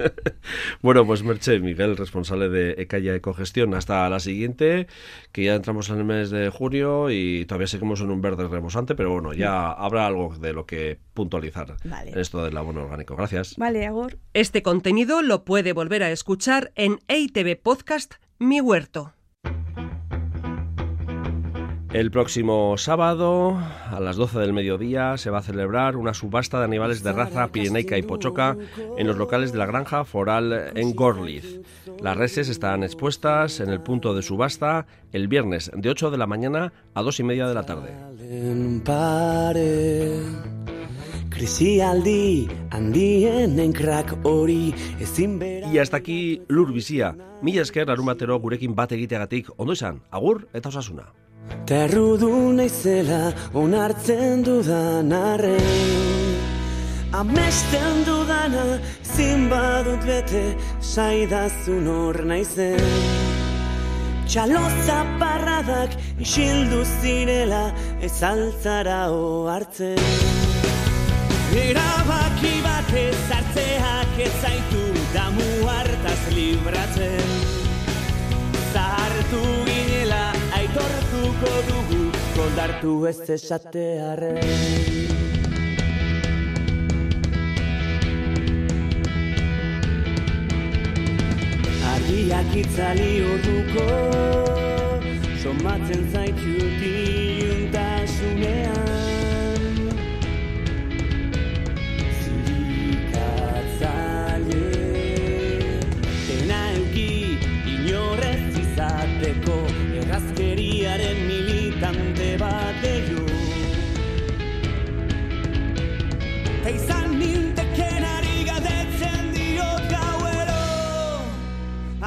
bueno, 0.82 1.06
pues 1.06 1.22
Merche, 1.22 1.60
Miguel, 1.60 1.96
responsable 1.96 2.48
de 2.48 2.74
Ecaya 2.78 3.14
Ecogestión. 3.14 3.74
Hasta 3.74 4.08
la 4.08 4.20
siguiente, 4.20 4.88
que 5.30 5.44
ya 5.44 5.54
entramos 5.54 5.90
en 5.90 5.98
el 5.98 6.04
mes 6.04 6.30
de 6.30 6.50
junio 6.50 7.10
y 7.10 7.44
todavía 7.46 7.66
seguimos 7.66 8.00
en 8.00 8.10
un 8.10 8.20
verde 8.20 8.48
rebosante, 8.48 8.94
pero 8.94 9.12
bueno, 9.12 9.32
ya 9.32 9.70
habrá 9.70 10.06
algo 10.06 10.36
de 10.38 10.52
lo 10.52 10.66
que 10.66 10.98
puntualizar 11.14 11.76
Vale. 11.84 12.10
en 12.10 12.18
esto 12.18 12.44
del 12.44 12.56
abono 12.56 12.82
orgánico. 12.82 13.16
Gracias. 13.16 13.56
Vale, 13.56 13.86
Agor. 13.86 14.18
Este 14.34 14.62
contenido 14.62 15.22
lo 15.22 15.44
puede 15.44 15.72
volver 15.72 16.02
a 16.02 16.10
escuchar 16.10 16.72
en 16.74 16.98
EITV 17.08 17.60
Podcast 17.62 18.14
Mi 18.38 18.60
Huerto. 18.60 19.14
El 21.92 22.10
próximo 22.10 22.78
sábado, 22.78 23.58
a 23.90 24.00
las 24.00 24.16
12 24.16 24.38
del 24.38 24.54
mediodía, 24.54 25.18
se 25.18 25.28
va 25.28 25.38
a 25.40 25.42
celebrar 25.42 25.96
una 25.96 26.14
subasta 26.14 26.58
de 26.58 26.64
animales 26.64 27.02
de 27.02 27.12
raza 27.12 27.48
pirenaica 27.48 27.98
y 27.98 28.02
pochoca 28.02 28.56
en 28.96 29.06
los 29.06 29.18
locales 29.18 29.52
de 29.52 29.58
la 29.58 29.66
granja 29.66 30.04
foral 30.04 30.72
en 30.74 30.94
Gorliz. 30.96 31.60
Las 32.00 32.16
reses 32.16 32.48
estarán 32.48 32.82
expuestas 32.82 33.60
en 33.60 33.68
el 33.68 33.82
punto 33.82 34.14
de 34.14 34.22
subasta 34.22 34.86
el 35.12 35.28
viernes 35.28 35.70
de 35.74 35.90
8 35.90 36.10
de 36.10 36.16
la 36.16 36.26
mañana 36.26 36.72
a 36.94 37.02
2 37.02 37.20
y 37.20 37.22
media 37.24 37.46
de 37.46 37.54
la 37.54 37.66
tarde. 37.66 37.90
Y 45.72 45.78
hasta 45.78 45.96
aquí 45.96 46.42
lur 46.48 46.72
bizia. 46.72 47.16
Mila 47.42 47.62
esker 47.62 47.90
arumatero 47.90 48.38
gurekin 48.38 48.74
bat 48.74 48.92
egiteagatik 48.92 49.50
ondo 49.56 49.74
izan, 49.74 50.00
agur 50.10 50.46
eta 50.54 50.68
osasuna. 50.70 51.10
Terrudu 51.66 52.52
naizela 52.58 53.32
onartzen 53.54 54.44
dudan 54.44 55.12
arren. 55.12 55.66
Amesten 57.12 58.04
dudana 58.06 58.78
zin 59.14 59.48
badut 59.50 60.06
bete 60.08 60.44
saidazun 60.80 61.86
hor 61.86 62.22
naizen. 62.24 62.80
Txaloza 64.26 65.00
parradak 65.20 65.92
isildu 66.24 66.84
zirela 67.00 67.64
ez 68.00 68.16
altzara 68.24 69.02
hartzen 69.52 69.98
Erabaki 71.52 72.52
batez 72.64 73.18
hartzeak 73.28 74.14
ez 74.26 74.32
zaitu 74.40 74.84
damu 75.12 75.48
hartaz 75.68 76.22
libratzen. 76.36 77.34
Zahartu 78.72 79.42
ginela 79.66 80.11
aitortuko 80.72 81.50
dugu 81.68 82.02
Koldartu 82.36 82.92
ez 83.06 83.30
esatearen 83.34 84.38
Argiak 91.92 92.56
itzali 92.64 93.10
orduko 93.32 93.86
Somatzen 95.42 96.08
zaitut 96.12 96.86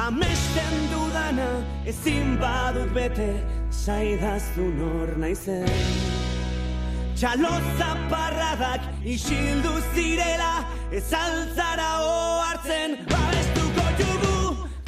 Amesten 0.06 0.74
dudana 0.92 1.48
ezin 1.90 2.36
badut 2.40 2.90
bete 2.94 3.30
Zaidaztu 3.70 4.66
nor 4.78 5.16
naizen. 5.18 5.66
Txalotza 7.18 7.88
parradak 8.10 8.84
isildu 9.14 9.72
zirela 9.94 10.52
Ez 10.92 11.08
altzara 11.22 11.88
hoartzen 12.04 12.94
Babestuko 13.10 13.86
jugu 14.02 14.36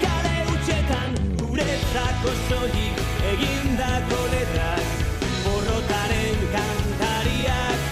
kale 0.05 0.37
utxetan 0.53 1.19
Guretzako 1.41 2.37
zoik 2.51 3.03
egindako 3.33 4.21
letrak 4.37 4.87
Borrotaren 5.49 6.47
kantariak 6.55 7.91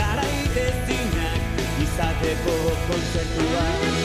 Garaitezinak 0.00 1.62
izateko 1.86 2.58
konzertuak 2.90 3.97